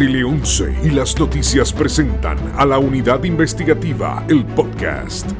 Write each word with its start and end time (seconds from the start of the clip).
Tele 0.00 0.24
11 0.24 0.76
y 0.84 0.90
las 0.92 1.18
noticias 1.18 1.74
presentan 1.74 2.38
a 2.56 2.64
la 2.64 2.78
unidad 2.78 3.22
investigativa 3.24 4.24
El 4.30 4.46
Podcast. 4.46 5.30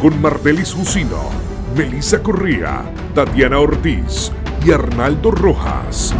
Con 0.00 0.20
Martelis 0.20 0.74
Jusino, 0.74 1.30
Melissa 1.76 2.20
Correa, 2.20 2.82
Tatiana 3.14 3.60
Ortiz 3.60 4.32
y 4.66 4.72
Arnaldo 4.72 5.30
Rojas. 5.30 6.12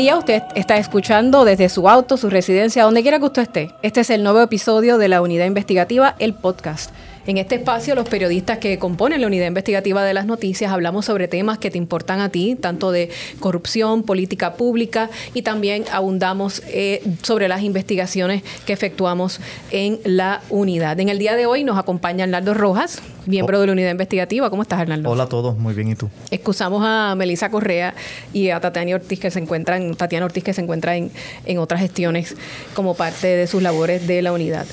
Día, 0.00 0.16
usted 0.16 0.42
está 0.54 0.78
escuchando 0.78 1.44
desde 1.44 1.68
su 1.68 1.86
auto, 1.86 2.16
su 2.16 2.30
residencia, 2.30 2.84
donde 2.84 3.02
quiera 3.02 3.18
que 3.18 3.26
usted 3.26 3.42
esté. 3.42 3.74
Este 3.82 4.00
es 4.00 4.08
el 4.08 4.22
nuevo 4.22 4.40
episodio 4.40 4.96
de 4.96 5.08
la 5.08 5.20
unidad 5.20 5.44
investigativa, 5.44 6.16
el 6.18 6.32
podcast. 6.32 6.90
En 7.30 7.38
este 7.38 7.54
espacio, 7.54 7.94
los 7.94 8.08
periodistas 8.08 8.58
que 8.58 8.76
componen 8.80 9.20
la 9.20 9.28
unidad 9.28 9.46
investigativa 9.46 10.02
de 10.02 10.12
las 10.14 10.26
noticias 10.26 10.72
hablamos 10.72 11.04
sobre 11.04 11.28
temas 11.28 11.58
que 11.58 11.70
te 11.70 11.78
importan 11.78 12.18
a 12.18 12.28
ti, 12.30 12.56
tanto 12.56 12.90
de 12.90 13.08
corrupción, 13.38 14.02
política 14.02 14.54
pública 14.54 15.10
y 15.32 15.42
también 15.42 15.84
abundamos 15.92 16.60
eh, 16.66 17.00
sobre 17.22 17.46
las 17.46 17.62
investigaciones 17.62 18.42
que 18.66 18.72
efectuamos 18.72 19.38
en 19.70 20.00
la 20.02 20.42
unidad. 20.50 20.98
En 20.98 21.08
el 21.08 21.20
día 21.20 21.36
de 21.36 21.46
hoy 21.46 21.62
nos 21.62 21.78
acompaña 21.78 22.24
Arnaldo 22.24 22.52
Rojas, 22.52 23.00
miembro 23.26 23.60
de 23.60 23.68
la 23.68 23.74
unidad 23.74 23.92
investigativa. 23.92 24.50
¿Cómo 24.50 24.62
estás, 24.62 24.80
Arnaldo? 24.80 25.08
Hola 25.08 25.22
a 25.22 25.28
todos, 25.28 25.56
muy 25.56 25.72
bien, 25.72 25.86
¿y 25.86 25.94
tú? 25.94 26.10
Excusamos 26.32 26.82
a 26.84 27.14
Melissa 27.16 27.48
Correa 27.48 27.94
y 28.32 28.50
a 28.50 28.58
Tatiana 28.58 28.96
Ortiz 28.96 29.20
que 29.20 29.30
se 29.30 29.38
encuentran, 29.38 29.94
Tatiana 29.94 30.26
Ortiz 30.26 30.42
que 30.42 30.52
se 30.52 30.62
encuentra 30.62 30.96
en, 30.96 31.12
en 31.46 31.58
otras 31.58 31.80
gestiones 31.80 32.34
como 32.74 32.94
parte 32.94 33.28
de 33.28 33.46
sus 33.46 33.62
labores 33.62 34.08
de 34.08 34.20
la 34.20 34.32
unidad. 34.32 34.66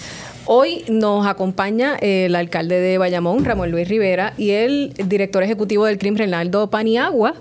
Hoy 0.50 0.86
nos 0.88 1.28
acompaña 1.28 1.98
el 2.00 2.34
alcalde 2.34 2.80
de 2.80 2.98
Bayamón, 2.98 3.44
Ramón 3.44 3.70
Luis 3.70 3.86
Rivera, 3.90 4.34
y 4.38 4.52
el 4.52 4.94
director 4.94 5.44
ejecutivo 5.44 5.86
del 5.86 5.98
CRIM, 5.98 6.16
Renaldo 6.16 6.70
Paniagua 6.70 7.34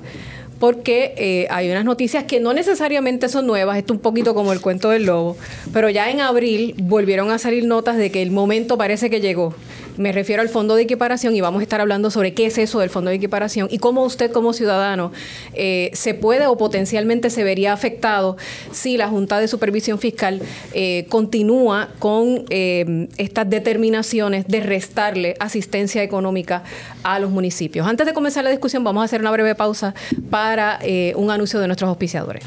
porque 0.59 1.15
eh, 1.19 1.47
hay 1.51 1.71
unas 1.71 1.85
noticias 1.85 2.25
que 2.25 2.41
no 2.41 2.53
necesariamente 2.53 3.29
son 3.29 3.47
nuevas, 3.47 3.77
esto 3.77 3.93
un 3.93 4.01
poquito 4.01 4.35
como 4.35 4.53
el 4.53 4.61
cuento 4.61 4.91
del 4.91 5.05
lobo, 5.05 5.37
pero 5.73 5.91
ya 5.91 6.11
en 6.11 6.21
abril 6.21 6.75
volvieron 6.79 7.31
a 7.31 7.39
salir 7.39 7.65
notas 7.65 7.97
de 7.97 8.11
que 8.11 8.23
el 8.23 8.31
momento 8.31 8.79
parece 8.79 9.11
que 9.11 9.21
llegó. 9.21 9.55
Me 9.97 10.13
refiero 10.13 10.43
al 10.43 10.49
fondo 10.49 10.75
de 10.75 10.83
equiparación 10.83 11.35
y 11.35 11.41
vamos 11.41 11.61
a 11.61 11.63
estar 11.63 11.81
hablando 11.81 12.11
sobre 12.11 12.35
qué 12.35 12.47
es 12.47 12.59
eso 12.59 12.81
del 12.81 12.91
fondo 12.91 13.11
de 13.11 13.17
equiparación 13.17 13.69
y 13.71 13.79
cómo 13.79 14.05
usted 14.05 14.31
como 14.31 14.53
ciudadano 14.53 15.13
eh, 15.55 15.91
se 15.95 16.15
puede 16.15 16.47
o 16.47 16.57
potencialmente 16.57 17.31
se 17.31 17.45
vería 17.45 17.73
afectado 17.73 18.37
si 18.73 18.97
la 18.97 19.09
Junta 19.09 19.39
de 19.41 19.49
Supervisión 19.49 19.99
Fiscal 19.99 20.43
eh, 20.73 21.07
continúa 21.09 21.89
con 21.99 22.45
estas 22.49 23.49
determinaciones 23.49 24.47
de 24.47 24.61
restarle 24.61 25.35
asistencia 25.41 26.03
económica 26.03 26.63
a 27.03 27.19
los 27.19 27.31
municipios. 27.31 27.87
Antes 27.87 28.07
de 28.07 28.13
comenzar 28.13 28.45
la 28.45 28.51
discusión 28.51 28.85
vamos 28.85 29.03
a 29.03 29.05
hacer 29.05 29.21
una 29.21 29.31
breve 29.31 29.55
pausa 29.55 29.95
para 30.31 30.79
eh, 30.83 31.13
un 31.17 31.31
anuncio 31.31 31.61
de 31.61 31.67
nuestros 31.67 31.89
auspiciadores. 31.89 32.45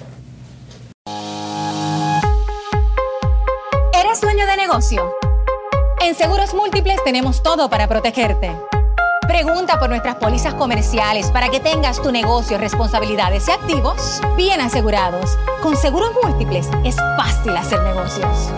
¿Eres 3.94 4.22
dueño 4.22 4.46
de 4.46 4.58
negocio? 4.58 5.29
En 6.02 6.16
Seguros 6.16 6.54
Múltiples 6.54 7.04
tenemos 7.04 7.44
todo 7.44 7.70
para 7.70 7.88
protegerte. 7.88 8.56
Pregunta 9.28 9.78
por 9.80 9.90
nuestras 9.90 10.16
pólizas 10.16 10.54
comerciales 10.54 11.30
para 11.30 11.50
que 11.50 11.60
tengas 11.60 12.02
tu 12.02 12.12
negocio, 12.12 12.58
responsabilidades 12.58 13.48
y 13.50 13.52
activos 13.52 14.22
bien 14.38 14.62
asegurados. 14.62 15.38
Con 15.62 15.76
Seguros 15.76 16.12
Múltiples 16.24 16.70
es 16.86 16.96
fácil 17.18 17.56
hacer 17.56 17.82
negocios. 17.84 18.50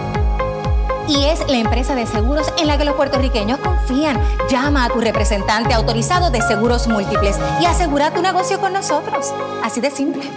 Y 1.07 1.25
es 1.25 1.39
la 1.47 1.57
empresa 1.57 1.95
de 1.95 2.05
seguros 2.05 2.53
en 2.59 2.67
la 2.67 2.77
que 2.77 2.85
los 2.85 2.95
puertorriqueños 2.95 3.59
confían. 3.59 4.21
Llama 4.47 4.85
a 4.85 4.89
tu 4.89 5.01
representante 5.01 5.73
autorizado 5.73 6.29
de 6.29 6.41
seguros 6.41 6.87
múltiples 6.87 7.37
y 7.59 7.65
asegura 7.65 8.13
tu 8.13 8.21
negocio 8.21 8.59
con 8.59 8.71
nosotros. 8.71 9.33
Así 9.63 9.81
de 9.81 9.89
simple. 9.89 10.29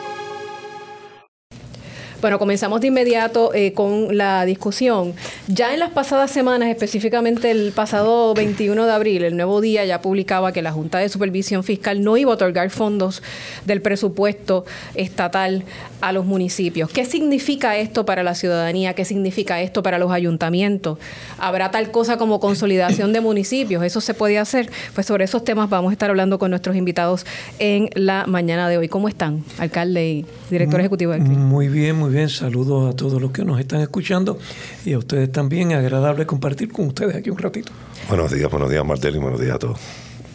Bueno, 2.25 2.39
comenzamos 2.39 2.81
de 2.81 2.87
inmediato 2.87 3.53
eh, 3.53 3.75
con 3.75 4.17
la 4.17 4.47
discusión. 4.47 5.13
Ya 5.47 5.75
en 5.75 5.81
las 5.81 5.91
pasadas 5.91 6.31
semanas, 6.31 6.71
específicamente 6.71 7.51
el 7.51 7.73
pasado 7.73 8.33
21 8.33 8.87
de 8.87 8.93
abril, 8.93 9.25
el 9.25 9.37
nuevo 9.37 9.61
día 9.61 9.85
ya 9.85 10.01
publicaba 10.01 10.51
que 10.51 10.63
la 10.63 10.73
Junta 10.73 10.97
de 10.97 11.11
Supervisión 11.11 11.65
Fiscal 11.65 12.03
no 12.03 12.17
iba 12.17 12.31
a 12.31 12.37
otorgar 12.37 12.71
fondos 12.71 13.23
del 13.67 13.83
presupuesto 13.83 14.65
estatal 14.95 15.65
a 16.01 16.13
los 16.13 16.25
municipios. 16.25 16.89
¿Qué 16.89 17.05
significa 17.05 17.77
esto 17.77 18.07
para 18.07 18.23
la 18.23 18.35
ciudadanía? 18.35 18.95
¿Qué 18.95 19.05
significa 19.05 19.61
esto 19.61 19.83
para 19.83 19.99
los 19.99 20.11
ayuntamientos? 20.11 20.99
¿Habrá 21.37 21.71
tal 21.73 21.91
cosa 21.91 22.17
como 22.17 22.41
consolidación 22.41 23.13
de 23.13 23.21
municipios? 23.21 23.85
¿Eso 23.85 24.01
se 24.01 24.15
puede 24.15 24.39
hacer? 24.39 24.71
Pues 24.95 25.07
sobre 25.07 25.25
esos 25.25 25.45
temas 25.45 25.69
vamos 25.69 25.91
a 25.91 25.93
estar 25.93 26.09
hablando 26.09 26.39
con 26.39 26.49
nuestros 26.49 26.75
invitados 26.75 27.27
en 27.59 27.91
la 27.93 28.25
mañana 28.27 28.67
de 28.71 28.79
hoy. 28.79 28.89
¿Cómo 28.89 29.09
están, 29.09 29.45
alcalde 29.59 30.09
y 30.09 30.27
director 30.49 30.81
ejecutivo 30.81 31.13
del 31.13 31.23
CRIM? 31.23 31.39
Muy 31.39 31.69
bien, 31.69 31.97
muy 31.97 32.09
bien. 32.09 32.14
Saludos 32.29 32.95
a 32.95 32.97
todos 32.97 33.21
los 33.21 33.33
que 33.33 33.45
nos 33.45 33.59
están 33.59 33.81
escuchando 33.81 34.39
y 34.85 34.93
a 34.93 34.99
ustedes 34.99 35.33
también. 35.33 35.73
Agradable 35.73 36.27
compartir 36.27 36.71
con 36.71 36.87
ustedes 36.87 37.17
aquí 37.17 37.29
un 37.29 37.39
ratito. 37.39 37.73
Buenos 38.09 38.31
días, 38.31 38.49
buenos 38.49 38.71
días, 38.71 38.85
Martel, 38.87 39.17
y 39.17 39.19
buenos 39.19 39.41
días 39.41 39.57
a 39.57 39.59
todos. 39.59 39.81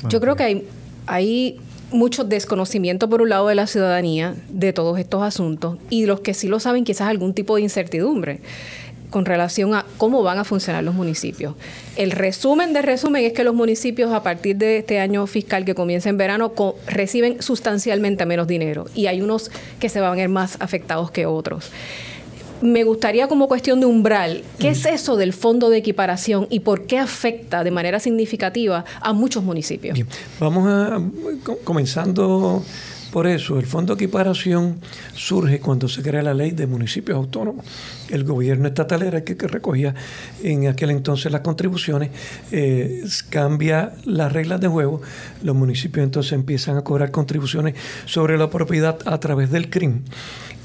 Yo 0.10 0.20
creo 0.20 0.36
que 0.36 0.44
hay, 0.44 0.68
hay 1.08 1.58
mucho 1.92 2.26
desconocimiento 2.26 3.10
por 3.10 3.22
un 3.22 3.30
lado 3.30 3.48
de 3.48 3.56
la 3.56 3.66
ciudadanía 3.66 4.36
de 4.50 4.74
todos 4.74 5.00
estos 5.00 5.24
asuntos 5.24 5.78
y 5.90 6.06
los 6.06 6.20
que 6.20 6.34
sí 6.34 6.50
lo 6.50 6.60
saben 6.60 6.84
quizás 6.84 7.08
algún 7.08 7.34
tipo 7.34 7.56
de 7.56 7.62
incertidumbre 7.62 8.42
con 9.09 9.25
relación 9.25 9.74
a 9.74 9.86
cómo 9.97 10.24
van 10.24 10.38
a 10.38 10.44
funcionar 10.44 10.84
los 10.84 10.96
municipios. 10.96 11.56
El 11.96 12.12
resumen 12.12 12.74
de 12.74 12.81
resumen 12.81 13.24
es 13.25 13.34
que 13.34 13.44
los 13.44 13.56
municipios 13.56 14.12
a 14.14 14.24
partir 14.24 14.58
de 14.58 14.78
este 14.78 15.00
año 15.00 15.25
fiscal 15.28 15.66
que 15.66 15.75
comienza 15.75 16.09
en 16.09 16.18
verano 16.18 16.53
reciben 16.88 17.42
sustancialmente 17.42 18.25
menos 18.25 18.48
dinero 18.48 18.86
y 18.94 19.08
hay 19.08 19.22
unos 19.22 19.52
que 19.80 19.90
se 19.90 20.00
van 20.00 20.14
a 20.14 20.16
ver 20.16 20.30
más 20.30 20.58
afectados 20.59 21.12
que 21.12 21.25
otros. 21.25 21.72
Me 22.62 22.84
gustaría 22.84 23.28
como 23.28 23.48
cuestión 23.48 23.80
de 23.80 23.86
umbral, 23.86 24.44
¿qué 24.59 24.69
es 24.69 24.86
eso 24.86 25.16
del 25.16 25.31
fondo 25.31 25.69
de 25.69 25.78
equiparación 25.78 26.46
y 26.50 26.59
por 26.59 26.88
qué 26.88 26.98
afecta 26.98 27.64
de 27.64 27.72
manera 27.72 28.02
significativa 28.02 28.84
a 29.00 29.14
muchos 29.14 29.44
municipios? 29.46 29.98
Vamos 30.42 30.68
a 30.68 31.02
comenzando 31.64 32.62
por 33.12 33.25
eso, 33.25 33.58
el 33.58 33.66
Fondo 33.66 33.96
de 33.96 34.03
Equiparación 34.03 34.80
surge 35.16 35.59
cuando 35.59 35.88
se 35.88 36.03
crea 36.03 36.22
la 36.22 36.34
ley 36.34 36.52
de 36.52 36.68
municipios 36.68 37.16
autónomos. 37.18 37.66
El 38.09 38.24
gobierno 38.24 38.68
estatal 38.68 39.02
era 39.03 39.20
el 39.20 39.24
que, 39.24 39.36
recogía 39.47 39.96
en 40.44 40.68
aquel 40.68 40.92
entonces 40.92 41.31
las 41.31 41.42
contribuciones, 41.42 42.12
eh, 42.52 43.03
cambia 43.30 43.94
las 44.06 44.31
reglas 44.31 44.62
de 44.62 44.68
juego, 44.68 45.02
los 45.42 45.56
municipios 45.56 46.03
entonces 46.03 46.34
empiezan 46.34 46.78
a 46.78 46.84
cobrar 46.84 47.12
contribuciones 47.12 47.75
sobre 48.06 48.38
la 48.38 48.50
propiedad 48.50 49.00
a 49.06 49.19
través 49.19 49.50
del 49.50 49.69
CRIM. 49.69 50.03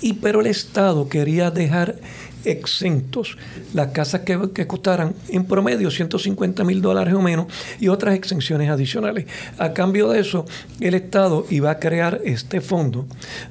Y 0.00 0.14
pero 0.14 0.40
el 0.40 0.46
Estado 0.48 1.08
quería 1.08 1.50
dejar 1.50 1.96
exentos 2.44 3.36
las 3.72 3.88
casas 3.88 4.22
que, 4.22 4.66
costaran 4.66 5.14
en 5.28 5.44
promedio 5.44 5.90
150 5.90 6.64
mil 6.64 6.80
dólares 6.80 7.14
o 7.14 7.22
menos 7.22 7.46
y 7.80 7.88
otras 7.88 8.14
exenciones 8.14 8.70
adicionales. 8.70 9.26
A 9.58 9.72
cambio 9.72 10.08
de 10.10 10.20
eso, 10.20 10.46
el 10.80 10.94
Estado 10.94 11.46
iba 11.50 11.70
a 11.70 11.78
crear 11.78 12.20
este 12.24 12.60
fondo 12.60 13.06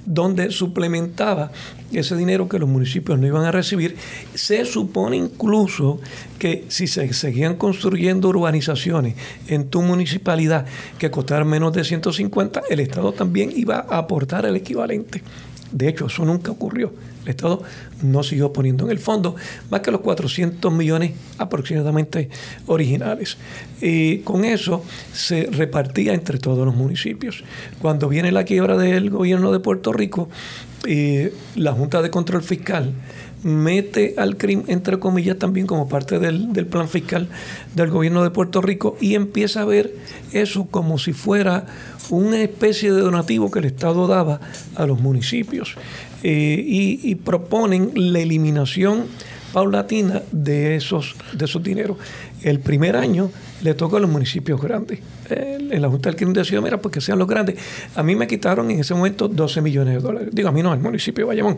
donde 0.06 0.52
suplementaba 0.52 1.52
ese 1.92 2.16
dinero 2.16 2.50
que 2.50 2.60
los 2.60 2.70
municipios 2.70 3.20
no 3.20 3.28
iban 3.28 3.46
a 3.46 3.52
recibir. 3.52 3.96
Se 4.34 4.66
supone 4.66 5.18
incluso 5.18 6.00
que 6.40 6.66
si 6.68 6.88
se 6.88 7.14
seguían 7.14 7.56
construyendo 7.56 8.30
urbanizaciones 8.30 9.16
en 9.48 9.70
tu 9.70 9.82
municipalidad 9.82 10.66
que 10.98 11.12
costaran 11.12 11.48
menos 11.48 11.74
de 11.74 11.84
150, 11.84 12.64
el 12.70 12.80
Estado 12.80 13.12
también 13.14 13.52
iba 13.56 13.86
a 13.90 13.98
aportar 14.00 14.46
el 14.46 14.56
equivalente. 14.56 15.22
De 15.72 15.90
hecho, 15.90 16.08
eso 16.08 16.26
nunca 16.26 16.52
ocurrió. 16.52 16.94
El 17.24 17.30
Estado 17.30 17.64
no 18.02 18.24
siguió 18.24 18.52
poniendo 18.52 18.86
en 18.86 18.92
el 18.92 19.00
fondo 19.00 19.36
más 19.70 19.82
que 19.82 19.92
los 19.92 20.02
400 20.02 20.72
millones 20.74 21.14
aproximadamente 21.38 22.30
originales. 22.68 23.38
Y 23.82 24.20
con 24.20 24.46
eso 24.46 24.84
se 25.14 25.48
repartía 25.52 26.14
entre 26.14 26.38
todos 26.38 26.66
los 26.66 26.76
municipios. 26.76 27.44
Cuando 27.82 28.10
viene 28.10 28.32
la 28.32 28.44
quiebra 28.44 28.78
del 28.78 29.10
gobierno 29.10 29.52
de 29.52 29.60
Puerto 29.60 29.94
Rico, 29.94 30.30
eh, 30.86 31.34
la 31.56 31.72
Junta 31.72 32.02
de 32.02 32.10
Control 32.10 32.44
Fiscal 32.44 32.94
mete 33.44 34.16
al 34.18 34.38
crimen, 34.38 34.66
entre 34.70 35.00
comillas, 35.00 35.38
también 35.38 35.68
como 35.68 35.88
parte 35.88 36.20
del, 36.20 36.54
del, 36.54 36.66
plan 36.66 36.88
fiscal 36.88 37.28
del 37.76 37.90
gobierno 37.90 38.24
de 38.24 38.32
Puerto 38.32 38.62
Rico 38.62 38.98
y 39.02 39.16
empieza 39.16 39.62
a 39.62 39.66
ver 39.66 39.94
eso 40.32 40.66
como 40.66 40.98
si 40.98 41.14
fuera 41.14 41.66
una 42.10 42.42
especie 42.42 42.92
de 42.92 43.02
donativo 43.02 43.52
que 43.52 43.60
el 43.60 43.66
Estado 43.66 44.08
daba 44.08 44.40
a 44.76 44.86
los 44.86 45.00
municipios. 45.00 45.76
Eh, 46.24 46.64
y, 46.66 47.16
proponen 47.16 47.92
la 47.96 48.20
eliminación 48.20 49.08
paulatina 49.52 50.22
de 50.32 50.76
esos, 50.76 51.16
de 51.34 51.46
esos 51.46 51.62
dineros. 51.62 51.98
El 52.42 52.60
primer 52.60 52.96
año 52.96 53.30
le 53.62 53.74
toca 53.74 53.98
a 53.98 54.00
los 54.00 54.10
municipios 54.10 54.62
grandes. 54.62 55.00
en 55.30 55.82
la 55.82 55.90
Junta 55.90 56.10
del 56.10 56.16
Crimen 56.16 56.34
de 56.34 56.46
Ciudad, 56.46 56.62
mira, 56.62 56.78
porque 56.80 57.02
sean 57.02 57.20
los 57.20 57.28
grandes. 57.28 57.56
A 57.96 58.04
mí 58.04 58.16
me 58.16 58.28
quitaron 58.28 58.72
en 58.72 58.80
ese 58.80 58.94
momento 58.94 59.28
12 59.28 59.62
millones 59.62 59.96
de 59.96 60.02
dólares. 60.02 60.30
Digo, 60.32 60.50
a 60.50 60.52
mí 60.52 60.64
no, 60.64 60.72
al 60.72 60.80
municipio 60.80 61.26
de 61.26 61.28
Bayamón. 61.28 61.58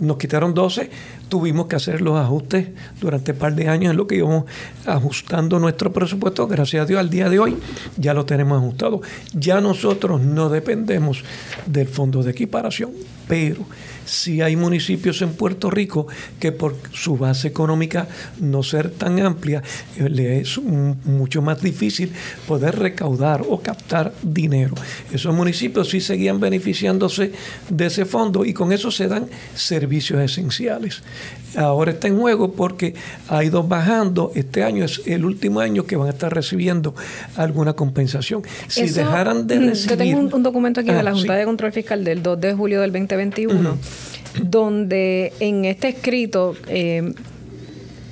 Nos 0.00 0.16
quitaron 0.16 0.54
12, 0.54 0.90
tuvimos 1.28 1.66
que 1.66 1.76
hacer 1.76 2.00
los 2.00 2.18
ajustes 2.18 2.68
durante 3.00 3.32
un 3.32 3.38
par 3.38 3.54
de 3.54 3.68
años 3.68 3.90
en 3.90 3.96
lo 3.96 4.06
que 4.06 4.16
íbamos 4.16 4.44
ajustando 4.86 5.58
nuestro 5.58 5.92
presupuesto. 5.92 6.46
Gracias 6.46 6.82
a 6.82 6.86
Dios, 6.86 7.00
al 7.00 7.10
día 7.10 7.28
de 7.28 7.40
hoy 7.40 7.56
ya 7.96 8.14
lo 8.14 8.24
tenemos 8.24 8.58
ajustado. 8.58 9.00
Ya 9.32 9.60
nosotros 9.60 10.20
no 10.20 10.50
dependemos 10.50 11.24
del 11.66 11.88
fondo 11.88 12.22
de 12.22 12.30
equiparación, 12.30 12.92
pero 13.28 13.64
si 14.08 14.40
hay 14.40 14.56
municipios 14.56 15.20
en 15.22 15.34
Puerto 15.34 15.70
Rico 15.70 16.06
que 16.40 16.50
por 16.50 16.76
su 16.92 17.16
base 17.16 17.48
económica 17.48 18.08
no 18.40 18.62
ser 18.62 18.90
tan 18.90 19.20
amplia, 19.20 19.62
eh, 19.96 20.08
le 20.08 20.40
es 20.40 20.58
mucho 20.58 21.42
más 21.42 21.60
difícil 21.60 22.10
poder 22.46 22.78
recaudar 22.78 23.42
o 23.46 23.60
captar 23.60 24.12
dinero. 24.22 24.74
Esos 25.12 25.34
municipios 25.34 25.90
sí 25.90 26.00
seguían 26.00 26.40
beneficiándose 26.40 27.32
de 27.68 27.86
ese 27.86 28.06
fondo 28.06 28.44
y 28.44 28.54
con 28.54 28.72
eso 28.72 28.90
se 28.90 29.08
dan 29.08 29.28
servicios 29.54 30.20
esenciales. 30.20 31.02
Ahora 31.56 31.92
está 31.92 32.08
en 32.08 32.18
juego 32.18 32.52
porque 32.52 32.94
ha 33.28 33.42
ido 33.42 33.62
bajando. 33.62 34.32
Este 34.34 34.64
año 34.64 34.84
es 34.84 35.02
el 35.06 35.24
último 35.24 35.60
año 35.60 35.84
que 35.84 35.96
van 35.96 36.08
a 36.08 36.10
estar 36.10 36.32
recibiendo 36.32 36.94
alguna 37.36 37.72
compensación. 37.72 38.42
Si 38.68 38.88
dejaran 38.88 39.46
de 39.46 39.58
recibir... 39.60 39.90
Yo 39.90 39.96
tengo 39.96 40.36
un, 40.36 40.42
documento 40.42 40.80
aquí 40.80 40.92
de 40.92 41.02
la 41.02 41.10
ah, 41.10 41.14
Junta 41.14 41.34
de 41.34 41.44
Control 41.44 41.72
Fiscal 41.72 42.04
del 42.04 42.22
2 42.22 42.40
de 42.40 42.54
julio 42.54 42.80
del 42.80 42.92
2021 43.18 43.78
donde 44.42 45.32
en 45.40 45.64
este 45.64 45.88
escrito 45.88 46.56
eh, 46.68 47.12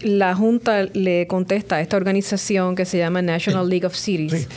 la 0.02 0.34
Junta 0.34 0.84
le 0.92 1.26
contesta 1.26 1.76
a 1.76 1.80
esta 1.80 1.96
organización 1.96 2.74
que 2.74 2.84
se 2.84 2.98
llama 2.98 3.22
National 3.22 3.68
League 3.68 3.86
of 3.86 3.94
Cities. 3.94 4.48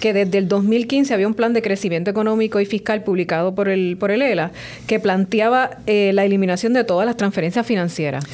que 0.00 0.12
desde 0.12 0.38
el 0.38 0.48
2015 0.48 1.14
había 1.14 1.26
un 1.26 1.34
plan 1.34 1.54
de 1.54 1.62
crecimiento 1.62 2.10
económico 2.10 2.60
y 2.60 2.66
fiscal 2.66 3.02
publicado 3.04 3.54
por 3.54 3.68
el, 3.68 3.96
por 3.98 4.10
el 4.10 4.20
ELA 4.20 4.50
que 4.86 5.00
planteaba 5.00 5.78
eh, 5.86 6.10
la 6.12 6.24
eliminación 6.24 6.74
de 6.74 6.84
todas 6.84 7.06
las 7.06 7.16
transferencias 7.16 7.66
financieras. 7.66 8.24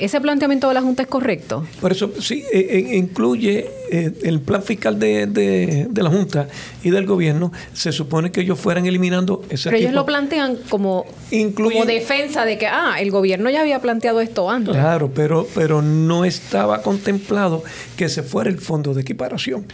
¿Ese 0.00 0.20
planteamiento 0.20 0.68
de 0.68 0.74
la 0.74 0.82
Junta 0.82 1.02
es 1.02 1.08
correcto? 1.08 1.66
Por 1.80 1.92
eso 1.92 2.12
sí, 2.20 2.44
eh, 2.52 2.90
incluye 2.94 3.70
eh, 3.90 4.12
el 4.22 4.40
plan 4.40 4.62
fiscal 4.62 4.98
de, 4.98 5.26
de, 5.26 6.02
la 6.02 6.10
Junta 6.10 6.48
y 6.82 6.90
del 6.90 7.06
gobierno, 7.06 7.52
se 7.72 7.92
supone 7.92 8.30
que 8.30 8.42
ellos 8.42 8.58
fueran 8.58 8.86
eliminando 8.86 9.42
ese 9.48 9.70
Pero 9.70 9.80
ellos 9.80 9.92
lo 9.92 10.06
plantean 10.06 10.58
como, 10.68 11.06
como 11.54 11.84
defensa 11.84 12.44
de 12.44 12.58
que, 12.58 12.66
ah, 12.66 12.96
el 13.00 13.10
gobierno 13.10 13.50
ya 13.50 13.60
había 13.60 13.80
planteado 13.80 14.20
esto 14.20 14.50
antes. 14.50 14.74
Claro, 14.74 15.10
pero, 15.14 15.46
pero 15.54 15.82
no 15.82 16.24
estaba 16.24 16.82
contemplado 16.82 17.64
que 17.96 18.08
se 18.08 18.22
fuera 18.22 18.50
el 18.50 18.58
fondo 18.58 18.94
de 18.94 19.02
equiparación. 19.02 19.66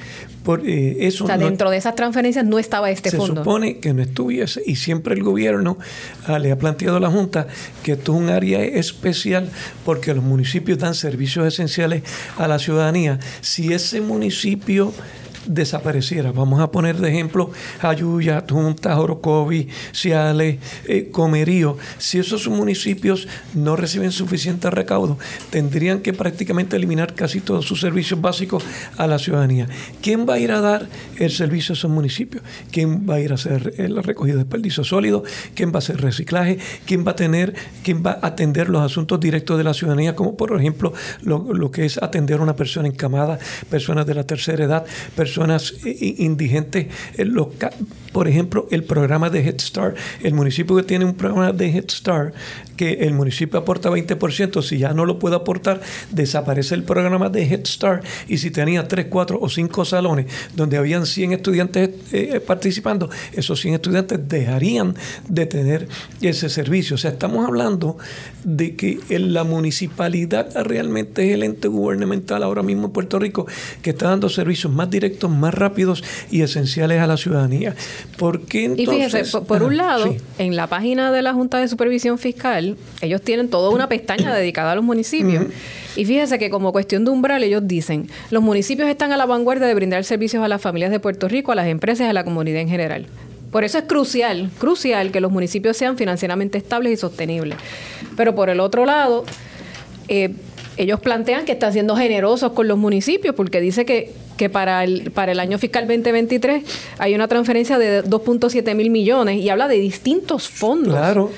Por, 0.45 0.61
eh, 0.69 1.07
eso 1.07 1.25
o 1.25 1.27
sea, 1.27 1.39
dentro 1.39 1.71
de 1.71 1.79
esas 1.79 1.97
transferencias 1.97 2.45
no 2.45 2.59
estaba 2.59 2.91
este 2.91 3.11
fondo. 3.11 3.27
Se 3.27 3.41
supone 3.41 3.79
que 3.79 3.95
no 3.95 4.03
estuviese 4.03 4.63
y 4.65 4.77
siempre 4.77 5.15
el 5.15 5.23
gobierno 5.23 5.79
ah, 6.27 6.39
le 6.39 6.53
ha 6.53 6.59
planteado 6.59 6.99
a 6.99 7.01
la 7.01 7.11
Junta 7.11 7.49
que 7.83 7.93
esto 7.93 8.13
es 8.13 8.19
un 8.21 8.29
área 8.29 8.63
especial 8.63 9.51
porque 9.87 10.13
los 10.13 10.23
municipios 10.23 10.79
dan 10.79 10.95
servicios 10.95 11.47
esenciales 11.47 12.03
a 12.37 12.47
la 12.47 12.59
ciudadanía. 12.59 13.19
Si 13.41 13.73
ese 13.73 14.03
municipio 14.03 14.93
desapareciera. 15.47 16.33
Vamos 16.33 16.61
a 16.61 16.71
poner 16.71 16.97
de 16.97 17.09
ejemplo 17.09 17.51
Ayuya, 17.81 18.43
Tunta, 18.43 18.99
Orocovi, 18.99 19.69
Ciales, 19.93 20.59
eh, 20.87 21.11
Comerío. 21.11 21.77
Si 21.99 22.19
esos 22.19 22.49
municipios 22.49 23.29
no 23.55 23.77
reciben 23.77 24.13
suficiente 24.13 24.71
recaudo, 24.71 25.19
tendrían 25.51 26.01
que 26.01 26.13
prácticamente 26.13 26.77
eliminar 26.77 27.15
casi 27.15 27.41
todos 27.41 27.67
sus 27.67 27.81
servicios 27.81 28.21
básicos 28.21 28.65
a 28.97 29.07
la 29.07 29.19
ciudadanía. 29.19 29.69
¿Quién 30.03 30.27
va 30.29 30.35
a 30.35 30.39
ir 30.39 30.53
a 30.53 30.61
dar 30.61 30.89
el 31.17 31.31
servicio 31.31 31.73
a 31.73 31.77
esos 31.77 31.91
municipios? 31.91 32.43
¿Quién 32.71 33.09
va 33.09 33.17
a 33.17 33.21
ir 33.21 33.33
a 33.33 33.35
hacer 33.35 33.75
la 33.91 34.03
recogida 34.03 34.35
de 34.35 34.45
desperdicios 34.45 34.89
sólidos? 34.89 35.23
¿Quién 35.55 35.71
va 35.71 35.77
a 35.77 35.79
hacer 35.79 36.01
reciclaje? 36.01 36.59
¿Quién 36.87 37.07
va 37.07 37.13
a 37.13 37.17
tener, 37.17 37.55
quién 37.83 38.03
va 38.05 38.19
a 38.21 38.29
atender 38.29 38.69
los 38.69 38.83
asuntos 38.83 39.21
directos 39.21 39.59
de 39.59 39.65
la 39.65 39.75
ciudadanía, 39.75 40.15
como 40.15 40.37
por 40.37 40.59
ejemplo 40.59 40.93
lo, 41.23 41.53
lo 41.53 41.71
que 41.71 41.85
es 41.85 42.03
atender 42.03 42.41
a 42.41 42.43
una 42.43 42.57
persona 42.57 42.89
encamada, 42.89 43.39
personas 43.69 44.07
de 44.07 44.15
la 44.15 44.25
tercera 44.25 44.65
edad, 44.65 44.85
personas 45.15 45.34
personas 45.35 45.75
indigentes. 45.85 46.87
Por 48.15 48.29
ejemplo, 48.29 48.69
el 48.71 48.85
programa 48.85 49.29
de 49.29 49.41
Head 49.41 49.59
Start. 49.59 49.97
El 50.23 50.35
municipio 50.35 50.77
que 50.77 50.85
tiene 50.85 51.05
un 51.05 51.15
programa 51.15 51.53
de 51.53 51.67
Head 51.67 51.91
Start, 51.91 52.33
que 52.77 52.93
el 53.01 53.13
municipio 53.13 53.59
aporta 53.59 53.91
20%, 53.91 54.63
si 54.63 54.79
ya 54.79 54.95
no 54.95 55.05
lo 55.05 55.19
puede 55.19 55.35
aportar, 55.35 55.81
desaparece 56.13 56.77
el 56.77 56.85
programa 56.85 57.29
de 57.29 57.43
Head 57.43 57.67
Start. 57.67 58.05
Y 58.29 58.39
si 58.39 58.53
tenía 58.53 58.87
3, 58.87 59.07
4 59.11 59.37
o 59.41 59.49
5 59.49 59.85
salones 59.85 60.27
donde 60.55 60.77
habían 60.77 61.07
100 61.07 61.33
estudiantes 61.33 61.91
eh, 62.13 62.39
participando, 62.39 63.11
esos 63.33 63.61
100 63.61 63.75
estudiantes 63.75 64.21
dejarían 64.29 64.95
de 65.29 65.47
tener 65.47 65.89
ese 66.21 66.49
servicio. 66.49 66.95
O 66.95 66.99
sea, 66.99 67.11
estamos 67.11 67.45
hablando 67.45 67.99
de 68.45 68.77
que 68.77 69.01
la 69.19 69.43
municipalidad 69.43 70.55
realmente 70.65 71.27
es 71.27 71.35
el 71.35 71.43
ente 71.43 71.67
gubernamental 71.67 72.45
ahora 72.45 72.63
mismo 72.63 72.87
en 72.87 72.93
Puerto 72.93 73.19
Rico 73.19 73.49
que 73.83 73.91
está 73.91 74.11
dando 74.11 74.29
servicios 74.29 74.73
más 74.73 74.89
directos 74.89 75.33
más 75.33 75.53
rápidos 75.53 76.05
y 76.31 76.43
esenciales 76.43 77.01
a 77.01 77.09
la 77.09 77.17
ciudadanía. 77.17 77.75
Porque 78.19 78.73
y 78.77 78.87
fíjese, 78.87 79.25
por, 79.41 79.63
un 79.63 79.77
lado, 79.77 80.15
en 80.39 80.55
la 80.57 80.69
página 80.69 81.11
de 81.11 81.23
la 81.23 81.35
Junta 81.35 81.59
de 81.59 81.67
Supervisión 81.67 82.19
Fiscal, 82.19 82.77
ellos 83.01 83.23
tienen 83.23 83.49
toda 83.49 83.71
una 83.71 83.89
pestaña 83.89 84.35
dedicada 84.37 84.73
a 84.73 84.75
los 84.75 84.85
municipios. 84.85 85.47
Y 85.97 86.05
fíjese 86.05 86.39
que 86.39 86.51
como 86.51 86.73
cuestión 86.73 87.05
de 87.05 87.11
umbral, 87.11 87.43
ellos 87.43 87.67
dicen, 87.67 88.09
los 88.31 88.43
municipios 88.43 88.89
están 88.89 89.13
a 89.13 89.17
la 89.17 89.27
vanguardia 89.27 89.67
de 89.67 89.75
brindar 89.75 90.05
servicios 90.05 90.45
a 90.45 90.49
las 90.49 90.61
familias 90.61 90.91
de 90.91 91.01
Puerto 91.01 91.29
Rico, 91.29 91.53
a 91.53 91.55
las 91.55 91.67
empresas 91.67 92.07
y 92.07 92.11
a 92.11 92.13
la 92.13 92.25
comunidad 92.25 92.61
en 92.61 92.69
general. 92.69 93.07
Por 93.51 93.63
eso 93.63 93.79
es 93.79 93.85
crucial, 93.85 94.51
crucial 94.59 95.13
que 95.13 95.21
los 95.21 95.31
municipios 95.31 95.77
sean 95.77 95.97
financieramente 95.97 96.59
estables 96.59 96.93
y 96.93 96.97
sostenibles. 96.97 97.57
Pero 98.17 98.35
por 98.35 98.51
el 98.51 98.59
otro 98.59 98.85
lado, 98.85 99.25
eh, 100.09 100.35
ellos 100.77 101.01
plantean 101.01 101.45
que 101.45 101.53
están 101.53 101.73
siendo 101.73 101.97
generosos 101.97 102.53
con 102.53 102.69
los 102.69 102.79
municipios 102.79 103.35
porque 103.35 103.61
dice 103.61 103.85
que, 103.85 104.13
que 104.37 104.51
para, 104.51 104.85
el, 104.85 105.11
para 105.11 105.33
el 105.33 105.41
año 105.41 105.59
fiscal 105.59 105.87
2023 105.87 106.65
hay 106.99 107.15
una 107.15 107.29
transferencia 107.29 107.79
de 107.79 108.05
2.7 108.05 108.75
mil 108.75 108.91
millones 108.91 109.39
y 109.39 109.49
habla 109.49 109.69
de 109.69 109.77
distintos 109.77 110.49
fondos. 110.49 110.95
Claro. 110.95 111.31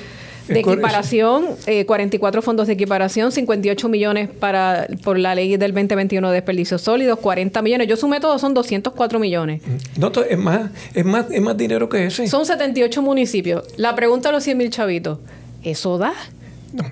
De 0.48 0.60
equiparación, 0.60 1.44
44 1.86 2.38
eh, 2.38 2.42
fondos 2.42 2.68
de 2.68 2.74
equiparación, 2.74 3.32
58 3.32 3.88
millones 3.88 4.28
para 4.28 4.86
por 5.02 5.18
la 5.18 5.34
ley 5.34 5.56
del 5.56 5.72
2021 5.72 6.28
de 6.28 6.34
desperdicios 6.34 6.82
sólidos, 6.82 7.18
40 7.18 7.62
millones. 7.62 7.88
Yo 7.88 7.96
sumé 7.96 8.20
todo, 8.20 8.38
son 8.38 8.54
204 8.54 9.18
millones. 9.18 9.60
Mm. 9.66 10.00
No, 10.00 10.12
es 10.22 10.38
más, 10.38 10.70
es 10.94 11.04
más, 11.04 11.26
es 11.32 11.42
más 11.42 11.56
dinero 11.56 11.88
que 11.88 12.06
ese. 12.06 12.28
Son 12.28 12.46
78 12.46 13.02
municipios. 13.02 13.64
La 13.76 13.96
pregunta 13.96 14.28
a 14.28 14.32
los 14.32 14.44
100 14.44 14.56
mil 14.56 14.70
chavitos, 14.70 15.18
¿eso 15.64 15.98
da? 15.98 16.12
No. 16.72 16.84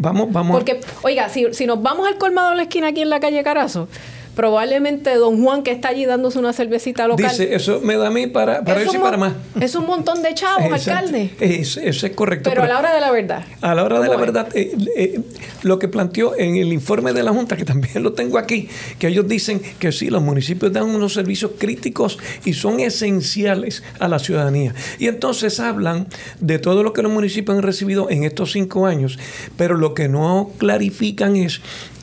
Vamos, 0.00 0.32
vamos. 0.32 0.56
Porque, 0.56 0.80
oiga, 1.02 1.28
si, 1.28 1.52
si 1.52 1.66
nos 1.66 1.82
vamos 1.82 2.08
al 2.08 2.16
colmado 2.16 2.50
de 2.50 2.56
la 2.56 2.62
esquina 2.62 2.88
aquí 2.88 3.02
en 3.02 3.10
la 3.10 3.20
calle 3.20 3.42
Carazo, 3.42 3.86
probablemente 4.34 5.14
don 5.16 5.42
Juan 5.42 5.62
que 5.62 5.70
está 5.70 5.88
allí 5.88 6.06
dándose 6.06 6.38
una 6.38 6.52
cervecita 6.52 7.06
local. 7.06 7.30
Dice, 7.30 7.54
eso 7.54 7.80
me 7.82 7.96
da 7.96 8.08
a 8.08 8.10
mí 8.10 8.26
para, 8.26 8.64
para 8.64 8.82
eso 8.82 8.96
y 8.96 8.98
para 8.98 9.16
más. 9.16 9.32
Es 9.60 9.74
un 9.74 9.86
montón 9.86 10.22
de 10.22 10.34
chavos, 10.34 10.72
alcalde. 10.72 11.30
eso 11.40 11.80
es 11.80 12.12
correcto. 12.14 12.50
Pero, 12.50 12.62
a 12.62 12.66
la 12.66 12.78
hora 12.78 12.94
de 12.94 13.00
la 13.00 13.10
verdad. 13.10 13.44
A 13.60 13.74
la 13.74 13.84
hora 13.84 14.00
de 14.00 14.08
la 14.08 14.16
verdad, 14.16 14.48
eh, 14.54 14.76
eh, 14.96 15.20
lo 15.62 15.78
que 15.78 15.88
planteó 15.88 16.36
en 16.38 16.56
el 16.56 16.72
informe 16.72 17.12
de 17.12 17.22
la 17.22 17.32
Junta, 17.32 17.56
que 17.56 17.64
también 17.70 18.02
lo 18.02 18.12
tengo 18.12 18.38
aquí, 18.38 18.68
que 18.98 19.08
ellos 19.08 19.26
dicen 19.28 19.60
que 19.78 19.92
sí, 19.92 20.10
los 20.10 20.22
municipios 20.22 20.72
dan 20.72 20.84
unos 20.84 21.14
servicios 21.14 21.52
críticos 21.58 22.18
y 22.44 22.54
son 22.54 22.80
esenciales 22.80 23.82
a 23.98 24.08
la 24.08 24.18
ciudadanía. 24.18 24.74
Y 24.98 25.08
entonces 25.08 25.60
hablan 25.60 26.06
de 26.40 26.58
todo 26.58 26.82
lo 26.82 26.92
que 26.92 27.02
los 27.02 27.12
municipios 27.12 27.56
han 27.56 27.62
recibido 27.62 28.10
en 28.10 28.24
estos 28.24 28.52
cinco 28.52 28.86
años, 28.86 29.18
pero 29.56 29.76
lo 29.76 29.94
que 29.94 30.08
no 30.08 30.50
clarifican 30.58 31.36
es 31.36 31.60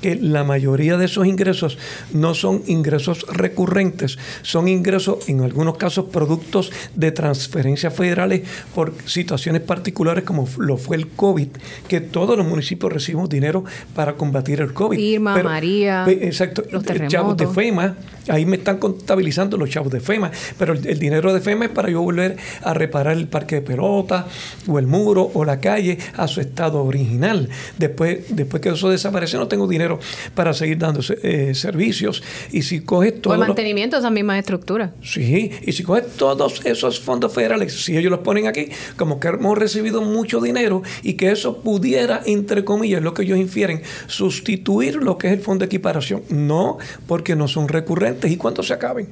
que 0.07 0.15
la 0.15 0.45
mayoría 0.45 0.95
de 0.95 1.03
esos 1.03 1.27
ingresos 1.27 1.77
no 2.13 2.33
son 2.33 2.63
ingresos 2.67 3.25
recurrentes, 3.27 4.17
son 4.41 4.69
ingresos, 4.69 5.27
en 5.27 5.41
algunos 5.41 5.75
casos, 5.75 6.05
productos 6.05 6.71
de 6.95 7.11
transferencias 7.11 7.93
federales 7.93 8.43
por 8.73 8.93
situaciones 9.03 9.63
particulares 9.63 10.23
como 10.23 10.47
lo 10.59 10.77
fue 10.77 10.95
el 10.95 11.09
COVID, 11.09 11.49
que 11.89 11.99
todos 11.99 12.37
los 12.37 12.47
municipios 12.47 12.93
recibimos 12.93 13.27
dinero 13.27 13.65
para 13.93 14.13
combatir 14.13 14.61
el 14.61 14.73
COVID. 14.73 14.97
Irma, 14.97 15.43
María, 15.43 16.05
exacto, 16.07 16.63
los 16.71 16.85
terremotos. 16.85 17.35
de 17.35 17.47
FEMA, 17.47 17.97
ahí 18.29 18.45
me 18.45 18.55
están 18.55 18.77
contabilizando 18.77 19.57
los 19.57 19.69
chavos 19.69 19.91
de 19.91 19.99
FEMA, 19.99 20.31
pero 20.57 20.71
el, 20.71 20.99
dinero 20.99 21.33
de 21.33 21.41
FEMA 21.41 21.65
es 21.65 21.71
para 21.71 21.89
yo 21.89 22.01
volver 22.01 22.37
a 22.61 22.73
reparar 22.73 23.17
el 23.17 23.27
parque 23.27 23.55
de 23.55 23.61
pelota 23.61 24.25
o 24.67 24.79
el 24.79 24.87
muro 24.87 25.31
o 25.33 25.43
la 25.43 25.59
calle 25.59 25.97
a 26.15 26.29
su 26.29 26.39
estado 26.39 26.81
original. 26.85 27.49
Después, 27.77 28.19
después 28.29 28.61
que 28.61 28.69
eso 28.69 28.89
desaparece 28.89 29.35
no 29.35 29.49
tengo 29.49 29.67
dinero 29.67 29.96
para 30.33 30.53
seguir 30.53 30.77
dando 30.77 31.01
eh, 31.23 31.53
servicio 31.53 31.77
servicios. 31.77 32.23
Y 32.51 32.63
si 32.63 32.81
coges 32.81 33.21
todo. 33.21 33.33
O 33.33 33.35
el 33.35 33.47
mantenimiento 33.47 33.95
de 33.95 33.99
esas 33.99 34.11
mismas 34.11 34.39
estructuras. 34.39 34.91
Sí, 35.03 35.51
y 35.61 35.71
si 35.71 35.83
coges 35.83 36.07
todos 36.17 36.65
esos 36.65 36.99
fondos 36.99 37.33
federales, 37.33 37.83
si 37.83 37.97
ellos 37.97 38.11
los 38.11 38.21
ponen 38.21 38.47
aquí, 38.47 38.69
como 38.97 39.19
que 39.19 39.27
hemos 39.27 39.57
recibido 39.57 40.01
mucho 40.01 40.41
dinero 40.41 40.81
y 41.03 41.13
que 41.13 41.31
eso 41.31 41.59
pudiera, 41.61 42.21
entre 42.25 42.63
comillas, 42.63 43.01
lo 43.01 43.13
que 43.13 43.23
ellos 43.23 43.37
infieren, 43.37 43.81
sustituir 44.07 44.95
lo 44.95 45.17
que 45.17 45.27
es 45.27 45.33
el 45.33 45.41
fondo 45.41 45.63
de 45.63 45.67
equiparación. 45.67 46.23
No, 46.29 46.77
porque 47.05 47.35
no 47.35 47.47
son 47.47 47.67
recurrentes. 47.67 48.31
¿Y 48.31 48.37
cuánto 48.37 48.63
se 48.63 48.73
acaben? 48.73 49.07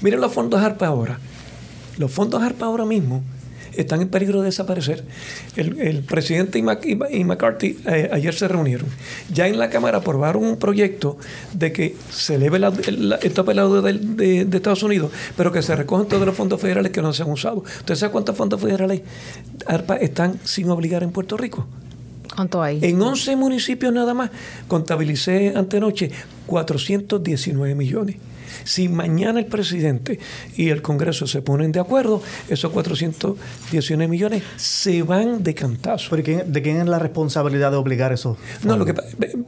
Miren 0.00 0.20
los 0.20 0.32
fondos 0.32 0.60
ARPA 0.60 0.86
ahora. 0.86 1.18
Los 1.98 2.10
fondos 2.10 2.42
ARPA 2.42 2.66
ahora 2.66 2.86
mismo 2.86 3.22
están 3.74 4.02
en 4.02 4.08
peligro 4.08 4.40
de 4.40 4.46
desaparecer. 4.46 5.04
El, 5.56 6.02
presidente 6.02 6.58
y, 6.58 7.24
McCarthy 7.24 7.78
eh, 7.86 8.10
ayer 8.12 8.34
se 8.34 8.48
reunieron. 8.48 8.88
Ya 9.32 9.46
en 9.48 9.58
la 9.58 9.70
Cámara 9.70 9.98
aprobaron 9.98 10.44
un 10.44 10.56
proyecto 10.56 11.18
de 11.52 11.72
que 11.72 11.96
se 12.10 12.36
eleve 12.36 12.58
la, 12.58 12.68
esto 13.22 13.42
de, 13.42 13.92
de, 13.92 14.44
de, 14.44 14.56
Estados 14.56 14.82
Unidos, 14.82 15.12
pero 15.36 15.52
que 15.52 15.62
se 15.62 15.74
recojan 15.76 16.06
todos 16.06 16.26
los 16.26 16.34
fondos 16.34 16.60
federales 16.60 16.92
que 16.92 17.02
no 17.02 17.12
se 17.12 17.22
han 17.22 17.30
usado. 17.30 17.64
¿Usted 17.78 17.94
sabe 17.94 18.12
cuántos 18.12 18.36
fondos 18.36 18.60
federales 18.60 19.02
ARPA 19.66 19.96
están 19.96 20.38
sin 20.44 20.70
obligar 20.70 21.02
en 21.02 21.10
Puerto 21.10 21.36
Rico? 21.36 21.66
¿Cuánto 22.34 22.62
hay? 22.62 22.78
En 22.82 23.00
11 23.00 23.36
municipios 23.36 23.92
nada 23.92 24.14
más 24.14 24.30
contabilicé 24.68 25.52
antenoche 25.54 26.10
419 26.46 27.74
millones. 27.74 28.16
Si 28.64 28.88
mañana 28.88 29.38
el 29.40 29.46
presidente 29.46 30.18
y 30.56 30.68
el 30.68 30.82
Congreso 30.82 31.26
se 31.26 31.42
ponen 31.42 31.72
de 31.72 31.80
acuerdo, 31.80 32.22
esos 32.48 32.72
419 32.72 34.08
millones 34.08 34.42
se 34.56 35.02
van 35.02 35.42
de 35.42 35.54
cantazo. 35.54 36.10
¿Pero 36.10 36.44
de 36.46 36.62
quién 36.62 36.76
es 36.76 36.86
la 36.86 36.98
responsabilidad 36.98 37.70
de 37.70 37.76
obligar 37.76 38.12
eso? 38.12 38.36
No, 38.64 38.76
lo 38.76 38.84
que 38.84 38.94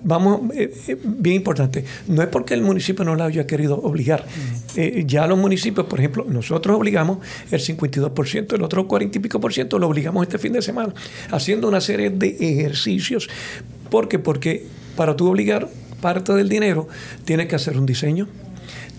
vamos, 0.02 0.50
eh, 0.54 0.72
eh, 0.88 0.96
bien 1.02 1.36
importante, 1.36 1.84
no 2.08 2.22
es 2.22 2.28
porque 2.28 2.54
el 2.54 2.62
municipio 2.62 3.04
no 3.04 3.14
lo 3.14 3.24
haya 3.24 3.46
querido 3.46 3.76
obligar. 3.78 4.24
Mm. 4.24 4.78
Eh, 4.78 5.04
ya 5.06 5.26
los 5.26 5.38
municipios, 5.38 5.86
por 5.86 5.98
ejemplo, 5.98 6.24
nosotros 6.28 6.76
obligamos 6.76 7.18
el 7.50 7.60
52%, 7.60 8.54
el 8.54 8.62
otro 8.62 8.86
40 8.88 9.18
y 9.18 9.20
pico 9.20 9.40
por 9.40 9.52
ciento 9.52 9.78
lo 9.78 9.88
obligamos 9.88 10.22
este 10.22 10.38
fin 10.38 10.52
de 10.52 10.62
semana, 10.62 10.94
haciendo 11.30 11.68
una 11.68 11.80
serie 11.80 12.10
de 12.10 12.36
ejercicios. 12.40 13.28
¿Por 13.90 14.08
qué? 14.08 14.18
Porque 14.18 14.66
para 14.96 15.16
tú 15.16 15.28
obligar 15.28 15.68
parte 16.00 16.32
del 16.32 16.48
dinero, 16.48 16.88
tienes 17.24 17.46
que 17.46 17.56
hacer 17.56 17.78
un 17.78 17.86
diseño, 17.86 18.28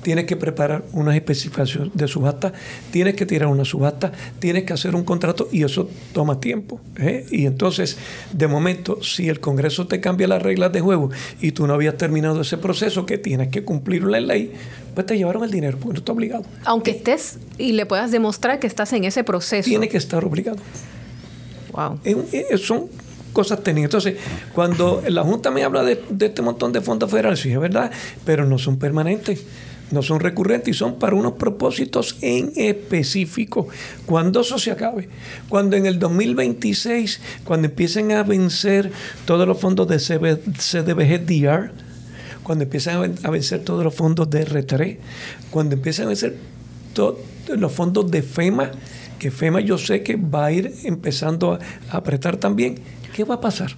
tienes 0.04 0.26
que 0.26 0.38
preparar 0.38 0.84
unas 0.92 1.16
especificaciones 1.16 1.92
de 1.94 2.08
subasta, 2.08 2.54
tienes 2.92 3.16
que 3.16 3.26
tirar 3.26 3.48
una 3.48 3.66
subasta, 3.66 4.12
tienes 4.40 4.64
que 4.64 4.74
hacer 4.74 4.96
un 4.96 5.04
contrato 5.04 5.50
y 5.52 5.64
eso 5.64 5.90
toma 6.14 6.40
tiempo. 6.40 6.80
¿eh? 6.98 7.26
Y 7.32 7.46
entonces, 7.46 7.98
de 8.32 8.48
momento, 8.48 9.02
si 9.02 9.30
el 9.30 9.40
Congreso 9.40 9.88
te 9.88 10.00
cambia 10.00 10.28
las 10.28 10.42
reglas 10.42 10.72
de 10.72 10.82
juego 10.82 11.10
y 11.42 11.54
tú 11.54 11.66
no 11.66 11.74
habías 11.74 11.98
terminado 11.98 12.42
ese 12.42 12.58
proceso 12.58 13.06
que 13.06 13.18
tienes 13.18 13.48
que 13.48 13.64
cumplir 13.64 14.04
la 14.04 14.20
ley, 14.20 14.54
pues 14.94 15.08
te 15.08 15.18
llevaron 15.18 15.44
el 15.44 15.52
dinero 15.52 15.78
porque 15.80 15.94
no 15.94 16.00
está 16.00 16.12
obligado. 16.12 16.44
Aunque 16.66 16.92
estés 16.92 17.40
y 17.58 17.72
le 17.72 17.86
puedas 17.86 18.12
demostrar 18.12 18.60
que 18.60 18.68
estás 18.68 18.94
en 18.94 19.06
ese 19.06 19.24
proceso. 19.24 19.68
Tiene 19.68 19.90
que 19.90 19.98
estar 19.98 20.24
obligado. 20.24 20.58
Wow. 21.72 22.00
son 22.58 22.88
cosas 23.32 23.64
técnicas. 23.64 23.86
Entonces, 23.86 24.16
cuando 24.54 25.02
la 25.08 25.24
Junta 25.24 25.50
me 25.50 25.64
habla 25.64 25.82
de, 25.84 26.04
de 26.10 26.28
este 26.28 26.44
montón 26.44 26.72
de 26.72 26.82
fondos 26.82 27.10
federales, 27.10 27.40
sí 27.40 27.52
es 27.52 27.60
verdad, 27.60 27.92
pero 28.26 28.46
no 28.46 28.60
son 28.60 28.78
permanentes 28.78 29.44
no 29.94 30.02
son 30.02 30.20
recurrentes 30.20 30.76
y 30.76 30.78
son 30.78 31.00
para 31.00 31.16
unos 31.16 31.34
propósitos 31.34 32.18
en 32.22 32.52
específico. 32.56 33.68
Cuando 34.06 34.42
eso 34.42 34.58
se 34.58 34.72
acabe, 34.72 35.08
cuando 35.48 35.78
en 35.78 35.86
el 35.86 36.00
2026, 36.00 37.22
cuando 37.44 37.68
empiecen 37.68 38.12
a 38.12 38.24
vencer 38.24 38.92
todos 39.26 39.48
los 39.48 39.60
fondos 39.60 39.88
de 39.88 39.98
CDBG-DR, 39.98 41.72
cuando 42.42 42.64
empiecen 42.66 43.16
a 43.24 43.30
vencer 43.30 43.64
todos 43.64 43.84
los 43.84 43.96
fondos 43.96 44.30
de 44.30 44.46
R3, 44.46 44.98
cuando 45.52 45.76
empiecen 45.76 46.06
a 46.06 46.08
vencer 46.10 46.36
todos 46.94 47.20
los 47.48 47.72
fondos 47.72 48.12
de 48.12 48.22
FEMA, 48.22 48.72
que 49.20 49.32
FEMA 49.32 49.62
yo 49.62 49.78
sé 49.78 50.04
que 50.04 50.16
va 50.18 50.46
a 50.46 50.52
ir 50.52 50.74
empezando 50.84 51.54
a 51.54 51.60
apretar 51.96 52.38
también, 52.38 52.80
¿qué 53.16 53.24
va 53.24 53.36
a 53.36 53.42
pasar? 53.42 53.76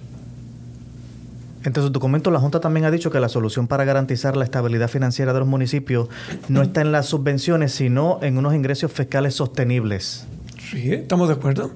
Entre 1.66 1.82
sus 1.82 1.90
documentos, 1.90 2.32
la 2.32 2.38
Junta 2.38 2.60
también 2.60 2.86
ha 2.86 2.92
dicho 2.92 3.10
que 3.10 3.18
la 3.18 3.28
solución 3.28 3.66
para 3.66 3.84
garantizar 3.84 4.36
la 4.36 4.44
estabilidad 4.44 4.88
financiera 4.88 5.32
de 5.32 5.40
los 5.40 5.48
municipios 5.48 6.08
no 6.48 6.62
está 6.62 6.80
en 6.80 6.92
las 6.92 7.06
subvenciones, 7.06 7.72
sino 7.72 8.20
en 8.22 8.38
unos 8.38 8.54
ingresos 8.54 8.92
fiscales 8.92 9.34
sostenibles. 9.34 10.28
Sí, 10.70 10.92
estamos 10.92 11.26
de 11.26 11.34
acuerdo. 11.34 11.72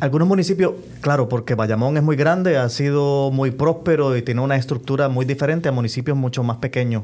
Algunos 0.00 0.28
municipios, 0.28 0.74
claro, 1.00 1.28
porque 1.28 1.54
Bayamón 1.54 1.96
es 1.96 2.02
muy 2.02 2.14
grande, 2.14 2.56
ha 2.56 2.68
sido 2.68 3.30
muy 3.32 3.50
próspero 3.50 4.16
y 4.16 4.22
tiene 4.22 4.40
una 4.40 4.56
estructura 4.56 5.08
muy 5.08 5.24
diferente 5.24 5.68
a 5.68 5.72
municipios 5.72 6.16
mucho 6.16 6.42
más 6.42 6.58
pequeños. 6.58 7.02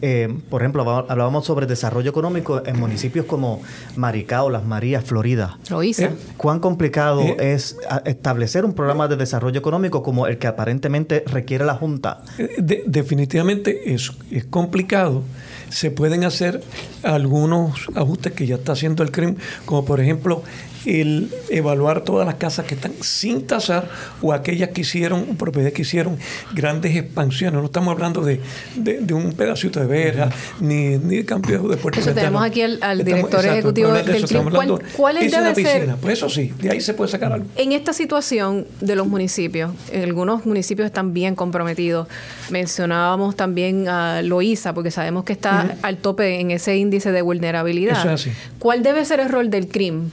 Eh, 0.00 0.34
por 0.48 0.62
ejemplo, 0.62 0.88
hablábamos 1.08 1.44
sobre 1.44 1.66
desarrollo 1.66 2.10
económico 2.10 2.62
en 2.64 2.78
municipios 2.78 3.26
como 3.26 3.60
Maricao, 3.96 4.48
Las 4.48 4.64
Marías, 4.64 5.04
Florida. 5.04 5.58
Loíza. 5.68 6.06
Eh, 6.06 6.16
¿Cuán 6.36 6.60
complicado 6.60 7.22
eh. 7.22 7.54
es 7.54 7.76
establecer 8.04 8.64
un 8.64 8.72
programa 8.72 9.08
de 9.08 9.16
desarrollo 9.16 9.58
económico 9.58 10.02
como 10.02 10.26
el 10.26 10.38
que 10.38 10.46
aparentemente 10.46 11.24
requiere 11.26 11.64
la 11.64 11.74
Junta? 11.74 12.22
definitivamente 12.58 13.92
es, 13.92 14.12
es 14.30 14.44
complicado 14.44 15.22
se 15.70 15.90
pueden 15.90 16.24
hacer 16.24 16.62
algunos 17.02 17.88
ajustes 17.94 18.32
que 18.32 18.46
ya 18.46 18.56
está 18.56 18.72
haciendo 18.72 19.02
el 19.02 19.10
CRIM, 19.10 19.36
como 19.64 19.84
por 19.84 20.00
ejemplo 20.00 20.42
el 20.84 21.30
evaluar 21.48 22.02
todas 22.02 22.26
las 22.26 22.36
casas 22.36 22.66
que 22.66 22.74
están 22.74 22.92
sin 23.00 23.46
tasar 23.46 23.88
o 24.22 24.32
aquellas 24.32 24.70
que 24.70 24.82
hicieron, 24.82 25.36
propiedades 25.36 25.74
que 25.74 25.82
hicieron 25.82 26.18
grandes 26.54 26.96
expansiones. 26.96 27.60
No 27.60 27.66
estamos 27.66 27.92
hablando 27.92 28.22
de, 28.22 28.40
de, 28.76 29.14
un 29.14 29.32
pedacito 29.32 29.80
de 29.80 29.86
verja 29.86 30.30
ni, 30.60 30.98
ni 30.98 31.18
de 31.18 31.24
cambio 31.24 31.62
de 31.68 31.76
puerto. 31.76 32.00
Eso 32.00 32.12
tenemos 32.12 32.42
aquí 32.42 32.62
al, 32.62 33.04
director 33.04 33.44
ejecutivo 33.44 33.92
del 33.92 34.24
CRIM. 34.24 34.50
¿Cuál, 34.50 34.82
cuál 34.96 35.16
es 35.18 35.32
debe 35.32 35.54
ser? 35.54 35.96
Pues 36.00 36.14
eso 36.14 36.28
sí, 36.28 36.52
de 36.60 36.70
ahí 36.70 36.80
se 36.80 36.94
puede 36.94 37.10
sacar 37.10 37.32
algo. 37.32 37.46
En 37.56 37.72
esta 37.72 37.92
situación 37.92 38.66
de 38.80 38.96
los 38.96 39.06
municipios, 39.06 39.72
algunos 39.92 40.46
municipios 40.46 40.86
están 40.86 41.12
bien 41.12 41.34
comprometidos. 41.34 42.08
Mencionábamos 42.50 43.36
también 43.36 43.88
a 43.88 44.22
Loíza, 44.22 44.74
porque 44.74 44.90
sabemos 44.90 45.24
que 45.24 45.32
está 45.32 45.76
al 45.82 45.98
tope 45.98 46.40
en 46.40 46.50
ese 46.50 46.76
índice 46.76 47.12
de 47.12 47.22
vulnerabilidad. 47.22 47.98
Eso 47.98 48.08
es 48.08 48.28
así. 48.28 48.30
¿Cuál 48.58 48.82
debe 48.82 49.04
ser 49.04 49.20
el 49.20 49.28
rol 49.28 49.50
del 49.50 49.68
CRIM? 49.68 50.10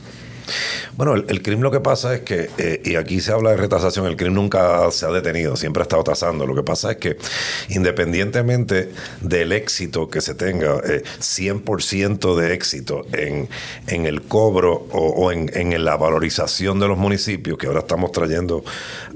Bueno, 0.95 1.15
el, 1.15 1.41
crimen 1.41 1.63
lo 1.63 1.71
que 1.71 1.79
pasa 1.79 2.15
es 2.15 2.21
que, 2.21 2.49
eh, 2.57 2.81
y 2.83 2.95
aquí 2.95 3.21
se 3.21 3.31
habla 3.31 3.51
de 3.51 3.57
retasación, 3.57 4.05
el 4.07 4.15
crimen 4.15 4.35
nunca 4.35 4.89
se 4.91 5.05
ha 5.05 5.09
detenido, 5.09 5.55
siempre 5.55 5.81
ha 5.81 5.83
estado 5.83 6.03
tasando. 6.03 6.45
Lo 6.45 6.55
que 6.55 6.63
pasa 6.63 6.91
es 6.91 6.97
que 6.97 7.17
independientemente 7.69 8.91
del 9.21 9.51
éxito 9.51 10.09
que 10.09 10.21
se 10.21 10.33
tenga, 10.35 10.81
100% 10.81 12.37
eh, 12.37 12.41
de 12.41 12.53
éxito 12.53 13.05
en, 13.13 13.49
en 13.87 14.05
el 14.05 14.23
cobro 14.23 14.87
o, 14.91 15.31
en, 15.31 15.51
en, 15.53 15.83
la 15.83 15.95
valorización 15.95 16.79
de 16.79 16.87
los 16.87 16.97
municipios, 16.97 17.57
que 17.57 17.67
ahora 17.67 17.79
estamos 17.79 18.11
trayendo 18.11 18.63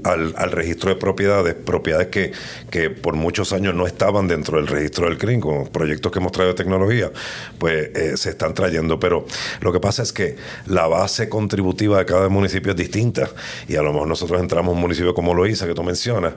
al, 0.04 0.34
al 0.38 0.52
registro 0.52 0.90
de 0.90 0.96
propiedades, 0.96 1.56
propiedades 1.56 2.08
que, 2.08 2.32
que, 2.70 2.90
por 2.90 3.16
muchos 3.16 3.54
años 3.54 3.74
no 3.74 3.88
estaban 3.88 4.28
dentro 4.28 4.58
del 4.58 4.68
registro 4.68 5.08
del 5.08 5.18
CRIM, 5.18 5.40
con 5.40 5.68
proyectos 5.68 6.12
que 6.12 6.20
hemos 6.20 6.32
traído 6.32 6.54
de 6.54 6.58
tecnología, 6.58 7.12
pues 7.58 7.90
eh, 7.96 8.18
se 8.18 8.32
están 8.32 8.54
trayendo. 8.54 9.00
Pero 9.00 9.26
lo 9.62 9.72
que 9.72 9.80
pasa 9.80 10.04
es 10.04 10.14
que 10.14 10.36
la 10.66 10.88
base 10.88 11.21
contributiva 11.30 11.98
de 12.00 12.06
cada 12.06 12.30
municipio 12.30 12.72
es 12.72 12.78
distinta. 12.78 13.30
Y 13.68 13.76
a 13.76 13.82
lo 13.82 13.94
mejor 13.94 14.08
nosotros 14.08 14.40
entramos 14.40 14.72
en 14.72 14.76
un 14.78 14.82
municipio 14.82 15.14
como 15.14 15.34
Loíza, 15.34 15.68
que 15.68 15.74
tú 15.74 15.84
mencionas, 15.84 16.34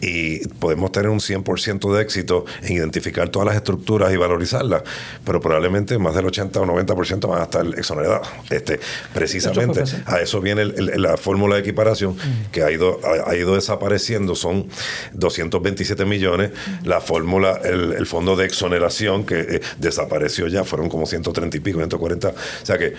y 0.00 0.46
podemos 0.48 0.92
tener 0.92 1.10
un 1.10 1.20
100% 1.20 1.94
de 1.94 2.02
éxito 2.02 2.44
en 2.62 2.72
identificar 2.72 3.28
todas 3.28 3.46
las 3.46 3.56
estructuras 3.56 4.12
y 4.12 4.16
valorizarlas, 4.16 4.82
pero 5.24 5.40
probablemente 5.40 5.98
más 5.98 6.14
del 6.14 6.26
80 6.26 6.60
o 6.60 6.66
90% 6.66 7.28
van 7.28 7.40
a 7.40 7.44
estar 7.44 7.66
exoneradas. 7.78 8.28
Este, 8.50 8.80
precisamente 9.14 9.84
a 10.06 10.20
eso 10.20 10.40
viene 10.40 10.64
la 10.64 11.16
fórmula 11.16 11.56
de 11.56 11.62
equiparación 11.62 12.14
mm. 12.14 12.50
que 12.52 12.62
ha 12.62 12.70
ido, 12.70 13.00
ha, 13.26 13.34
ido 13.34 13.54
desapareciendo, 13.54 14.34
son 14.34 14.68
227 15.14 16.04
millones. 16.04 16.50
La 16.84 17.00
fórmula, 17.00 17.60
el, 17.64 18.06
fondo 18.06 18.36
de 18.36 18.46
exoneración 18.46 19.24
que 19.24 19.40
eh, 19.40 19.60
desapareció 19.78 20.46
ya, 20.46 20.64
fueron 20.64 20.88
como 20.88 21.06
130 21.06 21.56
y 21.56 21.60
pico, 21.60 21.78
140. 21.78 22.28
O 22.28 22.34
sea 22.62 22.78
que 22.78 22.94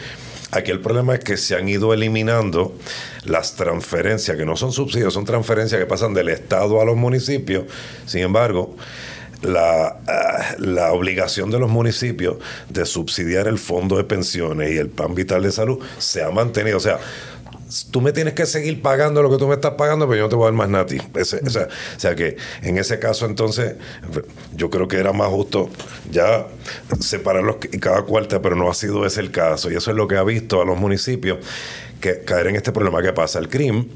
Aquí 0.51 0.71
el 0.71 0.79
problema 0.79 1.13
es 1.13 1.19
que 1.19 1.35
se 1.35 1.55
han 1.55 1.67
ido 1.67 1.93
eliminando 1.93 2.73
las 3.25 3.55
transferencias, 3.55 4.37
que 4.37 4.45
no 4.45 4.55
son 4.55 4.71
subsidios, 4.71 5.13
son 5.13 5.25
transferencias 5.25 5.79
que 5.79 5.85
pasan 5.85 6.13
del 6.13 6.29
Estado 6.29 6.79
a 6.81 6.85
los 6.85 6.95
municipios. 6.95 7.65
Sin 8.05 8.21
embargo, 8.21 8.75
la, 9.41 9.99
eh, 10.07 10.55
la, 10.59 10.93
obligación 10.93 11.51
de 11.51 11.59
los 11.59 11.69
municipios 11.69 12.37
de 12.69 12.85
subsidiar 12.85 13.47
el 13.47 13.59
fondo 13.59 13.97
de 13.97 14.03
pensiones 14.05 14.71
y 14.71 14.77
el 14.77 14.89
plan 14.89 15.13
vital 15.13 15.43
de 15.43 15.51
salud 15.51 15.79
se 15.97 16.23
ha 16.23 16.31
mantenido. 16.31 16.77
O 16.77 16.81
sea, 16.81 16.99
tú 17.91 18.01
me 18.01 18.11
tienes 18.11 18.33
que 18.33 18.45
seguir 18.45 18.81
pagando 18.81 19.21
lo 19.21 19.29
que 19.29 19.37
tú 19.37 19.47
me 19.47 19.55
estás 19.55 19.73
pagando, 19.73 20.07
pero 20.07 20.17
yo 20.17 20.23
no 20.23 20.29
te 20.29 20.35
voy 20.35 20.43
a 20.43 20.47
dar 20.47 20.53
más 20.53 20.69
nada 20.69 20.85
o, 20.85 21.25
sea, 21.25 21.39
o, 21.43 21.99
sea, 21.99 22.15
que 22.15 22.37
en 22.61 22.77
ese 22.77 22.99
caso 22.99 23.25
entonces 23.25 23.75
yo 24.55 24.69
creo 24.69 24.87
que 24.87 24.97
era 24.97 25.11
más 25.13 25.27
justo 25.29 25.69
ya 26.09 26.47
separarlos 26.99 27.57
cada 27.79 28.03
cuarta, 28.03 28.41
pero 28.41 28.55
no 28.55 28.69
ha 28.69 28.73
sido 28.73 29.05
ese 29.05 29.17
el 29.19 29.31
caso. 29.31 29.71
Y 29.71 29.75
eso 29.75 29.91
es 29.91 29.97
lo 29.97 30.07
que 30.07 30.17
ha 30.17 30.23
visto 30.23 30.61
a 30.61 30.65
los 30.65 30.77
municipios 30.77 31.39
que 31.99 32.21
caer 32.21 32.47
en 32.47 32.55
este 32.55 32.71
problema 32.71 33.01
que 33.01 33.13
pasa. 33.13 33.39
El 33.39 33.49
CRIM 33.49 33.87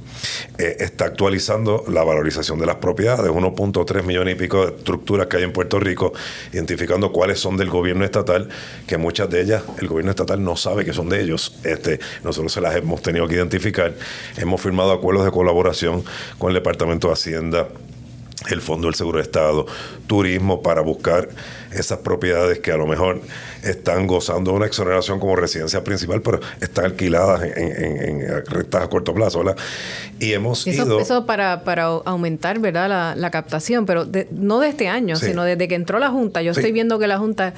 eh, 0.57 0.77
está 0.79 1.05
actualizando 1.05 1.83
la 1.87 2.03
valorización 2.03 2.59
de 2.59 2.65
las 2.65 2.75
propiedades, 2.77 3.31
1.3 3.31 4.03
millones 4.03 4.35
y 4.35 4.37
pico 4.37 4.65
de 4.65 4.75
estructuras 4.75 5.27
que 5.27 5.37
hay 5.37 5.43
en 5.43 5.53
Puerto 5.53 5.79
Rico, 5.79 6.13
identificando 6.53 7.11
cuáles 7.11 7.39
son 7.39 7.57
del 7.57 7.69
gobierno 7.69 8.05
estatal, 8.05 8.49
que 8.87 8.97
muchas 8.97 9.29
de 9.29 9.41
ellas 9.41 9.63
el 9.79 9.87
gobierno 9.87 10.11
estatal 10.11 10.43
no 10.43 10.55
sabe 10.55 10.85
que 10.85 10.93
son 10.93 11.09
de 11.09 11.21
ellos. 11.21 11.59
Este, 11.63 11.99
nosotros 12.23 12.51
se 12.51 12.61
las 12.61 12.75
hemos 12.75 13.01
tenido 13.01 13.27
que 13.27 13.35
identificar. 13.35 13.93
Hemos 14.37 14.61
firmado 14.61 14.91
acuerdos 14.91 15.25
de 15.25 15.31
colaboración 15.31 16.03
con 16.37 16.49
el 16.49 16.55
Departamento 16.55 17.07
de 17.07 17.13
Hacienda 17.13 17.67
el 18.49 18.61
Fondo 18.61 18.87
del 18.87 18.95
Seguro 18.95 19.17
de 19.19 19.23
Estado, 19.23 19.65
turismo 20.07 20.61
para 20.61 20.81
buscar 20.81 21.29
esas 21.73 21.99
propiedades 21.99 22.59
que 22.59 22.71
a 22.71 22.77
lo 22.77 22.87
mejor 22.87 23.21
están 23.63 24.07
gozando 24.07 24.51
de 24.51 24.57
una 24.57 24.65
exoneración 24.65 25.19
como 25.19 25.35
residencia 25.35 25.83
principal, 25.83 26.21
pero 26.21 26.39
están 26.59 26.85
alquiladas 26.85 27.43
en, 27.43 28.21
en, 28.21 28.45
rentas 28.45 28.83
a 28.83 28.89
corto 28.89 29.13
plazo, 29.13 29.39
¿verdad? 29.39 29.57
Y 30.19 30.33
hemos 30.33 30.65
eso, 30.67 30.85
ido... 30.85 30.99
Eso 30.99 31.25
para, 31.25 31.63
para 31.63 31.83
aumentar, 31.83 32.59
¿verdad?, 32.59 33.15
la, 33.15 33.31
captación, 33.31 33.85
pero 33.85 34.05
no 34.31 34.59
de 34.59 34.67
este 34.67 34.87
año, 34.89 35.15
sino 35.15 35.43
desde 35.43 35.67
que 35.67 35.75
entró 35.75 35.99
la 35.99 36.09
Junta. 36.09 36.41
Yo 36.41 36.51
estoy 36.51 36.71
viendo 36.71 36.99
que 36.99 37.07
la 37.07 37.17
Junta... 37.17 37.53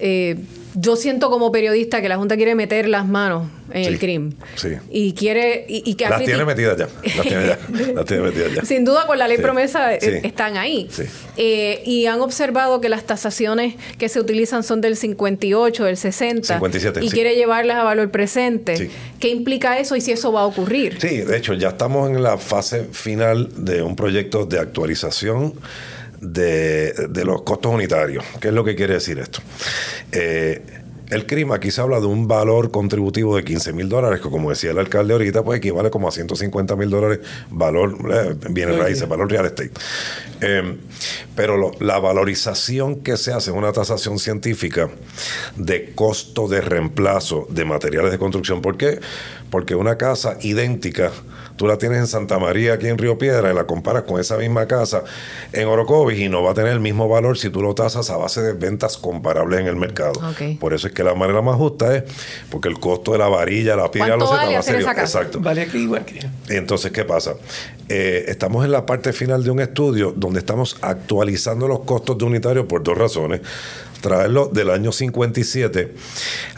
Eh, 0.00 0.36
yo 0.80 0.96
siento 0.96 1.30
como 1.30 1.50
periodista 1.50 2.00
que 2.00 2.08
la 2.08 2.16
Junta 2.16 2.36
quiere 2.36 2.54
meter 2.54 2.88
las 2.88 3.06
manos 3.06 3.48
en 3.72 3.84
el 3.84 3.98
crimen. 3.98 4.34
Sí. 4.54 4.70
Y 4.90 5.12
quiere. 5.12 5.64
Y, 5.68 5.94
que 5.94 6.08
las 6.08 6.24
tiene 6.24 6.44
metidas 6.44 6.76
ya. 6.78 6.88
Las 7.16 7.26
tiene, 7.26 7.46
ya. 7.46 7.58
las 7.94 8.04
tiene 8.04 8.22
metidas 8.22 8.54
ya. 8.54 8.64
Sin 8.64 8.84
duda, 8.84 9.06
con 9.06 9.18
la 9.18 9.28
ley 9.28 9.38
promesa 9.38 9.94
eh, 9.94 10.20
están 10.24 10.56
ahí. 10.56 10.88
Eh, 11.36 11.82
y 11.84 12.06
han 12.06 12.20
observado 12.20 12.80
que 12.80 12.88
las 12.88 13.04
tasaciones 13.04 13.74
que 13.98 14.08
se 14.08 14.20
utilizan 14.20 14.62
son 14.62 14.80
del 14.80 14.96
58, 14.96 15.84
del 15.84 15.96
60. 15.96 16.54
57. 16.54 17.04
Y 17.04 17.10
quiere 17.10 17.34
llevarlas 17.34 17.78
a 17.78 17.82
valor 17.82 18.10
presente. 18.10 18.90
¿Qué 19.18 19.28
implica 19.28 19.78
eso 19.78 19.96
y 19.96 20.00
si 20.00 20.12
eso 20.12 20.32
va 20.32 20.42
a 20.42 20.46
ocurrir? 20.46 20.98
Sí, 21.00 21.18
de 21.18 21.36
hecho, 21.36 21.54
ya 21.54 21.68
estamos 21.70 22.08
en 22.08 22.22
la 22.22 22.38
fase 22.38 22.84
final 22.92 23.48
de 23.56 23.82
un 23.82 23.96
proyecto 23.96 24.46
de 24.46 24.58
actualización 24.60 25.54
de, 26.20 26.92
de, 27.08 27.24
los 27.24 27.42
costos 27.42 27.72
unitarios. 27.72 28.24
¿Qué 28.40 28.48
es 28.48 28.54
lo 28.54 28.64
que 28.64 28.74
quiere 28.74 28.94
decir 28.94 29.18
esto? 29.18 29.40
Eh, 30.12 30.62
el 31.10 31.24
crimen 31.26 31.56
aquí 31.56 31.70
se 31.70 31.80
habla 31.80 32.00
de 32.00 32.06
un 32.06 32.28
valor 32.28 32.70
contributivo 32.70 33.36
de 33.36 33.44
15 33.44 33.72
mil 33.72 33.88
dólares, 33.88 34.20
que 34.20 34.28
como 34.28 34.50
decía 34.50 34.72
el 34.72 34.78
alcalde 34.78 35.14
ahorita, 35.14 35.42
pues 35.42 35.58
equivale 35.58 35.90
como 35.90 36.06
a 36.06 36.10
150 36.12 36.76
mil 36.76 36.90
dólares 36.90 37.20
valor, 37.50 37.96
eh, 38.12 38.34
bienes 38.50 38.76
raíces, 38.76 39.08
valor 39.08 39.30
real 39.30 39.46
estate. 39.46 39.70
Eh, 40.40 40.76
pero 41.34 41.72
la 41.80 41.98
valorización 41.98 42.96
que 42.96 43.16
se 43.16 43.32
hace 43.32 43.50
es 43.50 43.56
una 43.56 43.72
tasación 43.72 44.18
científica 44.18 44.90
de 45.56 45.92
costo 45.94 46.46
de 46.46 46.60
reemplazo 46.60 47.46
de 47.48 47.64
materiales 47.64 48.12
de 48.12 48.18
construcción. 48.18 48.60
¿Por 48.60 48.76
qué? 48.76 49.00
Porque 49.50 49.74
una 49.74 49.96
casa 49.96 50.36
idéntica 50.42 51.10
tú 51.58 51.66
la 51.66 51.76
tienes 51.76 51.98
en 51.98 52.06
Santa 52.06 52.38
María, 52.38 52.74
aquí 52.74 52.86
en 52.86 52.96
Río 52.96 53.18
Piedra, 53.18 53.50
y 53.50 53.54
la 53.54 53.66
comparas 53.66 54.04
con 54.04 54.18
esa 54.18 54.38
misma 54.38 54.66
casa 54.66 55.02
en 55.52 55.66
Orocovis 55.68 56.18
y 56.18 56.28
no 56.28 56.42
va 56.42 56.52
a 56.52 56.54
tener 56.54 56.72
el 56.72 56.80
mismo 56.80 57.08
valor 57.08 57.36
si 57.36 57.50
tú 57.50 57.60
lo 57.60 57.74
tasas 57.74 58.08
a 58.10 58.16
base 58.16 58.40
de 58.40 58.52
ventas 58.54 58.96
comparables 58.96 59.60
en 59.60 59.66
el 59.66 59.76
mercado. 59.76 60.20
Por 60.60 60.72
eso 60.72 60.86
es 60.86 60.94
que 60.94 61.02
la 61.02 61.14
manera 61.14 61.42
más 61.42 61.56
justa 61.56 61.94
es 61.94 62.04
porque 62.50 62.68
el 62.68 62.78
costo 62.78 63.12
de 63.12 63.18
la 63.18 63.28
varilla, 63.28 63.76
la 63.76 63.90
piedra, 63.90 64.16
lo 64.16 64.30
vale 64.30 64.54
va 64.54 64.60
a 64.60 64.62
ser 64.62 64.80
Exacto. 64.80 65.40
Vale 65.40 65.62
aquí 65.62 65.78
igual 65.78 66.04
que. 66.04 66.20
Entonces, 66.48 66.92
¿qué 66.92 67.04
pasa? 67.04 67.34
Eh, 67.88 68.26
estamos 68.28 68.64
en 68.64 68.70
la 68.70 68.86
parte 68.86 69.12
final 69.12 69.42
de 69.42 69.50
un 69.50 69.60
estudio 69.60 70.12
donde 70.14 70.38
estamos 70.38 70.76
actualizando 70.80 71.66
los 71.66 71.80
costos 71.80 72.16
de 72.18 72.24
unitario 72.24 72.68
por 72.68 72.82
dos 72.82 72.96
razones. 72.96 73.40
Traerlo 74.00 74.46
del 74.46 74.70
año 74.70 74.92
57 74.92 75.92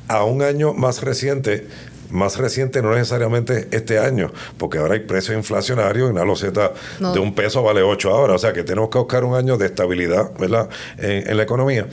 a 0.08 0.24
un 0.24 0.42
año 0.42 0.74
más 0.74 1.02
reciente 1.02 1.66
más 2.10 2.38
reciente, 2.38 2.82
no 2.82 2.92
necesariamente 2.92 3.68
este 3.70 3.98
año, 3.98 4.30
porque 4.58 4.78
ahora 4.78 4.94
hay 4.94 5.00
precios 5.00 5.36
inflacionarios 5.36 6.08
y 6.08 6.12
una 6.12 6.24
loseta 6.24 6.72
de 6.98 7.18
un 7.18 7.34
peso 7.34 7.62
vale 7.62 7.82
8 7.82 8.10
ahora. 8.10 8.34
O 8.34 8.38
sea 8.38 8.52
que 8.52 8.62
tenemos 8.62 8.90
que 8.90 8.98
buscar 8.98 9.24
un 9.24 9.34
año 9.34 9.56
de 9.56 9.66
estabilidad 9.66 10.32
¿verdad? 10.38 10.68
en 10.98 11.36
la 11.36 11.42
economía. 11.42 11.86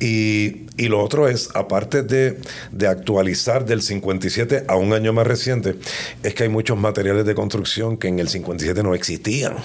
Y, 0.00 0.66
y 0.76 0.88
lo 0.88 1.02
otro 1.02 1.28
es, 1.28 1.50
aparte 1.54 2.02
de, 2.02 2.38
de, 2.70 2.86
actualizar 2.86 3.66
del 3.66 3.82
57 3.82 4.64
a 4.68 4.76
un 4.76 4.92
año 4.92 5.12
más 5.12 5.26
reciente, 5.26 5.76
es 6.22 6.34
que 6.34 6.44
hay 6.44 6.48
muchos 6.48 6.78
materiales 6.78 7.26
de 7.26 7.34
construcción 7.34 7.96
que 7.96 8.08
en 8.08 8.18
el 8.18 8.28
57 8.28 8.82
no 8.82 8.94
existían. 8.94 9.56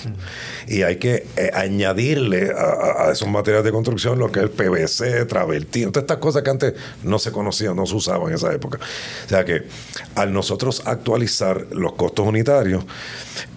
Y 0.68 0.82
hay 0.82 0.98
que 0.98 1.28
eh, 1.38 1.52
añadirle 1.54 2.52
a, 2.52 3.12
esos 3.12 3.30
materiales 3.30 3.64
de 3.64 3.72
construcción 3.72 4.20
lo 4.20 4.32
que 4.32 4.40
es 4.40 4.46
el 4.46 4.52
PVC, 4.52 5.26
travertino, 5.26 5.92
todas 5.92 6.04
estas 6.04 6.18
cosas 6.18 6.42
que 6.44 6.50
antes 6.50 6.74
no 7.04 7.20
se 7.20 7.32
conocían, 7.32 7.76
no 7.76 7.86
se 7.86 7.96
usaban 7.96 8.30
en 8.30 8.36
esa 8.36 8.52
época. 8.54 8.80
O 9.26 9.30
sea 9.30 9.46
que 9.46 9.64
al 10.16 10.34
nosotros 10.34 10.82
actualizar 10.86 11.68
los 11.72 11.94
costos 11.94 12.28
unitarios, 12.28 12.84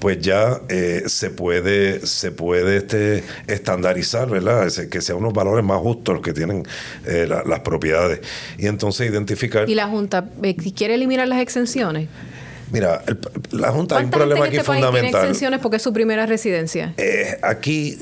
pues 0.00 0.20
ya 0.20 0.60
eh, 0.68 1.04
se 1.06 1.30
puede, 1.30 2.06
se 2.06 2.30
puede 2.30 2.78
este, 2.78 3.24
estandarizar, 3.46 4.28
¿verdad? 4.28 4.70
Que 4.90 5.00
sean 5.00 5.18
unos 5.18 5.32
valores 5.32 5.64
más 5.64 5.80
justos 5.80 6.14
los 6.14 6.22
que 6.22 6.32
tienen 6.32 6.64
eh, 7.06 7.26
las 7.46 7.60
propiedades. 7.60 8.20
Y 8.58 8.66
entonces 8.66 9.10
identificar... 9.10 9.68
¿Y 9.68 9.74
la 9.74 9.86
Junta 9.86 10.28
eh, 10.42 10.56
quiere 10.56 10.94
eliminar 10.94 11.28
las 11.28 11.40
exenciones? 11.40 12.08
Mira, 12.70 13.02
la 13.50 13.70
Junta 13.72 13.98
hay 13.98 14.04
un 14.04 14.10
problema 14.10 14.44
aquí 14.44 14.56
este 14.56 14.64
fundamental. 14.64 15.10
Tiene 15.10 15.18
exenciones 15.18 15.60
porque 15.60 15.76
es 15.76 15.82
su 15.82 15.92
primera 15.92 16.26
residencia. 16.26 16.92
Eh, 16.96 17.38
aquí 17.42 17.98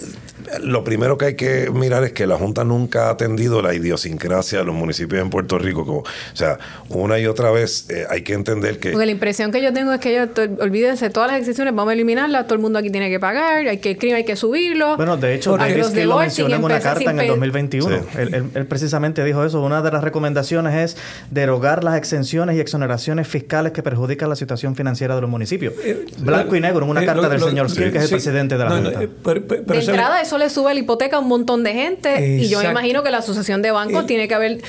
lo 0.63 0.85
primero 0.85 1.19
que 1.19 1.27
hay 1.27 1.35
que 1.35 1.71
mirar 1.71 2.05
es 2.05 2.13
que 2.13 2.27
la 2.27 2.37
Junta 2.37 2.65
nunca 2.65 3.09
ha 3.09 3.11
atendido 3.11 3.63
la 3.63 3.75
idiosincrasia 3.75 4.61
de 4.61 4.65
los 4.65 4.75
municipios 4.75 5.23
en 5.23 5.31
Puerto 5.31 5.59
Rico. 5.59 5.83
o 5.83 6.05
sea, 6.35 6.59
una 6.89 7.19
y 7.19 7.27
otra 7.27 7.51
vez 7.51 7.89
eh, 7.91 8.07
hay 8.09 8.23
que 8.23 8.35
entender 8.35 8.79
que... 8.79 8.91
Porque 8.91 9.07
la 9.07 9.13
impresión 9.13 9.53
que 9.53 9.63
yo 9.63 9.73
tengo 9.73 9.93
es 9.93 10.01
que 10.01 10.13
ellos, 10.13 10.31
olvídense, 10.61 11.11
todas 11.11 11.31
las 11.31 11.41
excepciones 11.41 11.75
vamos 11.75 11.91
a 11.91 11.95
eliminarlas, 11.95 12.45
todo 12.45 12.55
el 12.55 12.61
mundo 12.61 12.79
aquí 12.79 12.91
tiene 12.91 13.11
que 13.11 13.21
pagar, 13.21 13.67
hay 13.67 13.79
que 13.79 13.91
el 13.91 13.99
crimen 13.99 14.17
hay 14.17 14.25
que 14.25 14.37
subirlo. 14.37 14.97
Bueno, 14.97 15.17
de 15.17 15.35
hecho, 15.35 15.57
que 15.57 16.05
lo 16.05 16.19
mencionó 16.19 16.57
en 16.57 16.65
una 16.65 16.81
carta 16.81 17.11
en 17.11 17.21
el 17.21 17.29
2021. 17.29 18.01
Él, 18.19 18.67
precisamente 18.67 19.25
dijo 19.25 19.45
eso. 19.45 19.61
Una 19.63 19.83
de 19.83 19.91
las 19.91 20.03
recomendaciones 20.03 20.75
es 20.75 20.97
derogar 21.31 21.85
las 21.85 21.97
exenciones 21.97 22.57
y 22.57 22.61
exoneraciones 22.61 23.27
fiscales 23.27 23.73
que 23.73 23.83
perjudican 23.83 24.29
la 24.29 24.37
situación 24.37 24.77
financiera 24.77 25.15
de 25.15 25.21
los 25.21 25.31
municipios. 25.31 25.75
Eh, 25.85 26.07
Blanco 26.19 26.57
y 26.57 26.61
negro 26.61 26.85
en 26.85 26.91
una 26.91 27.03
eh, 27.03 27.07
carta 27.07 27.29
del 27.29 27.41
señor 27.41 27.71
Skill, 27.71 27.93
que 27.93 27.99
es 27.99 28.05
el 28.05 28.11
presidente 28.11 28.59
de 28.59 28.65
la 28.65 28.71
Junta. 28.71 28.99
de 28.99 29.79
entrada, 29.79 30.21
eso 30.21 30.36
le 30.39 30.51
sube 30.51 30.73
la 30.75 30.81
hipoteca 30.81 31.17
a 31.17 31.21
un 31.21 31.29
montón 31.29 31.65
de 31.65 31.73
gente. 31.73 32.39
Y 32.39 32.49
yo 32.49 32.61
me 32.63 32.71
imagino 32.71 33.03
que 33.03 33.11
la 33.11 33.19
asociación 33.19 33.63
de 33.63 33.71
bancos 33.71 34.07
tiene 34.07 34.29
que 34.29 34.35
haber, 34.35 34.61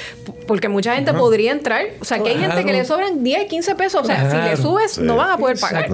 porque 0.47 0.69
mucha 0.69 0.95
gente 0.95 1.13
podría 1.13 1.51
entrar, 1.51 1.85
o 1.99 2.05
sea, 2.05 2.19
que 2.19 2.29
hay 2.29 2.37
gente 2.37 2.63
que 2.65 2.73
le 2.73 2.85
sobran 2.85 3.23
10, 3.23 3.47
15 3.47 3.75
pesos, 3.75 4.01
o 4.01 4.05
sea, 4.05 4.29
si 4.31 4.37
le 4.37 4.57
subes 4.57 4.97
no 4.99 5.15
van 5.15 5.31
a 5.31 5.37
poder 5.37 5.59
pagar. 5.59 5.89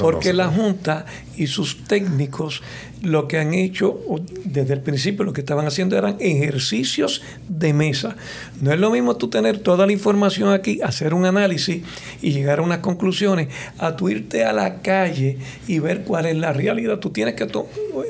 porque 0.00 0.32
la 0.32 0.48
Junta 0.48 1.06
y 1.36 1.46
sus 1.46 1.84
técnicos 1.84 2.62
lo 3.04 3.28
que 3.28 3.38
han 3.38 3.54
hecho 3.54 4.00
desde 4.44 4.74
el 4.74 4.80
principio, 4.80 5.24
lo 5.24 5.32
que 5.32 5.42
estaban 5.42 5.66
haciendo 5.66 5.96
eran 5.96 6.16
ejercicios 6.20 7.22
de 7.48 7.72
mesa. 7.72 8.16
No 8.60 8.72
es 8.72 8.80
lo 8.80 8.90
mismo 8.90 9.16
tú 9.16 9.28
tener 9.28 9.58
toda 9.58 9.86
la 9.86 9.92
información 9.92 10.52
aquí, 10.52 10.80
hacer 10.82 11.14
un 11.14 11.26
análisis 11.26 11.82
y 12.22 12.32
llegar 12.32 12.58
a 12.58 12.62
unas 12.62 12.78
conclusiones, 12.78 13.48
a 13.78 13.96
tú 13.96 14.08
irte 14.08 14.44
a 14.44 14.52
la 14.52 14.80
calle 14.80 15.38
y 15.68 15.78
ver 15.78 16.02
cuál 16.02 16.26
es 16.26 16.36
la 16.36 16.52
realidad. 16.52 16.98
Tú 16.98 17.10
tienes 17.10 17.34
que 17.34 17.44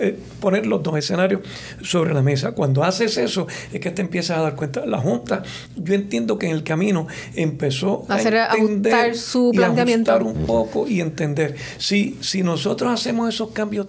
eh, 0.00 0.18
poner 0.40 0.66
los 0.66 0.82
dos 0.82 0.96
escenarios 0.96 1.40
sobre 1.82 2.14
la 2.14 2.22
mesa. 2.22 2.52
Cuando 2.52 2.84
haces 2.84 3.16
eso, 3.16 3.46
es 3.72 3.80
que 3.80 3.90
te 3.90 4.02
empiezas 4.02 4.38
a 4.38 4.42
dar 4.42 4.54
cuenta. 4.54 4.86
La 4.86 4.98
Junta, 4.98 5.42
yo 5.76 5.94
entiendo 5.94 6.38
que 6.38 6.46
en 6.46 6.52
el 6.52 6.62
camino 6.62 7.06
empezó 7.34 8.04
a, 8.08 8.14
hacer, 8.14 8.36
entender 8.58 9.16
su 9.16 9.52
planteamiento. 9.54 10.16
Y 10.20 10.24
un 10.24 10.46
poco 10.46 10.86
y 10.86 11.00
entender. 11.00 11.56
Si, 11.78 12.16
si 12.20 12.42
nosotros 12.42 12.92
hacemos 12.92 13.28
esos 13.28 13.50
cambios 13.50 13.88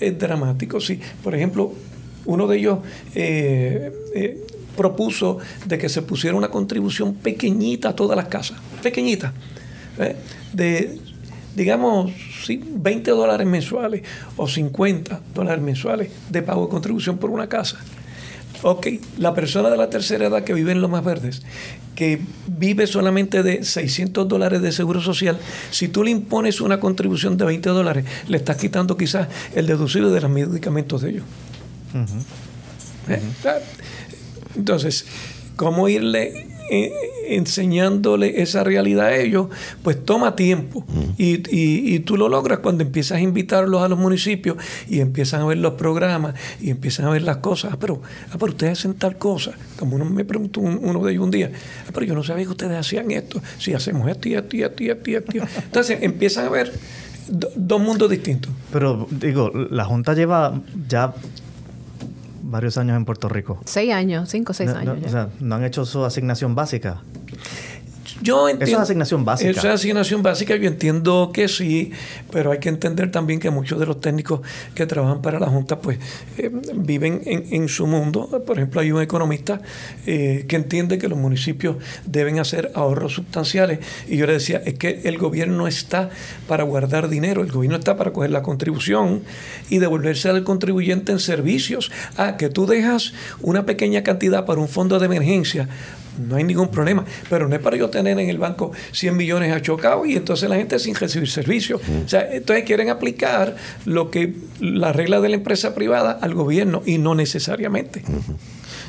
eh, 0.00 0.12
dramáticos, 0.12 0.43
Sí, 0.80 1.00
por 1.22 1.34
ejemplo, 1.34 1.72
uno 2.26 2.46
de 2.46 2.58
ellos 2.58 2.78
eh, 3.14 3.92
eh, 4.14 4.46
propuso 4.76 5.38
de 5.66 5.78
que 5.78 5.88
se 5.88 6.02
pusiera 6.02 6.36
una 6.36 6.48
contribución 6.48 7.14
pequeñita 7.14 7.90
a 7.90 7.96
todas 7.96 8.16
las 8.16 8.28
casas, 8.28 8.58
pequeñita, 8.82 9.32
¿eh? 9.98 10.16
de, 10.52 10.98
digamos, 11.54 12.12
20 12.48 13.10
dólares 13.10 13.46
mensuales 13.46 14.02
o 14.36 14.48
50 14.48 15.20
dólares 15.34 15.62
mensuales 15.62 16.10
de 16.28 16.42
pago 16.42 16.64
de 16.64 16.70
contribución 16.70 17.18
por 17.18 17.30
una 17.30 17.48
casa. 17.48 17.78
Ok, 18.66 18.86
la 19.18 19.34
persona 19.34 19.68
de 19.68 19.76
la 19.76 19.90
tercera 19.90 20.24
edad 20.24 20.42
que 20.42 20.54
vive 20.54 20.72
en 20.72 20.80
Lomas 20.80 21.04
Verdes, 21.04 21.42
que 21.94 22.18
vive 22.46 22.86
solamente 22.86 23.42
de 23.42 23.62
600 23.62 24.26
dólares 24.26 24.62
de 24.62 24.72
seguro 24.72 25.02
social, 25.02 25.38
si 25.70 25.88
tú 25.88 26.02
le 26.02 26.10
impones 26.10 26.62
una 26.62 26.80
contribución 26.80 27.36
de 27.36 27.44
20 27.44 27.68
dólares, 27.68 28.06
le 28.26 28.38
estás 28.38 28.56
quitando 28.56 28.96
quizás 28.96 29.28
el 29.54 29.66
deducible 29.66 30.08
de 30.08 30.20
los 30.22 30.30
medicamentos 30.30 31.02
de 31.02 31.10
ellos. 31.10 31.24
¿Eh? 33.08 33.20
Entonces, 34.56 35.04
¿cómo 35.56 35.86
irle 35.90 36.53
enseñándole 37.28 38.42
esa 38.42 38.64
realidad 38.64 39.06
a 39.06 39.16
ellos, 39.16 39.48
pues 39.82 40.04
toma 40.04 40.36
tiempo. 40.36 40.84
y, 41.18 41.42
y, 41.50 41.98
tú 42.00 42.16
lo 42.16 42.28
logras 42.28 42.58
cuando 42.58 42.82
empiezas 42.82 43.18
a 43.18 43.20
invitarlos 43.20 43.82
a 43.82 43.88
los 43.88 43.98
municipios 43.98 44.56
y 44.88 45.00
empiezan 45.00 45.42
a 45.42 45.46
ver 45.46 45.58
los 45.58 45.74
programas 45.74 46.34
y 46.60 46.70
empiezan 46.70 47.06
a 47.06 47.10
ver 47.10 47.22
las 47.22 47.38
cosas. 47.38 47.72
Ah, 47.74 47.76
pero, 47.78 48.02
ah, 48.30 48.36
pero 48.38 48.52
ustedes 48.52 48.78
hacen 48.78 48.94
tal 48.94 49.16
cosa. 49.16 49.52
Como 49.78 49.96
uno 49.96 50.04
me 50.04 50.24
preguntó 50.24 50.60
uno 50.60 51.04
de 51.04 51.12
ellos 51.12 51.24
un 51.24 51.30
día, 51.30 51.50
ah, 51.86 51.90
pero 51.92 52.06
yo 52.06 52.14
no 52.14 52.22
sabía 52.22 52.44
que 52.44 52.50
ustedes 52.50 52.78
hacían 52.78 53.10
esto. 53.10 53.40
Si 53.58 53.72
hacemos 53.72 54.08
esto 54.08 54.28
y 54.28 54.34
esto 54.34 54.56
y 54.56 54.62
esto 54.62 54.82
y 54.82 54.90
esto. 54.90 55.10
Y 55.10 55.14
esto. 55.14 55.32
Entonces 55.64 55.98
empiezan 56.02 56.46
a 56.46 56.50
ver 56.50 56.72
dos 57.28 57.80
mundos 57.80 58.10
distintos. 58.10 58.52
Pero 58.72 59.06
digo, 59.10 59.50
la 59.52 59.84
Junta 59.84 60.14
lleva 60.14 60.60
ya 60.88 61.14
varios 62.44 62.78
años 62.78 62.96
en 62.96 63.04
Puerto 63.04 63.28
Rico. 63.28 63.60
Seis 63.64 63.92
años, 63.92 64.28
cinco 64.28 64.52
o 64.52 64.54
seis 64.54 64.70
años. 64.70 64.98
o 65.04 65.08
sea, 65.08 65.28
no 65.40 65.54
han 65.56 65.64
hecho 65.64 65.84
su 65.84 66.04
asignación 66.04 66.54
básica. 66.54 67.02
Yo 68.22 68.48
entiendo, 68.48 68.64
Eso 68.64 68.76
es 68.76 68.82
asignación 68.82 69.24
básica. 69.24 69.50
Eso 69.50 69.60
es 69.68 69.74
asignación 69.74 70.22
básica, 70.22 70.56
yo 70.56 70.68
entiendo 70.68 71.30
que 71.32 71.48
sí, 71.48 71.90
pero 72.30 72.52
hay 72.52 72.58
que 72.58 72.68
entender 72.68 73.10
también 73.10 73.40
que 73.40 73.50
muchos 73.50 73.80
de 73.80 73.86
los 73.86 74.00
técnicos 74.00 74.40
que 74.74 74.86
trabajan 74.86 75.20
para 75.20 75.40
la 75.40 75.46
Junta 75.46 75.80
pues 75.80 75.98
eh, 76.38 76.50
viven 76.74 77.22
en, 77.24 77.68
su 77.68 77.86
mundo. 77.86 78.42
Por 78.46 78.58
ejemplo, 78.58 78.80
hay 78.80 78.92
un 78.92 79.02
economista 79.02 79.60
eh, 80.06 80.44
que 80.46 80.56
entiende 80.56 80.98
que 80.98 81.08
los 81.08 81.18
municipios 81.18 81.76
deben 82.06 82.38
hacer 82.38 82.70
ahorros 82.74 83.14
sustanciales 83.14 83.80
y 84.08 84.16
yo 84.16 84.26
le 84.26 84.34
decía, 84.34 84.62
es 84.64 84.74
que 84.74 85.00
el 85.04 85.18
gobierno 85.18 85.66
está 85.66 86.10
para 86.46 86.62
guardar 86.64 87.08
dinero, 87.08 87.42
el 87.42 87.50
gobierno 87.50 87.78
está 87.78 87.96
para 87.96 88.12
coger 88.12 88.30
la 88.30 88.42
contribución 88.42 89.22
y 89.70 89.78
devolverse 89.78 90.28
al 90.28 90.44
contribuyente 90.44 91.12
en 91.12 91.18
servicios. 91.18 91.90
Ah, 92.16 92.36
que 92.36 92.48
tú 92.48 92.66
dejas 92.66 93.12
una 93.40 93.66
pequeña 93.66 94.02
cantidad 94.02 94.44
para 94.46 94.60
un 94.60 94.68
fondo 94.68 94.98
de 94.98 95.06
emergencia 95.06 95.68
no 96.18 96.36
hay 96.36 96.44
ningún 96.44 96.68
problema. 96.68 97.04
Pero 97.28 97.48
no 97.48 97.54
es 97.54 97.60
para 97.60 97.76
yo 97.76 97.90
tener 97.90 98.18
en 98.18 98.28
el 98.28 98.38
banco 98.38 98.72
100 98.92 99.16
millones 99.16 99.52
a 99.52 99.60
chocado 99.60 100.04
y 100.06 100.16
entonces 100.16 100.48
la 100.48 100.56
gente 100.56 100.78
sin 100.78 100.94
recibir 100.94 101.28
servicios. 101.28 101.80
O 102.04 102.08
sea, 102.08 102.32
entonces 102.32 102.64
quieren 102.64 102.90
aplicar 102.90 103.56
lo 103.84 104.10
que 104.10 104.34
la 104.60 104.92
regla 104.92 105.20
de 105.20 105.28
la 105.28 105.36
empresa 105.36 105.74
privada 105.74 106.18
al 106.20 106.34
gobierno 106.34 106.82
y 106.84 106.98
no 106.98 107.14
necesariamente. 107.14 108.02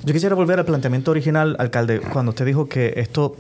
Yo 0.04 0.14
quisiera 0.14 0.36
volver 0.36 0.60
al 0.60 0.66
planteamiento 0.66 1.12
original, 1.12 1.56
alcalde, 1.60 2.00
cuando 2.00 2.30
usted 2.30 2.46
dijo 2.46 2.70
que 2.70 2.94
esto 2.98 3.36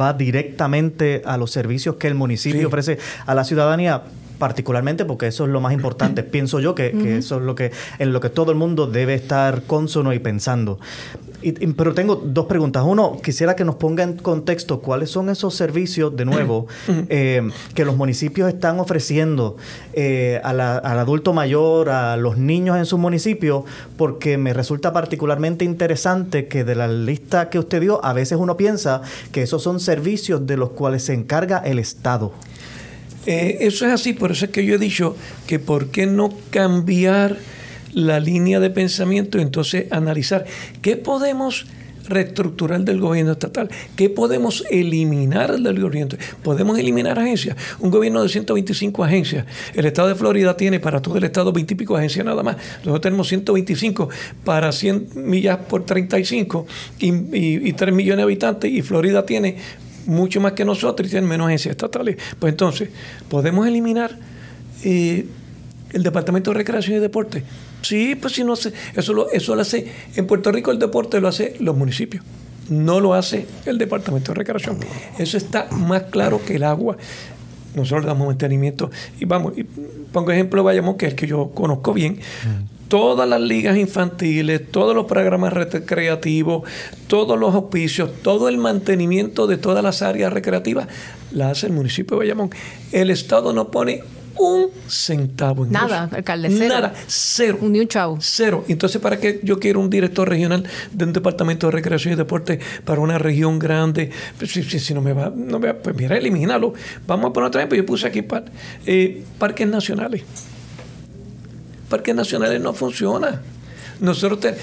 va 0.00 0.12
directamente 0.12 1.22
a 1.24 1.36
los 1.36 1.50
servicios 1.50 1.96
que 1.96 2.06
el 2.06 2.14
municipio 2.14 2.68
ofrece 2.68 2.98
a 3.26 3.34
la 3.34 3.44
ciudadanía 3.44 4.02
particularmente 4.38 5.04
porque 5.04 5.26
eso 5.28 5.44
es 5.44 5.50
lo 5.50 5.60
más 5.60 5.72
importante, 5.72 6.22
pienso 6.22 6.60
yo 6.60 6.74
que, 6.74 7.16
eso 7.18 7.38
es 7.38 7.42
lo 7.42 7.54
que 7.54 7.72
en 7.98 8.12
lo 8.12 8.20
que 8.20 8.30
todo 8.30 8.52
el 8.52 8.58
mundo 8.58 8.86
debe 8.86 9.14
estar 9.14 9.62
consono 9.62 10.12
y 10.12 10.18
pensando. 10.18 10.78
Pero 11.76 11.94
tengo 11.94 12.16
dos 12.16 12.46
preguntas. 12.46 12.84
Uno, 12.86 13.18
quisiera 13.22 13.54
que 13.54 13.64
nos 13.64 13.76
ponga 13.76 14.02
en 14.02 14.16
contexto 14.16 14.80
cuáles 14.80 15.10
son 15.10 15.28
esos 15.28 15.54
servicios, 15.54 16.16
de 16.16 16.24
nuevo, 16.24 16.66
eh, 17.08 17.42
que 17.74 17.84
los 17.84 17.96
municipios 17.96 18.48
están 18.48 18.80
ofreciendo 18.80 19.56
eh, 19.92 20.40
al 20.42 20.60
adulto 20.60 21.32
mayor, 21.32 21.90
a 21.90 22.16
los 22.16 22.38
niños 22.38 22.78
en 22.78 22.86
sus 22.86 22.98
municipios, 22.98 23.64
porque 23.96 24.38
me 24.38 24.52
resulta 24.52 24.92
particularmente 24.92 25.64
interesante 25.64 26.48
que 26.48 26.64
de 26.64 26.74
la 26.74 26.88
lista 26.88 27.50
que 27.50 27.58
usted 27.58 27.80
dio, 27.80 28.04
a 28.04 28.12
veces 28.12 28.38
uno 28.38 28.56
piensa 28.56 29.02
que 29.32 29.42
esos 29.42 29.62
son 29.62 29.80
servicios 29.80 30.46
de 30.46 30.56
los 30.56 30.70
cuales 30.70 31.04
se 31.04 31.14
encarga 31.14 31.58
el 31.58 31.78
Estado. 31.78 32.32
Eh, 33.26 33.58
eso 33.60 33.86
es 33.86 33.92
así, 33.92 34.12
por 34.12 34.32
eso 34.32 34.46
es 34.46 34.50
que 34.50 34.64
yo 34.64 34.74
he 34.74 34.78
dicho 34.78 35.16
que 35.46 35.58
por 35.58 35.86
qué 35.86 36.06
no 36.06 36.30
cambiar 36.50 37.38
la 37.94 38.20
línea 38.20 38.60
de 38.60 38.70
pensamiento 38.70 39.38
y 39.38 39.42
entonces 39.42 39.90
analizar 39.90 40.44
qué 40.82 40.96
podemos 40.96 41.66
reestructurar 42.06 42.82
del 42.82 43.00
gobierno 43.00 43.32
estatal, 43.32 43.70
qué 43.96 44.10
podemos 44.10 44.64
eliminar 44.70 45.58
del 45.58 45.80
gobierno. 45.80 46.16
Podemos 46.42 46.78
eliminar 46.78 47.18
agencias. 47.18 47.56
Un 47.80 47.90
gobierno 47.90 48.22
de 48.22 48.28
125 48.28 49.04
agencias. 49.04 49.46
El 49.74 49.86
estado 49.86 50.08
de 50.08 50.14
Florida 50.14 50.56
tiene 50.56 50.80
para 50.80 51.00
todo 51.00 51.16
el 51.16 51.24
estado 51.24 51.52
20 51.52 51.74
y 51.74 51.76
pico 51.76 51.96
agencias 51.96 52.24
nada 52.26 52.42
más. 52.42 52.56
Nosotros 52.78 53.00
tenemos 53.00 53.28
125 53.28 54.08
para 54.44 54.70
100 54.72 55.08
millas 55.14 55.58
por 55.68 55.86
35 55.86 56.66
y, 56.98 57.06
y, 57.06 57.68
y 57.68 57.72
3 57.72 57.94
millones 57.94 58.18
de 58.18 58.22
habitantes 58.24 58.70
y 58.70 58.82
Florida 58.82 59.24
tiene 59.24 59.56
mucho 60.06 60.40
más 60.40 60.52
que 60.52 60.64
nosotros 60.64 61.08
y 61.08 61.10
tienen 61.10 61.28
menos 61.28 61.46
agencias 61.46 61.72
estatales. 61.72 62.16
Pues 62.38 62.52
entonces, 62.52 62.90
¿podemos 63.28 63.66
eliminar 63.66 64.18
eh, 64.82 65.26
el 65.92 66.02
Departamento 66.02 66.50
de 66.50 66.58
Recreación 66.58 66.98
y 66.98 67.00
Deporte? 67.00 67.42
Sí, 67.84 68.14
pues 68.14 68.34
si 68.34 68.44
no 68.44 68.56
sé, 68.56 68.72
eso 68.96 69.12
lo, 69.12 69.30
eso 69.30 69.54
lo 69.54 69.62
hace, 69.62 69.86
en 70.16 70.26
Puerto 70.26 70.50
Rico 70.50 70.70
el 70.70 70.78
deporte 70.78 71.20
lo 71.20 71.28
hace 71.28 71.54
los 71.60 71.76
municipios, 71.76 72.24
no 72.70 72.98
lo 72.98 73.14
hace 73.14 73.46
el 73.66 73.76
Departamento 73.78 74.32
de 74.32 74.38
Recreación. 74.38 74.78
Eso 75.18 75.36
está 75.36 75.68
más 75.70 76.04
claro 76.04 76.40
que 76.44 76.56
el 76.56 76.64
agua. 76.64 76.96
Nosotros 77.74 78.06
damos 78.06 78.28
mantenimiento 78.28 78.90
y 79.20 79.24
vamos, 79.24 79.52
y 79.56 79.64
pongo 79.64 80.30
ejemplo 80.30 80.62
de 80.62 80.64
Bayamón, 80.64 80.96
que 80.96 81.06
es 81.06 81.12
el 81.12 81.16
que 81.16 81.26
yo 81.26 81.50
conozco 81.50 81.92
bien 81.92 82.20
todas 82.88 83.28
las 83.28 83.40
ligas 83.40 83.76
infantiles, 83.76 84.70
todos 84.70 84.94
los 84.94 85.06
programas 85.06 85.52
recreativos, 85.52 86.62
todos 87.08 87.38
los 87.38 87.54
auspicios, 87.54 88.10
todo 88.22 88.48
el 88.48 88.58
mantenimiento 88.58 89.46
de 89.46 89.56
todas 89.56 89.82
las 89.82 90.02
áreas 90.02 90.32
recreativas, 90.32 90.86
la 91.32 91.50
hace 91.50 91.66
el 91.66 91.72
municipio 91.72 92.16
de 92.16 92.26
Bayamón. 92.26 92.50
El 92.92 93.10
Estado 93.10 93.52
no 93.52 93.72
pone 93.72 94.02
un 94.36 94.70
centavo 94.88 95.64
en 95.64 95.72
Nada, 95.72 96.08
alcalde, 96.12 96.50
cero. 96.50 96.74
Nada, 96.74 96.94
cero. 97.06 97.58
Ni 97.62 97.80
un 97.80 97.88
chavo. 97.88 98.18
Cero. 98.20 98.64
Entonces, 98.68 99.00
¿para 99.00 99.18
qué 99.18 99.40
yo 99.42 99.58
quiero 99.58 99.80
un 99.80 99.90
director 99.90 100.28
regional 100.28 100.64
de 100.92 101.04
un 101.04 101.12
departamento 101.12 101.66
de 101.68 101.72
recreación 101.72 102.14
y 102.14 102.16
deporte 102.16 102.60
para 102.84 103.00
una 103.00 103.18
región 103.18 103.58
grande? 103.58 104.10
Pues, 104.38 104.50
si, 104.52 104.94
no 104.94 105.00
me 105.00 105.12
va, 105.12 105.32
no 105.34 105.58
me 105.58 105.68
va, 105.68 105.74
pues 105.74 105.94
mira, 105.96 106.16
elimínalo. 106.16 106.74
Vamos 107.06 107.30
a 107.30 107.32
poner 107.32 107.48
otra 107.48 107.60
vez, 107.60 107.68
pues 107.68 107.80
yo 107.80 107.86
puse 107.86 108.06
aquí 108.06 108.24
eh, 108.86 109.24
parques 109.38 109.68
nacionales 109.68 110.22
parques 111.94 112.14
nacionales 112.14 112.60
no 112.60 112.72
funciona. 112.72 113.40
Nosotros 114.00 114.54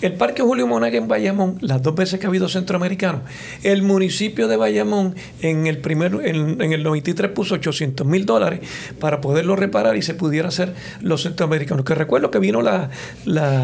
el 0.00 0.14
Parque 0.14 0.42
Julio 0.42 0.66
Monaga 0.66 0.96
en 0.96 1.08
Bayamón, 1.08 1.58
las 1.60 1.82
dos 1.82 1.94
veces 1.94 2.20
que 2.20 2.26
ha 2.26 2.28
habido 2.28 2.48
centroamericanos, 2.48 3.22
el 3.62 3.82
municipio 3.82 4.48
de 4.48 4.56
Bayamón 4.56 5.14
en 5.42 5.66
el 5.66 5.78
primer, 5.78 6.14
en, 6.24 6.60
el 6.60 6.82
93 6.82 7.30
puso 7.32 7.56
800 7.56 8.06
mil 8.06 8.24
dólares 8.24 8.60
para 9.00 9.20
poderlo 9.20 9.56
reparar 9.56 9.96
y 9.96 10.02
se 10.02 10.14
pudiera 10.14 10.48
hacer 10.48 10.74
los 11.00 11.22
centroamericanos. 11.22 11.84
Que 11.84 11.94
recuerdo 11.94 12.30
que 12.30 12.38
vino 12.38 12.62
la, 12.62 12.90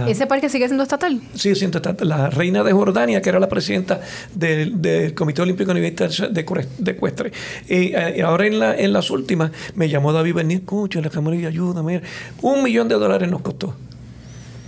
¿Ese 0.09 0.27
parque 0.27 0.49
sigue 0.49 0.67
siendo 0.67 0.83
estatal? 0.83 1.21
Sigue 1.35 1.55
siendo 1.55 1.79
estatal. 1.79 2.09
La 2.09 2.31
reina 2.31 2.63
de 2.63 2.73
Jordania, 2.73 3.23
que 3.23 3.29
era 3.29 3.39
la 3.39 3.49
presidenta 3.49 4.01
del, 4.35 5.15
Comité 5.15 5.43
Olímpico 5.43 5.71
Universitario 5.71 6.29
de, 6.29 6.67
de 6.79 6.91
Ecuestre. 6.91 7.33
Y, 7.69 7.95
eh, 7.95 8.23
ahora 8.23 8.47
en, 8.47 8.59
la, 8.59 8.75
en 8.75 8.93
las 8.93 9.11
últimas 9.11 9.51
me 9.75 9.89
llamó 9.89 10.13
David 10.13 10.35
Bernier, 10.35 10.61
escucha, 10.61 11.01
la 11.01 11.11
Cámara 11.11 11.37
de 11.37 11.47
Ayuda, 11.47 11.83
un 12.43 12.63
millón 12.63 12.89
de 12.89 12.95
dólares 12.97 13.31
nos 13.31 13.43
costó. 13.43 13.75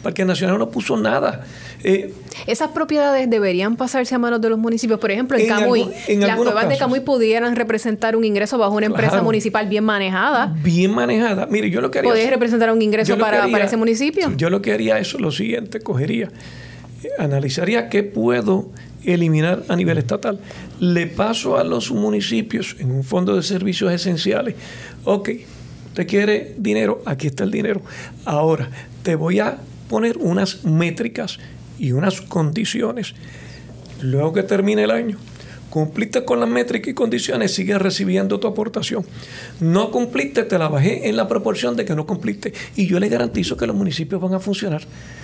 Parque 0.06 0.24
Nacional 0.24 0.56
no 0.56 0.70
puso 0.70 0.96
nada. 0.96 1.44
Eh, 1.82 2.14
Esas 2.46 2.70
propiedades 2.70 3.28
deberían 3.28 3.74
pasarse 3.74 4.14
a 4.14 4.18
manos 4.18 4.40
de 4.40 4.48
los 4.48 4.56
municipios. 4.56 5.00
Por 5.00 5.10
ejemplo, 5.10 5.36
en, 5.36 5.48
Camuy, 5.48 5.84
las 6.20 6.36
cuevas 6.36 6.68
de 6.68 6.78
Camuy 6.78 7.00
pudieran 7.00 7.56
representar 7.56 8.14
un 8.14 8.22
ingreso 8.22 8.56
bajo 8.56 8.76
una 8.76 8.86
empresa 8.86 9.20
municipal 9.20 9.68
bien 9.68 9.82
manejada. 9.82 10.54
Bien 10.62 10.94
manejada. 10.94 11.46
Mire, 11.46 11.70
yo 11.70 11.80
lo 11.80 11.90
que 11.90 11.98
haría... 11.98 12.12
¿Podés 12.12 12.30
representar 12.30 12.70
un 12.70 12.80
ingreso 12.82 13.18
para, 13.18 13.48
para, 13.48 13.64
ese 13.64 13.76
municipio? 13.76 14.32
Yo 14.36 14.48
lo 14.48 14.62
que 14.62 14.72
haría 14.72 14.96
es 15.00 15.12
lo 15.14 15.32
siguiente, 15.32 15.80
cogería, 15.80 16.30
analizaría 17.18 17.88
qué 17.88 18.04
puedo 18.04 18.70
eliminar 19.04 19.64
a 19.66 19.74
nivel 19.74 19.98
estatal. 19.98 20.38
Le 20.78 21.08
paso 21.08 21.58
a 21.58 21.64
los 21.64 21.90
municipios 21.90 22.76
en 22.78 22.92
un 22.92 23.02
fondo 23.02 23.34
de 23.34 23.42
servicios 23.42 23.92
esenciales. 23.92 24.54
Ok, 25.02 25.30
te 25.94 26.06
quiere 26.06 26.54
dinero, 26.58 27.02
aquí 27.06 27.26
está 27.26 27.42
el 27.42 27.50
dinero. 27.50 27.82
Ahora, 28.24 28.70
te 29.02 29.16
voy 29.16 29.40
a 29.40 29.58
poner 29.88 30.18
unas 30.18 30.64
métricas 30.64 31.38
y 31.78 31.92
unas 31.92 32.20
condiciones. 32.20 33.14
Luego 34.02 34.32
que 34.32 34.42
termine 34.42 34.84
el 34.84 34.90
año, 34.90 35.18
cumpliste 35.70 36.24
con 36.24 36.40
las 36.40 36.48
métricas 36.48 36.88
y 36.88 36.94
condiciones, 36.94 37.52
sigues 37.54 37.80
recibiendo 37.80 38.40
tu 38.40 38.46
aportación. 38.46 39.04
No 39.60 39.90
cumpliste, 39.90 40.44
te 40.44 40.58
la 40.58 40.68
bajé 40.68 41.08
en 41.08 41.16
la 41.16 41.28
proporción 41.28 41.76
de 41.76 41.84
que 41.84 41.94
no 41.94 42.06
cumpliste. 42.06 42.52
Y 42.76 42.86
yo 42.86 43.00
le 43.00 43.08
garantizo 43.08 43.56
que 43.56 43.66
los 43.66 43.76
municipios 43.76 44.20
van 44.20 44.34
a 44.34 44.40
funcionar 44.40 44.82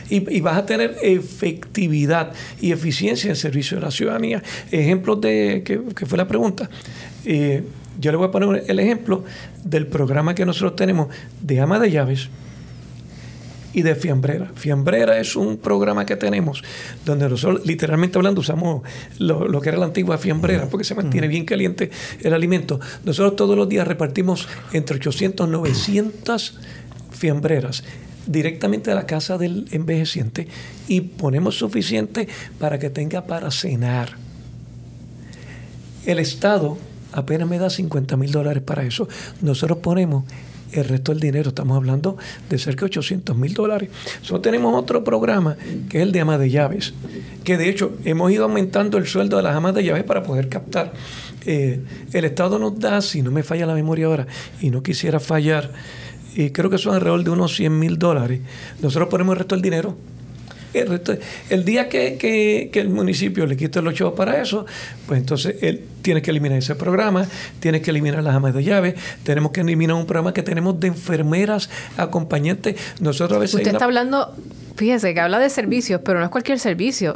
y, 0.08 0.40
vas 0.40 0.58
a 0.58 0.66
tener 0.66 0.96
efectividad 1.02 2.32
y 2.60 2.72
eficiencia 2.72 3.30
en 3.30 3.36
servicio 3.36 3.78
de 3.78 3.82
la 3.82 3.90
ciudadanía. 3.90 4.42
Ejemplos 4.70 5.20
de, 5.20 5.62
que, 5.64 6.06
fue 6.06 6.18
la 6.18 6.28
pregunta. 6.28 6.68
Eh, 7.24 7.62
yo 8.00 8.10
le 8.10 8.16
voy 8.16 8.28
a 8.28 8.30
poner 8.30 8.64
el 8.66 8.78
ejemplo 8.78 9.24
del 9.64 9.86
programa 9.86 10.34
que 10.34 10.44
nosotros 10.44 10.76
tenemos 10.76 11.08
de 11.40 11.60
ama 11.60 11.78
de 11.78 11.90
llaves 11.90 12.28
y 13.72 13.82
de 13.82 13.94
Fiambrera. 13.94 14.50
Fiambrera 14.54 15.18
es 15.18 15.36
un 15.36 15.56
programa 15.56 16.04
que 16.06 16.16
tenemos 16.16 16.62
donde 17.04 17.28
nosotros, 17.28 17.66
literalmente 17.66 18.18
hablando, 18.18 18.40
usamos 18.40 18.82
lo, 19.18 19.60
que 19.60 19.68
era 19.68 19.78
la 19.78 19.86
antigua 19.86 20.18
Fiambrera 20.18 20.66
porque 20.68 20.84
se 20.84 20.94
mantiene 20.94 21.28
bien 21.28 21.44
caliente 21.44 21.90
el 22.20 22.34
alimento. 22.34 22.80
Nosotros 23.04 23.36
todos 23.36 23.56
los 23.56 23.68
días 23.68 23.86
repartimos 23.86 24.48
entre 24.72 24.96
800 24.96 25.48
y 25.48 25.50
900 25.50 26.58
fiambreras 27.10 27.84
directamente 28.26 28.90
a 28.90 28.94
la 28.94 29.06
casa 29.06 29.38
del 29.38 29.66
envejeciente 29.72 30.48
y 30.88 31.00
ponemos 31.00 31.58
suficiente 31.58 32.28
para 32.58 32.78
que 32.78 32.90
tenga 32.90 33.26
para 33.26 33.50
cenar. 33.50 34.16
El 36.06 36.18
Estado 36.18 36.78
apenas 37.12 37.48
me 37.48 37.58
da 37.58 37.70
50 37.70 38.16
mil 38.16 38.32
dólares 38.32 38.62
para 38.62 38.84
eso. 38.84 39.08
Nosotros 39.40 39.78
ponemos 39.78 40.24
el 40.72 40.84
resto 40.84 41.12
del 41.12 41.20
dinero, 41.20 41.50
estamos 41.50 41.76
hablando 41.76 42.16
de 42.48 42.58
cerca 42.58 42.80
de 42.80 42.86
800 42.86 43.36
mil 43.36 43.54
dólares. 43.54 43.90
Solo 44.22 44.40
tenemos 44.40 44.74
otro 44.74 45.04
programa 45.04 45.56
que 45.88 45.98
es 45.98 46.02
el 46.02 46.12
de 46.12 46.20
amas 46.20 46.38
de 46.38 46.50
llaves, 46.50 46.94
que 47.44 47.56
de 47.56 47.68
hecho 47.68 47.92
hemos 48.04 48.30
ido 48.32 48.44
aumentando 48.44 48.98
el 48.98 49.06
sueldo 49.06 49.36
de 49.36 49.42
las 49.42 49.56
amas 49.56 49.74
de 49.74 49.84
llaves 49.84 50.04
para 50.04 50.22
poder 50.22 50.48
captar. 50.48 50.92
Eh, 51.44 51.80
el 52.12 52.24
Estado 52.24 52.58
nos 52.58 52.78
da, 52.78 53.00
si 53.00 53.22
no 53.22 53.30
me 53.30 53.42
falla 53.42 53.66
la 53.66 53.74
memoria 53.74 54.06
ahora, 54.06 54.26
y 54.60 54.70
no 54.70 54.82
quisiera 54.82 55.20
fallar, 55.20 55.72
y 56.34 56.50
creo 56.50 56.70
que 56.70 56.78
son 56.78 56.94
alrededor 56.94 57.24
de 57.24 57.30
unos 57.30 57.54
100 57.54 57.78
mil 57.78 57.98
dólares. 57.98 58.40
Nosotros 58.80 59.08
ponemos 59.08 59.34
el 59.34 59.38
resto 59.40 59.54
del 59.54 59.62
dinero 59.62 59.96
el, 60.74 61.64
día 61.64 61.88
que, 61.88 62.70
el 62.72 62.88
municipio 62.88 63.46
le 63.46 63.56
quite 63.56 63.82
los 63.82 63.94
chavos 63.94 64.14
para 64.14 64.40
eso, 64.40 64.66
pues 65.06 65.20
entonces 65.20 65.56
él 65.62 65.84
tiene 66.02 66.22
que 66.22 66.30
eliminar 66.30 66.58
ese 66.58 66.74
programa, 66.74 67.26
tiene 67.60 67.80
que 67.80 67.90
eliminar 67.90 68.22
las 68.22 68.34
amas 68.34 68.54
de 68.54 68.64
llave, 68.64 68.94
tenemos 69.22 69.52
que 69.52 69.60
eliminar 69.60 69.96
un 69.96 70.06
programa 70.06 70.32
que 70.32 70.42
tenemos 70.42 70.78
de 70.80 70.88
enfermeras 70.88 71.70
acompañantes. 71.96 72.76
Nosotros 73.00 73.36
a 73.36 73.40
veces. 73.40 73.56
Usted 73.56 73.72
está 73.72 73.84
hablando. 73.84 74.34
Fíjese 74.76 75.12
que 75.12 75.20
habla 75.20 75.38
de 75.38 75.50
servicios, 75.50 76.00
pero 76.02 76.18
no 76.18 76.24
es 76.24 76.30
cualquier 76.30 76.58
servicio. 76.58 77.14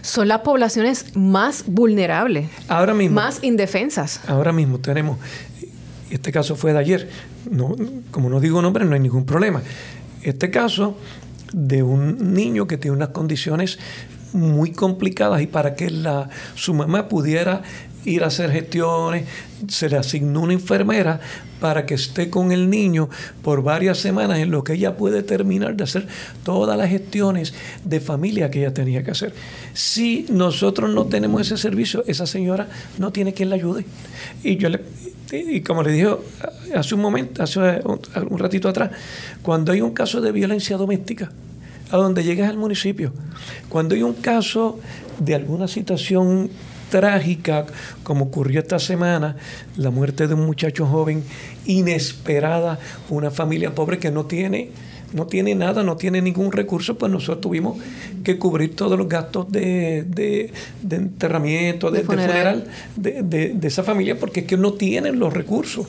son, 0.00 0.28
las 0.28 0.40
poblaciones 0.40 1.14
más 1.16 1.64
vulnerables. 1.66 2.48
Ahora 2.66 2.94
mismo. 2.94 3.16
Más 3.16 3.42
indefensas. 3.42 4.20
Ahora 4.26 4.52
mismo 4.52 4.78
tenemos. 4.78 5.18
Este 6.10 6.32
caso 6.32 6.56
fue 6.56 6.72
de 6.72 6.78
ayer. 6.78 7.08
No, 7.50 7.76
como 8.10 8.30
no 8.30 8.40
digo 8.40 8.62
nombre, 8.62 8.84
no 8.86 8.94
hay 8.94 9.00
ningún 9.00 9.26
problema. 9.26 9.62
Este 10.22 10.50
caso 10.50 10.96
de 11.52 11.82
un 11.82 12.34
niño 12.34 12.66
que 12.66 12.78
tiene 12.78 12.96
unas 12.96 13.10
condiciones 13.10 13.78
muy 14.32 14.72
complicadas 14.72 15.40
y 15.40 15.46
para 15.46 15.74
que 15.74 15.90
la, 15.90 16.28
su 16.54 16.74
mamá 16.74 17.08
pudiera 17.08 17.62
ir 18.04 18.24
a 18.24 18.28
hacer 18.28 18.50
gestiones, 18.50 19.24
se 19.68 19.88
le 19.88 19.96
asignó 19.96 20.42
una 20.42 20.52
enfermera 20.52 21.20
para 21.60 21.86
que 21.86 21.94
esté 21.94 22.30
con 22.30 22.52
el 22.52 22.70
niño 22.70 23.08
por 23.42 23.62
varias 23.62 23.98
semanas 23.98 24.38
en 24.38 24.50
lo 24.50 24.62
que 24.62 24.74
ella 24.74 24.96
puede 24.96 25.22
terminar 25.22 25.76
de 25.76 25.84
hacer 25.84 26.06
todas 26.44 26.78
las 26.78 26.88
gestiones 26.88 27.52
de 27.84 28.00
familia 28.00 28.50
que 28.50 28.60
ella 28.60 28.72
tenía 28.72 29.02
que 29.02 29.10
hacer. 29.10 29.34
Si 29.74 30.26
nosotros 30.30 30.90
no 30.90 31.06
tenemos 31.06 31.42
ese 31.42 31.56
servicio, 31.56 32.04
esa 32.06 32.26
señora 32.26 32.68
no 32.98 33.12
tiene 33.12 33.34
quien 33.34 33.50
la 33.50 33.56
ayude. 33.56 33.84
Y 34.42 34.56
yo 34.56 34.68
le, 34.68 34.80
y 35.32 35.60
como 35.62 35.82
le 35.82 35.92
dije 35.92 36.08
hace 36.74 36.94
un 36.94 37.00
momento, 37.00 37.42
hace 37.42 37.58
un 37.58 38.38
ratito 38.38 38.68
atrás, 38.68 38.90
cuando 39.42 39.72
hay 39.72 39.80
un 39.80 39.92
caso 39.92 40.20
de 40.20 40.32
violencia 40.32 40.76
doméstica, 40.76 41.32
a 41.90 41.96
donde 41.96 42.22
llegas 42.22 42.50
al 42.50 42.58
municipio, 42.58 43.12
cuando 43.68 43.94
hay 43.94 44.02
un 44.02 44.14
caso 44.14 44.78
de 45.18 45.34
alguna 45.34 45.66
situación 45.68 46.50
trágica, 46.90 47.66
como 48.02 48.26
ocurrió 48.26 48.60
esta 48.60 48.78
semana, 48.78 49.36
la 49.76 49.90
muerte 49.90 50.26
de 50.26 50.34
un 50.34 50.46
muchacho 50.46 50.86
joven 50.86 51.22
inesperada, 51.66 52.78
una 53.08 53.30
familia 53.30 53.74
pobre 53.74 53.98
que 53.98 54.10
no 54.10 54.26
tiene 54.26 54.70
no 55.12 55.26
tiene 55.26 55.54
nada, 55.54 55.82
no 55.82 55.96
tiene 55.96 56.20
ningún 56.20 56.52
recurso, 56.52 56.98
pues 56.98 57.10
nosotros 57.10 57.40
tuvimos 57.40 57.78
que 58.24 58.38
cubrir 58.38 58.76
todos 58.76 58.98
los 58.98 59.08
gastos 59.08 59.50
de, 59.50 60.04
de, 60.04 60.52
enterramiento, 60.90 61.90
de, 61.90 62.02
funeral, 62.02 62.66
de, 62.96 63.22
de, 63.22 63.66
esa 63.66 63.82
familia, 63.82 64.18
porque 64.18 64.40
es 64.40 64.46
que 64.46 64.56
no 64.56 64.74
tienen 64.74 65.18
los 65.18 65.32
recursos. 65.32 65.86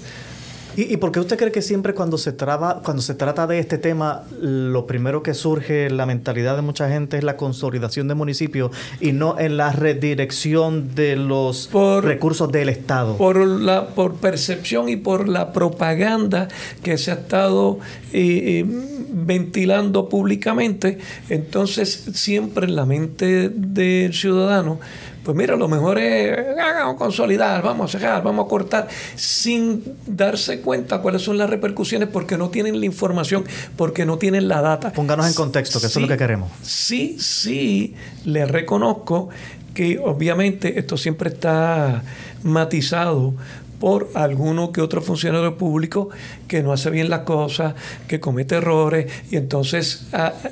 ¿Y, 0.80 0.96
por 0.96 1.12
qué 1.12 1.20
usted 1.20 1.38
cree 1.38 1.52
que 1.52 1.62
siempre 1.62 1.94
cuando 1.94 2.18
se, 2.18 2.32
traba, 2.32 2.82
cuando 2.82 3.02
se 3.02 3.13
trata 3.13 3.46
de 3.48 3.60
este 3.60 3.78
tema, 3.78 4.24
lo 4.39 4.88
primero 4.88 5.22
que 5.22 5.34
surge 5.34 5.88
en 5.88 5.98
la 5.98 6.06
mentalidad 6.06 6.56
de 6.56 6.62
mucha 6.62 6.88
gente 6.88 7.18
es 7.18 7.24
la 7.26 7.36
consolidación 7.36 8.08
de 8.08 8.15
municipios 8.15 8.72
y 9.02 9.12
no 9.12 9.38
en 9.38 9.58
la 9.58 9.74
redirección 9.74 10.96
de 10.96 11.18
los 11.18 11.70
recursos 12.02 12.50
del 12.50 12.70
Estado? 12.70 13.18
Por, 13.18 13.46
la, 13.46 13.88
por 13.88 14.15
percepción 14.15 14.88
y 14.88 14.96
por 14.96 15.28
la 15.28 15.52
propaganda 15.52 16.48
que 16.82 16.98
se 16.98 17.12
ha 17.12 17.15
estado 17.15 17.80
eh, 18.13 18.62
eh, 18.62 18.65
ventilando 19.12 20.08
públicamente, 20.08 20.98
entonces 21.28 22.06
siempre 22.13 22.68
en 22.68 22.78
la 22.78 22.86
mente 22.86 23.50
del 23.50 24.13
ciudadano 24.13 24.80
pues 25.30 25.38
mira, 25.38 25.56
lo 25.56 25.68
mejor 25.68 26.00
es 26.00 26.56
vamos 26.56 26.96
a 26.96 26.98
consolidar, 26.98 27.62
vamos 27.62 27.94
a 27.94 28.00
cerrar, 28.00 28.24
vamos 28.24 28.48
a 28.48 28.50
cortar, 28.50 28.88
sin 29.13 29.84
darse 30.08 30.62
cuenta 30.62 31.04
cuáles 31.04 31.22
son 31.22 31.38
las 31.38 31.48
repercusiones 31.48 32.10
porque 32.10 32.36
no 32.36 32.50
tienen 32.50 32.80
la 32.80 32.88
información, 32.88 33.44
porque 33.78 34.08
no 34.08 34.18
tienen 34.18 34.48
la 34.48 34.63
data. 34.63 34.92
Pónganos 34.92 35.28
en 35.28 35.36
contexto, 35.36 35.80
que 35.80 35.86
eso 35.86 36.00
es 36.00 36.02
lo 36.02 36.08
que 36.08 36.18
queremos. 36.18 36.52
Sí, 36.63 37.18
sí, 37.20 37.94
le 38.26 38.48
reconozco 38.48 39.30
que 39.76 40.00
obviamente 40.00 40.80
esto 40.80 40.98
siempre 40.98 41.30
está 41.30 42.02
matizado 42.42 43.36
por 43.80 44.10
alguno 44.13 44.72
que 44.72 44.82
otro 44.82 45.02
funcionario 45.02 45.58
público 45.58 46.10
que 46.48 46.62
no 46.62 46.74
hace 46.74 46.89
bien 46.89 47.10
las 47.10 47.22
cosas, 47.22 47.76
que 48.08 48.20
comete 48.20 48.56
errores 48.56 49.12
y 49.32 49.38
entonces 49.38 50.08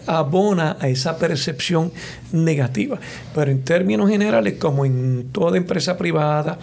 abona 0.06 0.78
a 0.80 0.88
esa 0.88 1.18
percepción 1.18 1.92
negativa. 2.32 3.00
Pero 3.34 3.52
en 3.52 3.64
términos 3.64 4.10
generales, 4.10 4.56
como 4.60 4.86
en 4.86 5.30
toda 5.32 5.58
empresa 5.58 5.98
privada, 5.98 6.60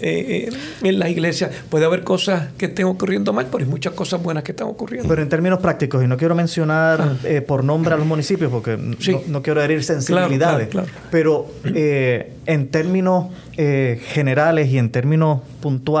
eh, 0.00 0.48
eh, 0.50 0.88
en 0.88 0.98
la 0.98 1.08
iglesia, 1.08 1.50
puede 1.68 1.84
haber 1.84 2.04
cosas 2.04 2.48
que 2.56 2.66
estén 2.66 2.86
ocurriendo 2.86 3.32
mal, 3.32 3.46
pero 3.50 3.64
hay 3.64 3.70
muchas 3.70 3.92
cosas 3.92 4.22
buenas 4.22 4.44
que 4.44 4.52
están 4.52 4.68
ocurriendo. 4.68 5.08
Pero 5.08 5.22
en 5.22 5.28
términos 5.28 5.60
prácticos, 5.60 6.02
y 6.02 6.06
no 6.06 6.16
quiero 6.16 6.34
mencionar 6.34 7.00
ah. 7.00 7.16
eh, 7.24 7.40
por 7.40 7.64
nombre 7.64 7.94
a 7.94 7.96
los 7.96 8.06
municipios 8.06 8.50
porque 8.50 8.76
no, 8.76 9.42
quiero 9.42 9.62
herir 9.62 9.84
sensibilidades, 9.84 10.68
pero 11.10 11.46
en 11.64 12.68
términos 12.68 13.26
generales 13.56 14.68
y 14.68 14.78
en 14.78 14.90
términos 14.90 15.40
puntuales, 15.60 15.99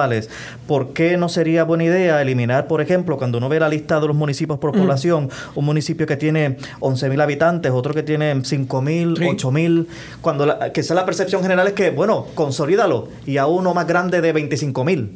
¿por 0.66 0.92
qué 0.92 1.16
no 1.16 1.28
sería 1.28 1.64
buena 1.64 1.84
idea 1.84 2.20
eliminar, 2.22 2.66
por 2.66 2.80
ejemplo, 2.80 3.16
cuando 3.18 3.38
uno 3.38 3.48
ve 3.48 3.60
la 3.60 3.68
lista 3.68 4.00
de 4.00 4.06
los 4.06 4.16
municipios 4.16 4.58
por 4.58 4.74
mm. 4.74 4.78
población, 4.80 5.30
un 5.54 5.64
municipio 5.64 6.06
que 6.06 6.16
tiene 6.16 6.56
11.000 6.80 7.22
habitantes, 7.22 7.72
otro 7.72 7.94
que 7.94 8.02
tiene 8.02 8.34
5.000, 8.34 9.18
8.000, 9.18 9.86
cuando 10.20 10.46
la, 10.46 10.72
que 10.72 10.82
sea 10.82 10.96
la 10.96 11.04
percepción 11.04 11.42
general 11.42 11.66
es 11.68 11.74
que, 11.74 11.90
bueno, 11.90 12.26
consolídalo 12.34 13.08
y 13.26 13.36
a 13.36 13.46
uno 13.46 13.74
más 13.74 13.86
grande 13.86 14.20
de 14.20 14.34
25.000. 14.34 15.08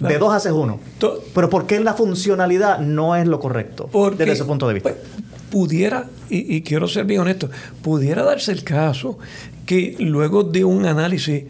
De 0.00 0.18
dos 0.18 0.34
haces 0.34 0.52
uno. 0.52 0.80
Pero 1.34 1.48
¿por 1.48 1.66
qué 1.66 1.78
la 1.80 1.94
funcionalidad 1.94 2.80
no 2.80 3.14
es 3.16 3.26
lo 3.26 3.38
correcto 3.38 3.88
desde 4.16 4.32
ese 4.32 4.44
punto 4.44 4.66
de 4.66 4.74
vista? 4.74 4.90
Pues, 4.90 5.00
pudiera, 5.50 6.06
y, 6.28 6.56
y, 6.56 6.62
quiero 6.62 6.88
ser 6.88 7.04
bien 7.04 7.20
honesto, 7.20 7.48
pudiera 7.80 8.24
darse 8.24 8.50
el 8.50 8.64
caso 8.64 9.18
que 9.66 9.96
luego 9.98 10.42
de 10.42 10.64
un 10.64 10.84
análisis 10.84 11.44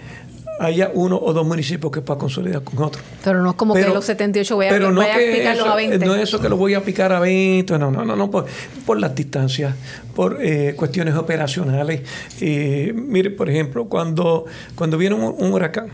haya 0.61 0.90
uno 0.95 1.19
o 1.21 1.33
dos 1.33 1.47
municipios 1.47 1.90
que 1.93 2.01
para 2.01 2.19
consolidar 2.19 2.62
con 2.62 2.83
otro. 2.83 3.03
Pero 3.23 3.43
no 3.43 3.51
es 3.51 3.57
como 3.57 3.75
que 3.75 3.88
los 3.88 4.05
78 4.05 4.55
voy 4.55 4.67
a, 4.67 4.69
pero 4.71 4.93
no 4.93 5.01
a 5.01 5.07
picarlos 5.07 5.67
a 5.67 5.75
20. 5.75 6.07
No 6.07 6.14
es 6.14 6.23
eso 6.23 6.40
que 6.40 6.49
los 6.49 6.59
voy 6.59 6.75
a 6.75 6.83
picar 6.83 7.12
a 7.12 7.21
20, 7.21 7.79
no, 7.79 7.90
no, 7.90 8.05
no, 8.05 8.17
no 8.17 8.31
por, 8.31 8.47
por 8.87 9.01
las 9.01 9.14
distancias, 9.14 9.75
por 10.14 10.38
eh, 10.40 10.75
cuestiones 10.77 11.14
operacionales. 11.14 12.03
Eh, 12.40 12.93
mire, 12.95 13.31
por 13.31 13.51
ejemplo, 13.51 13.87
cuando, 13.87 14.45
cuando 14.75 14.99
viene 14.99 15.17
un 15.17 15.53
huracán, 15.53 15.88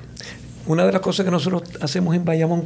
una 0.67 0.85
de 0.85 0.93
las 0.93 1.01
cosas 1.01 1.25
que 1.25 1.31
nosotros 1.31 1.63
hacemos 1.81 2.15
en 2.15 2.25
Bayamón 2.25 2.65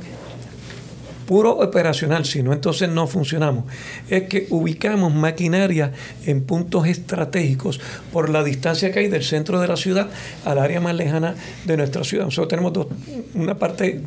puro 1.27 1.53
operacional, 1.59 2.25
si 2.25 2.43
no 2.43 2.53
entonces 2.53 2.89
no 2.89 3.07
funcionamos, 3.07 3.65
es 4.09 4.25
que 4.25 4.47
ubicamos 4.51 5.15
maquinaria 5.15 5.93
en 6.27 6.43
puntos 6.43 6.87
estratégicos 6.87 7.81
por 8.13 8.31
la 8.31 8.45
distancia 8.45 8.93
que 8.93 9.01
hay 9.01 9.09
del 9.09 9.25
centro 9.25 9.61
de 9.61 9.69
la 9.69 9.77
ciudad 9.77 10.09
al 10.45 10.59
área 10.59 10.81
más 10.81 10.95
lejana 10.95 11.35
de 11.65 11.77
nuestra 11.77 12.05
ciudad. 12.05 12.25
Nosotros 12.25 12.49
tenemos 12.49 12.87
una 13.35 13.57
parte 13.57 14.01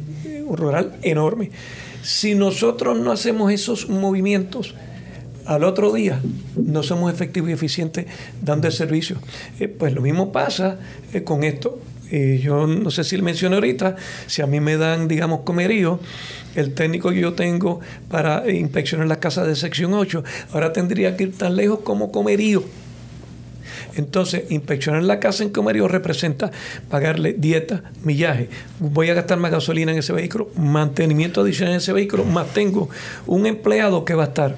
rural 0.50 0.96
enorme. 1.02 1.52
Si 2.04 2.36
nosotros 2.36 2.98
no 3.00 3.12
hacemos 3.12 3.52
esos 3.52 3.90
movimientos, 3.90 4.76
al 5.46 5.64
otro 5.64 5.94
día 5.94 6.22
no 6.56 6.84
somos 6.84 7.12
efectivos 7.12 7.50
y 7.50 7.54
eficientes 7.54 8.06
dando 8.42 8.68
el 8.68 8.74
servicio. 8.74 9.18
Eh, 9.60 9.68
pues 9.68 9.94
lo 9.94 10.02
mismo 10.02 10.32
pasa 10.32 10.78
eh, 11.14 11.24
con 11.24 11.44
esto. 11.44 11.80
Eh, 12.12 12.40
yo 12.42 12.68
no 12.68 12.90
sé 12.90 13.04
si 13.04 13.18
le 13.18 13.24
mencioné 13.24 13.56
ahorita, 13.56 13.96
si 14.28 14.42
a 14.42 14.48
mí 14.48 14.60
me 14.60 14.78
dan, 14.78 15.08
digamos, 15.08 15.42
comerío, 15.42 16.00
el 16.56 16.74
técnico 16.74 17.10
que 17.10 17.20
yo 17.20 17.34
tengo 17.34 17.82
para 18.10 18.50
inspeccionar 18.50 19.08
las 19.08 19.18
casas 19.18 19.48
de 19.48 19.56
sección 19.56 19.94
8, 19.94 20.24
ahora 20.54 20.74
tendría 20.74 21.16
que 21.18 21.26
ir 21.26 21.38
tan 21.38 21.56
lejos 21.56 21.80
como 21.84 22.12
comerío. 22.12 22.64
Entonces, 23.96 24.44
inspeccionar 24.50 25.04
la 25.04 25.20
casa 25.20 25.44
en 25.44 25.50
comerío 25.50 25.88
representa 25.88 26.52
pagarle 26.90 27.34
dieta, 27.34 27.84
millaje. 28.04 28.50
Voy 28.80 29.10
a 29.10 29.14
gastar 29.14 29.40
más 29.40 29.52
gasolina 29.52 29.92
en 29.92 29.98
ese 29.98 30.14
vehículo, 30.14 30.50
mantenimiento 30.56 31.42
adicional 31.42 31.74
en 31.74 31.78
ese 31.78 31.94
vehículo, 31.94 32.24
más 32.24 32.54
tengo 32.54 32.90
un 33.26 33.46
empleado 33.48 34.06
que 34.06 34.14
va 34.14 34.26
a 34.26 34.28
estar 34.28 34.56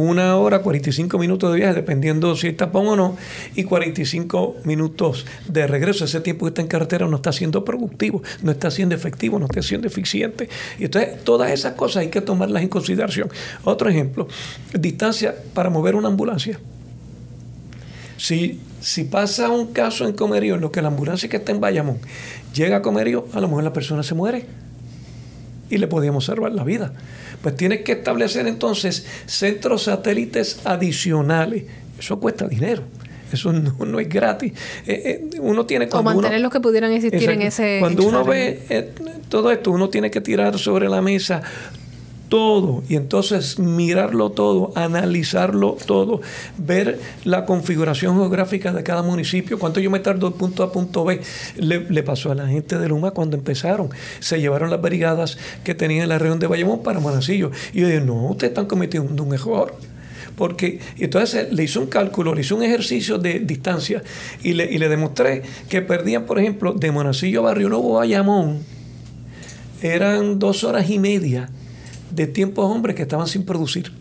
una 0.00 0.36
hora, 0.36 0.60
45 0.60 1.18
minutos 1.18 1.52
de 1.52 1.58
viaje, 1.58 1.74
dependiendo 1.74 2.34
si 2.36 2.48
está 2.48 2.66
tapón 2.66 2.88
o 2.88 2.96
no, 2.96 3.16
y 3.54 3.64
45 3.64 4.56
minutos 4.64 5.26
de 5.48 5.66
regreso. 5.66 6.04
Ese 6.04 6.20
tiempo 6.20 6.46
que 6.46 6.50
está 6.50 6.62
en 6.62 6.68
carretera 6.68 7.06
no 7.06 7.16
está 7.16 7.32
siendo 7.32 7.64
productivo, 7.64 8.22
no 8.42 8.52
está 8.52 8.70
siendo 8.70 8.94
efectivo, 8.94 9.38
no 9.38 9.46
está 9.46 9.62
siendo 9.62 9.86
eficiente. 9.86 10.48
Y 10.78 10.84
entonces 10.84 11.22
todas 11.24 11.50
esas 11.50 11.74
cosas 11.74 12.02
hay 12.02 12.08
que 12.08 12.20
tomarlas 12.20 12.62
en 12.62 12.68
consideración. 12.68 13.28
Otro 13.64 13.88
ejemplo, 13.88 14.28
distancia 14.72 15.34
para 15.54 15.70
mover 15.70 15.94
una 15.94 16.08
ambulancia. 16.08 16.58
Si, 18.16 18.60
si 18.80 19.04
pasa 19.04 19.48
un 19.48 19.72
caso 19.72 20.06
en 20.06 20.12
Comerío, 20.12 20.54
en 20.54 20.60
lo 20.60 20.70
que 20.70 20.80
la 20.80 20.88
ambulancia 20.88 21.28
que 21.28 21.38
está 21.38 21.52
en 21.52 21.60
Bayamón 21.60 21.98
llega 22.54 22.76
a 22.76 22.82
Comerío, 22.82 23.26
a 23.32 23.40
lo 23.40 23.48
mejor 23.48 23.64
la 23.64 23.72
persona 23.72 24.02
se 24.02 24.14
muere 24.14 24.46
y 25.72 25.78
le 25.78 25.86
podíamos 25.86 26.26
salvar 26.26 26.52
la 26.52 26.64
vida. 26.64 26.92
Pues 27.40 27.56
tienes 27.56 27.80
que 27.80 27.92
establecer 27.92 28.46
entonces 28.46 29.06
centros 29.24 29.84
satélites 29.84 30.60
adicionales. 30.64 31.64
Eso 31.98 32.20
cuesta 32.20 32.46
dinero. 32.46 32.82
Eso 33.32 33.50
no, 33.54 33.98
es 33.98 34.08
gratis. 34.10 34.52
Eh, 34.86 35.30
eh, 35.32 35.40
uno 35.40 35.64
tiene 35.64 35.88
o 35.90 36.02
mantener 36.02 36.42
los 36.42 36.52
que 36.52 36.60
pudieran 36.60 36.92
existir 36.92 37.30
en 37.30 37.40
ese. 37.40 37.78
Cuando 37.80 38.04
uno 38.04 38.22
ve 38.22 38.66
eh, 38.68 38.90
todo 39.30 39.50
esto, 39.50 39.70
uno 39.70 39.88
tiene 39.88 40.10
que 40.10 40.20
tirar 40.20 40.58
sobre 40.58 40.90
la 40.90 41.00
mesa 41.00 41.40
todo 42.32 42.82
y 42.88 42.96
entonces 42.96 43.58
mirarlo 43.58 44.30
todo, 44.30 44.72
analizarlo 44.74 45.76
todo, 45.84 46.22
ver 46.56 46.98
la 47.24 47.44
configuración 47.44 48.16
geográfica 48.16 48.72
de 48.72 48.82
cada 48.82 49.02
municipio, 49.02 49.58
cuánto 49.58 49.80
yo 49.80 49.90
me 49.90 50.00
tardo 50.00 50.30
de 50.30 50.36
punto 50.38 50.62
A 50.62 50.72
punto 50.72 51.04
B. 51.04 51.20
Le, 51.56 52.02
pasó 52.02 52.32
a 52.32 52.34
la 52.34 52.46
gente 52.48 52.78
de 52.78 52.88
Luma 52.88 53.10
cuando 53.10 53.36
empezaron. 53.36 53.90
Se 54.20 54.40
llevaron 54.40 54.70
las 54.70 54.80
brigadas 54.80 55.36
que 55.62 55.74
tenían 55.74 56.04
en 56.04 56.08
la 56.08 56.18
región 56.18 56.38
de 56.38 56.46
Bayamón 56.46 56.82
para 56.82 57.00
Manacillo. 57.00 57.50
Y 57.74 57.80
yo 57.80 57.86
dije, 57.88 58.00
no, 58.00 58.28
ustedes 58.30 58.52
están 58.52 58.64
cometiendo 58.64 59.22
un 59.22 59.34
error 59.34 59.74
porque 60.34 60.80
entonces 60.96 61.52
le 61.52 61.64
hizo 61.64 61.80
un 61.80 61.88
cálculo, 61.88 62.34
le 62.34 62.40
hizo 62.40 62.56
un 62.56 62.62
ejercicio 62.62 63.18
de 63.18 63.40
distancia 63.40 64.02
y 64.42 64.54
le, 64.54 64.72
y 64.72 64.78
le 64.78 64.88
demostré 64.88 65.42
que 65.68 65.82
perdían, 65.82 66.24
por 66.24 66.38
ejemplo, 66.38 66.72
de 66.72 66.90
Monacillo 66.90 67.40
a 67.40 67.42
Barrio 67.42 67.68
Nuevo 67.68 67.98
a 67.98 68.00
Bayamón, 68.00 68.60
eran 69.82 70.38
dos 70.38 70.64
horas 70.64 70.88
y 70.88 70.98
media 70.98 71.50
de 72.12 72.26
tiempos 72.26 72.70
hombres 72.70 72.96
que 72.96 73.02
estaban 73.02 73.26
sin 73.26 73.44
producir. 73.44 73.92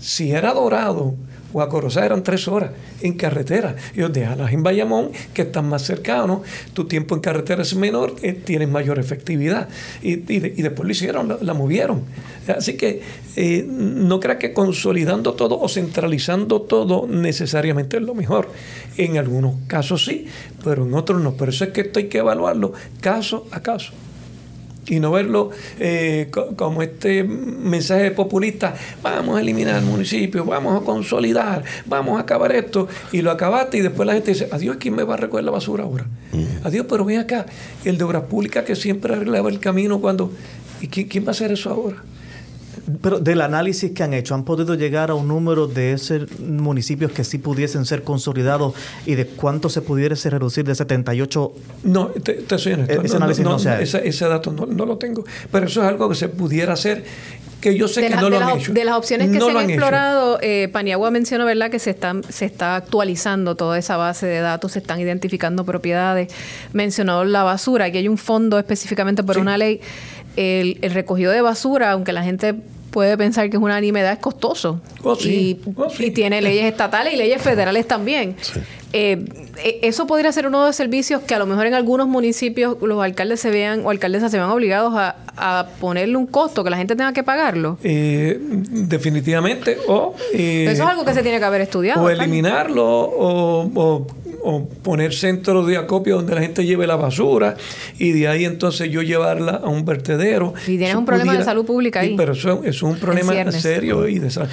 Si 0.00 0.32
era 0.32 0.52
dorado 0.52 1.14
o 1.52 1.60
a 1.60 1.68
Corozal 1.68 2.04
eran 2.04 2.22
tres 2.22 2.48
horas 2.48 2.70
en 3.02 3.14
carretera. 3.14 3.76
Y 3.94 4.00
yo, 4.00 4.08
déjalas 4.08 4.52
en 4.52 4.62
Bayamón, 4.62 5.10
que 5.34 5.42
están 5.42 5.68
más 5.68 5.82
cercanos, 5.82 6.40
tu 6.72 6.86
tiempo 6.86 7.14
en 7.14 7.20
carretera 7.20 7.62
es 7.62 7.74
menor, 7.74 8.16
eh, 8.22 8.32
tienes 8.32 8.68
mayor 8.68 8.98
efectividad. 8.98 9.68
Y, 10.02 10.16
después 10.16 10.86
lo 10.86 10.92
hicieron, 10.92 11.36
la, 11.40 11.54
movieron. 11.54 12.02
Así 12.48 12.74
que 12.74 13.02
eh, 13.36 13.64
no 13.68 14.18
creas 14.18 14.38
que 14.38 14.52
consolidando 14.52 15.34
todo 15.34 15.60
o 15.60 15.68
centralizando 15.68 16.62
todo 16.62 17.06
necesariamente 17.06 17.98
es 17.98 18.02
lo 18.02 18.14
mejor. 18.14 18.48
En 18.96 19.18
algunos 19.18 19.56
casos 19.66 20.04
sí, 20.04 20.26
pero 20.64 20.86
en 20.86 20.94
otros 20.94 21.20
no. 21.20 21.34
Por 21.34 21.50
eso 21.50 21.64
es 21.64 21.70
que 21.70 21.82
esto 21.82 21.98
hay 21.98 22.06
que 22.06 22.18
evaluarlo 22.18 22.72
caso 23.00 23.46
a 23.50 23.60
caso 23.60 23.92
y 24.86 25.00
no 25.00 25.12
verlo 25.12 25.50
eh, 25.78 26.30
como 26.56 26.82
este 26.82 27.24
mensaje 27.24 28.10
populista, 28.10 28.74
vamos 29.02 29.38
a 29.38 29.40
eliminar 29.40 29.76
el 29.76 29.84
municipio, 29.84 30.44
vamos 30.44 30.80
a 30.80 30.84
consolidar, 30.84 31.62
vamos 31.86 32.18
a 32.18 32.22
acabar 32.22 32.52
esto, 32.52 32.88
y 33.12 33.22
lo 33.22 33.30
acabaste 33.30 33.78
y 33.78 33.80
después 33.80 34.06
la 34.06 34.14
gente 34.14 34.32
dice, 34.32 34.48
adiós, 34.50 34.76
¿quién 34.78 34.94
me 34.94 35.04
va 35.04 35.14
a 35.14 35.18
recoger 35.18 35.44
la 35.44 35.50
basura 35.50 35.84
ahora? 35.84 36.06
Mm. 36.32 36.66
Adiós, 36.66 36.86
pero 36.88 37.04
ven 37.04 37.18
acá, 37.18 37.46
el 37.84 37.98
de 37.98 38.04
Obras 38.04 38.24
Públicas 38.24 38.64
que 38.64 38.76
siempre 38.76 39.14
arreglaba 39.14 39.50
el 39.50 39.60
camino 39.60 40.00
cuando... 40.00 40.32
¿Y 40.80 40.88
quién 40.88 41.24
va 41.24 41.28
a 41.28 41.30
hacer 41.30 41.52
eso 41.52 41.70
ahora? 41.70 42.02
Pero 43.00 43.20
del 43.20 43.40
análisis 43.40 43.92
que 43.92 44.02
han 44.02 44.12
hecho, 44.12 44.34
¿han 44.34 44.44
podido 44.44 44.74
llegar 44.74 45.10
a 45.10 45.14
un 45.14 45.28
número 45.28 45.68
de 45.68 45.92
esos 45.92 46.40
municipios 46.40 47.12
que 47.12 47.22
sí 47.22 47.38
pudiesen 47.38 47.84
ser 47.84 48.02
consolidados 48.02 48.74
y 49.06 49.14
de 49.14 49.26
cuánto 49.26 49.68
se 49.68 49.82
pudiese 49.82 50.30
reducir 50.30 50.64
de 50.64 50.74
78? 50.74 51.52
No, 51.84 52.06
te, 52.08 52.58
soy 52.58 52.72
honesto. 52.72 53.02
Ese, 53.02 53.16
análisis 53.16 53.44
no, 53.44 53.56
ese, 53.56 54.28
dato 54.28 54.52
no, 54.52 54.84
lo 54.84 54.98
tengo. 54.98 55.24
Pero 55.50 55.66
eso 55.66 55.82
es 55.82 55.88
algo 55.88 56.08
que 56.08 56.16
se 56.16 56.28
pudiera 56.28 56.72
hacer 56.72 57.04
que 57.60 57.76
yo 57.76 57.86
sé 57.86 58.08
que 58.08 58.16
no 58.16 58.28
lo 58.28 58.40
han 58.40 58.58
hecho. 58.58 58.72
De 58.72 58.84
las 58.84 58.96
opciones 58.96 59.30
que 59.30 59.38
se 59.38 59.50
han, 59.50 59.70
explorado, 59.70 60.38
eh, 60.42 60.68
Paniagua 60.72 61.12
mencionó 61.12 61.44
¿verdad? 61.44 61.70
que 61.70 61.78
se, 61.78 61.90
están, 61.90 62.24
se 62.24 62.44
está 62.44 62.74
actualizando 62.74 63.54
toda 63.54 63.78
esa 63.78 63.96
base 63.96 64.26
de 64.26 64.40
datos, 64.40 64.72
se 64.72 64.80
están 64.80 64.98
identificando 64.98 65.64
propiedades. 65.64 66.32
Mencionó 66.72 67.24
la 67.24 67.44
basura, 67.44 67.92
que 67.92 67.98
hay 67.98 68.08
un 68.08 68.18
fondo 68.18 68.58
específicamente 68.58 69.22
por 69.22 69.38
una 69.38 69.56
ley 69.56 69.80
el, 70.36 70.78
recogido 70.92 71.32
de 71.32 71.40
basura, 71.40 71.92
aunque 71.92 72.12
la 72.12 72.22
gente 72.22 72.54
puede 72.90 73.16
pensar 73.16 73.48
que 73.50 73.56
es 73.56 73.62
una 73.62 73.80
nimiedad, 73.80 74.12
es 74.12 74.18
costoso. 74.18 74.80
Oh, 75.02 75.12
oh, 75.12 75.18
y, 75.20 76.10
tiene 76.14 76.42
leyes 76.42 76.66
estatales 76.66 77.14
y 77.14 77.16
leyes 77.16 77.40
federales 77.40 77.88
también. 77.88 78.36
Eh, 78.92 79.24
e, 79.58 79.80
eso 79.82 80.06
podría 80.06 80.32
ser 80.32 80.46
uno 80.46 80.60
de 80.60 80.66
los 80.68 80.76
servicios 80.76 81.22
que 81.22 81.34
a 81.34 81.38
lo 81.38 81.46
mejor 81.46 81.66
en 81.66 81.74
algunos 81.74 82.08
municipios 82.08 82.76
los 82.82 83.02
alcaldes 83.02 83.40
se 83.40 83.50
vean 83.50 83.84
o 83.84 83.90
alcaldesas 83.90 84.30
se 84.30 84.36
vean 84.36 84.50
obligados 84.50 84.94
a, 84.94 85.16
ponerle 85.80 86.16
un 86.16 86.26
costo, 86.26 86.62
que 86.62 86.70
la 86.70 86.76
gente 86.76 86.94
tenga 86.94 87.12
que 87.12 87.22
pagarlo. 87.22 87.78
Eh, 87.82 88.38
definitivamente. 88.40 89.78
O, 89.88 90.14
eh, 90.34 90.66
eso 90.70 90.82
es 90.84 90.88
algo 90.88 91.04
que 91.04 91.14
se 91.14 91.22
tiene 91.22 91.38
que 91.38 91.44
haber 91.44 91.62
estudiado. 91.62 92.02
O 92.02 92.10
eliminarlo 92.10 92.84
o 92.84 94.06
o 94.42 94.68
poner 94.82 95.14
centros 95.14 95.66
de 95.66 95.76
acopio 95.76 96.16
donde 96.16 96.34
la 96.34 96.40
gente 96.40 96.64
lleve 96.64 96.86
la 96.86 96.96
basura 96.96 97.56
y 97.98 98.12
de 98.12 98.28
ahí 98.28 98.44
entonces 98.44 98.90
yo 98.90 99.02
llevarla 99.02 99.60
a 99.64 99.68
un 99.68 99.84
vertedero. 99.84 100.52
Y 100.64 100.78
tienes 100.78 100.96
un 100.96 101.06
problema 101.06 101.36
de 101.36 101.44
salud 101.44 101.64
pública 101.64 102.00
ahí. 102.00 102.14
pero 102.16 102.32
eso, 102.32 102.62
es 102.64 102.82
un 102.82 102.98
problema 102.98 103.50
serio 103.52 104.08
y 104.08 104.18
de 104.18 104.30
salud. 104.30 104.48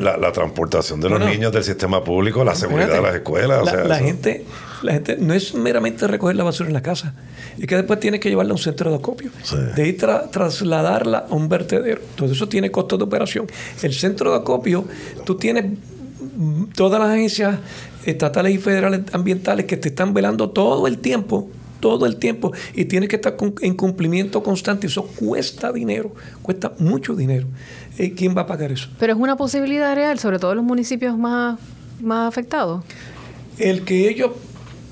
La, 0.00 0.16
la, 0.16 0.32
transportación 0.32 1.00
de 1.00 1.08
los 1.08 1.20
niños 1.20 1.52
del 1.52 1.62
sistema 1.62 2.02
público, 2.02 2.44
la 2.44 2.54
seguridad 2.54 2.88
de 2.88 3.02
las 3.02 3.14
escuelas. 3.14 3.64
La, 3.64 3.69
gente, 3.98 4.44
la 4.82 4.92
gente 4.92 5.16
no 5.18 5.34
es 5.34 5.54
meramente 5.54 6.06
recoger 6.06 6.36
la 6.36 6.44
basura 6.44 6.68
en 6.68 6.74
la 6.74 6.82
casa, 6.82 7.14
es 7.58 7.66
que 7.66 7.76
después 7.76 8.00
tienes 8.00 8.20
que 8.20 8.28
llevarla 8.28 8.52
a 8.52 8.54
un 8.54 8.62
centro 8.62 8.90
de 8.90 8.96
acopio. 8.96 9.30
De 9.76 9.82
ahí 9.82 9.92
trasladarla 9.92 11.26
a 11.30 11.34
un 11.34 11.48
vertedero. 11.48 12.00
Todo 12.14 12.32
eso 12.32 12.48
tiene 12.48 12.70
costos 12.70 12.98
de 12.98 13.04
operación. 13.04 13.46
El 13.82 13.92
centro 13.92 14.30
de 14.30 14.38
acopio, 14.38 14.84
tú 15.24 15.36
tienes 15.36 15.66
todas 16.74 17.00
las 17.00 17.10
agencias 17.10 17.58
estatales 18.04 18.54
y 18.54 18.58
federales 18.58 19.02
ambientales 19.12 19.66
que 19.66 19.76
te 19.76 19.88
están 19.88 20.14
velando 20.14 20.50
todo 20.50 20.86
el 20.86 20.98
tiempo, 20.98 21.50
todo 21.80 22.06
el 22.06 22.16
tiempo, 22.16 22.52
y 22.74 22.86
tienes 22.86 23.08
que 23.08 23.16
estar 23.16 23.36
en 23.60 23.74
cumplimiento 23.74 24.42
constante. 24.42 24.86
Eso 24.86 25.04
cuesta 25.06 25.72
dinero, 25.72 26.14
cuesta 26.42 26.72
mucho 26.78 27.14
dinero. 27.14 27.46
Eh, 27.98 28.14
¿Quién 28.14 28.36
va 28.36 28.42
a 28.42 28.46
pagar 28.46 28.72
eso? 28.72 28.88
Pero 28.98 29.12
es 29.12 29.18
una 29.18 29.36
posibilidad 29.36 29.94
real, 29.94 30.18
sobre 30.18 30.38
todo 30.38 30.52
en 30.52 30.58
los 30.58 30.66
municipios 30.66 31.18
más, 31.18 31.58
más 32.00 32.28
afectados. 32.28 32.82
El 33.60 33.84
que 33.84 34.08
ellos 34.08 34.30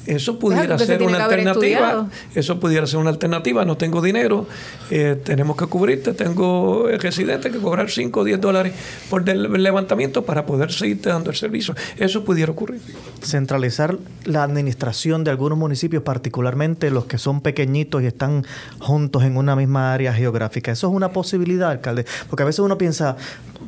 eso 0.09 0.39
pudiera 0.39 0.79
ser 0.79 1.03
una 1.03 1.25
alternativa. 1.25 2.09
Eso 2.35 2.59
pudiera 2.59 2.87
ser 2.87 2.99
una 2.99 3.11
alternativa. 3.11 3.67
No 3.67 3.77
tengo 3.77 4.01
dinero, 4.01 4.47
eh, 4.91 5.21
tenemos 5.23 5.55
que 5.55 5.67
cubrirte, 5.67 6.15
tengo 6.15 6.89
residente 6.99 7.51
que 7.51 7.59
cobrar 7.59 7.91
5 7.91 8.21
o 8.21 8.25
10 8.25 8.41
dólares 8.41 8.73
por 9.11 9.29
el 9.29 9.63
levantamiento 9.63 10.25
para 10.25 10.47
poder 10.47 10.73
seguirte 10.73 11.11
dando 11.11 11.29
el 11.29 11.37
servicio. 11.37 11.75
Eso 11.99 12.25
pudiera 12.25 12.51
ocurrir. 12.51 12.81
Centralizar 13.23 13.99
la 14.25 14.45
administración 14.45 15.25
de 15.25 15.31
algunos 15.31 15.59
municipios, 15.59 16.03
particularmente 16.03 16.91
los 16.91 17.05
que 17.05 17.19
son 17.19 17.43
pequeñitos 17.43 18.03
y 18.03 18.07
están 18.07 18.47
juntos 18.79 19.25
en 19.25 19.37
una 19.37 19.57
misma 19.57 19.93
área 19.93 20.15
geográfica. 20.15 20.73
Eso 20.73 20.89
es 20.89 20.95
una 20.95 21.13
posibilidad, 21.13 21.71
alcalde. 21.71 22.07
Porque 22.31 22.45
a 22.45 22.47
veces 22.47 22.61
uno 22.61 22.79
piensa, 22.79 23.19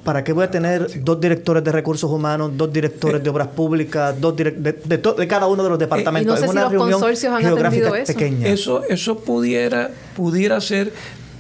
¿para 0.05 0.25
qué 0.25 0.33
voy 0.33 0.45
a 0.45 0.51
tener 0.51 1.03
dos 1.03 1.21
directores 1.21 1.63
de 1.63 1.73
recursos 1.73 2.11
humanos, 2.11 2.53
dos 2.57 2.73
directores 2.73 3.21
eh. 3.21 3.25
de 3.25 3.31
obras 3.31 3.49
públicas, 3.49 4.19
dos 4.21 4.37
de, 4.37 4.51
de, 4.53 5.29
cada 5.29 5.47
uno 5.47 5.63
de 5.63 5.71
los 5.71 5.79
departamentos? 5.79 6.41
no 6.41 6.47
sé 6.47 6.53
si 6.53 6.59
los 6.59 6.75
consorcios 6.75 7.33
han 7.33 7.47
atendido 7.47 7.95
eso. 7.95 8.13
Eso, 8.45 8.85
eso 8.89 9.19
pudiera, 9.21 9.91
pudiera 10.17 10.61
ser, 10.61 10.93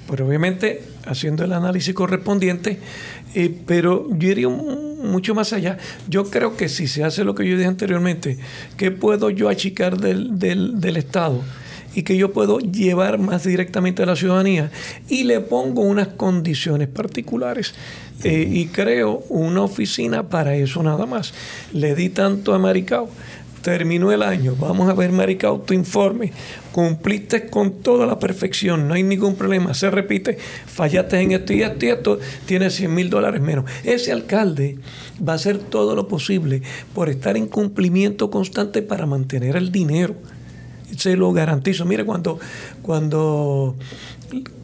pero 0.08 0.26
obviamente 0.26 0.82
haciendo 1.06 1.44
el 1.44 1.52
análisis 1.52 1.94
correspondiente, 1.94 2.78
eh, 3.34 3.54
pero 3.66 4.06
yo 4.10 4.28
iría 4.28 4.48
mucho 4.48 5.34
más 5.34 5.52
allá. 5.52 5.78
Yo 6.08 6.30
creo 6.30 6.56
que 6.56 6.68
si 6.68 6.86
se 6.86 7.04
hace 7.04 7.24
lo 7.24 7.34
que 7.34 7.48
yo 7.48 7.56
dije 7.56 7.68
anteriormente, 7.68 8.38
¿qué 8.76 8.90
puedo 8.90 9.30
yo 9.30 9.48
achicar 9.48 9.98
del, 9.98 10.38
del, 10.38 10.80
del 10.80 10.96
Estado? 10.96 11.42
y 11.94 12.02
que 12.02 12.16
yo 12.16 12.32
puedo 12.32 12.58
llevar 12.58 13.18
más 13.18 13.44
directamente 13.44 14.02
a 14.02 14.06
la 14.06 14.16
ciudadanía 14.16 14.70
y 15.08 15.24
le 15.24 15.40
pongo 15.40 15.82
unas 15.82 16.08
condiciones 16.08 16.88
particulares 16.88 17.74
eh, 18.22 18.48
y 18.50 18.66
creo 18.66 19.24
una 19.28 19.62
oficina 19.62 20.28
para 20.28 20.54
eso 20.54 20.82
nada 20.82 21.06
más. 21.06 21.32
Le 21.72 21.94
di 21.94 22.10
tanto 22.10 22.54
a 22.54 22.58
Maricao 22.58 23.08
terminó 23.62 24.10
el 24.10 24.22
año, 24.22 24.56
vamos 24.58 24.88
a 24.88 24.94
ver, 24.94 25.12
Maricao, 25.12 25.60
tu 25.60 25.74
informe, 25.74 26.32
cumpliste 26.72 27.48
con 27.48 27.82
toda 27.82 28.06
la 28.06 28.18
perfección, 28.18 28.88
no 28.88 28.94
hay 28.94 29.02
ningún 29.02 29.36
problema, 29.36 29.74
se 29.74 29.90
repite, 29.90 30.38
fallaste 30.66 31.20
en 31.20 31.32
esto 31.32 31.52
y 31.52 31.62
esto 31.62 31.86
y 31.86 31.88
esto, 31.90 32.18
tienes 32.46 32.74
100 32.76 32.94
mil 32.94 33.10
dólares 33.10 33.40
menos. 33.40 33.64
Ese 33.84 34.12
alcalde 34.12 34.78
va 35.26 35.34
a 35.34 35.36
hacer 35.36 35.58
todo 35.58 35.94
lo 35.94 36.08
posible 36.08 36.62
por 36.94 37.08
estar 37.08 37.36
en 37.36 37.48
cumplimiento 37.48 38.30
constante 38.30 38.82
para 38.82 39.06
mantener 39.06 39.56
el 39.56 39.70
dinero. 39.70 40.14
Se 40.96 41.16
lo 41.16 41.32
garantizo. 41.32 41.84
Mire, 41.84 42.04
cuando, 42.04 42.38
cuando, 42.82 43.76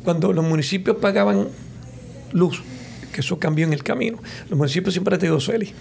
cuando 0.05 0.33
los 0.33 0.45
municipios 0.45 0.97
pagaban 0.97 1.49
luz, 2.33 2.63
que 3.17 3.23
eso 3.23 3.39
cambió 3.39 3.65
en 3.65 3.73
el 3.73 3.83
camino, 3.83 4.19
los 4.51 4.59
municipios 4.59 4.93
siempre 4.93 5.15
han 5.15 5.21
tenido 5.21 5.41
sueli 5.41 5.73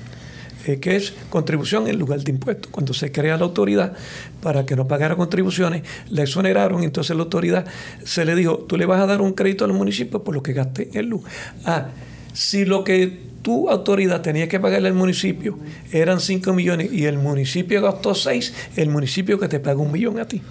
eh, 0.66 0.80
que 0.80 0.96
es 0.96 1.14
contribución 1.30 1.88
en 1.88 2.00
lugar 2.00 2.22
de 2.22 2.32
impuesto. 2.32 2.70
Cuando 2.72 2.94
se 2.94 3.12
crea 3.12 3.38
la 3.38 3.44
autoridad 3.44 3.94
para 4.42 4.66
que 4.66 4.78
no 4.78 4.88
pagara 4.88 5.18
contribuciones, 5.18 5.84
la 6.10 6.24
exoneraron, 6.24 6.84
entonces 6.84 7.16
la 7.16 7.24
autoridad 7.24 7.66
se 8.04 8.24
le 8.24 8.36
dijo, 8.36 8.60
tú 8.60 8.78
le 8.78 8.86
vas 8.86 9.02
a 9.02 9.06
dar 9.06 9.22
un 9.22 9.34
crédito 9.34 9.66
a 9.66 9.68
los 9.68 9.76
municipios 9.76 10.22
por 10.22 10.34
lo 10.34 10.42
que 10.42 10.54
gaste 10.54 10.90
en 10.94 11.10
luz. 11.10 11.24
Ah, 11.66 11.90
si 12.34 12.64
lo 12.64 12.86
que 12.86 13.26
tu 13.42 13.70
autoridad 13.70 14.22
tenía 14.22 14.48
que 14.48 14.60
pagarle 14.60 14.88
al 14.88 14.96
municipio, 14.96 15.60
eran 15.92 16.20
5 16.20 16.54
millones 16.54 16.92
y 16.92 17.06
el 17.06 17.20
municipio 17.20 17.82
gastó 17.82 18.16
6, 18.16 18.54
el 18.78 18.90
municipio 18.90 19.38
que 19.38 19.48
te 19.48 19.60
paga 19.60 19.82
un 19.82 19.92
millón 19.92 20.20
a 20.20 20.26
ti. 20.26 20.42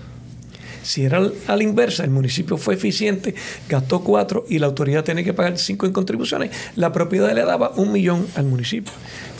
Si 0.85 1.05
era 1.05 1.21
a 1.49 1.57
la 1.57 1.63
inversa, 1.63 2.05
el 2.05 2.11
municipio 2.11 2.57
fue 2.57 2.75
eficiente, 2.75 3.35
gastó 3.69 4.05
4 4.05 4.45
y 4.49 4.59
la 4.61 4.67
autoridad 4.67 5.03
tenía 5.03 5.25
que 5.25 5.35
pagar 5.35 5.59
5 5.59 5.87
en 5.87 5.93
contribuciones, 5.93 6.51
la 6.77 6.93
propiedad 6.93 7.35
le 7.35 7.43
daba 7.45 7.73
un 7.77 7.91
millón 7.91 8.27
al 8.37 8.45
municipio 8.45 8.93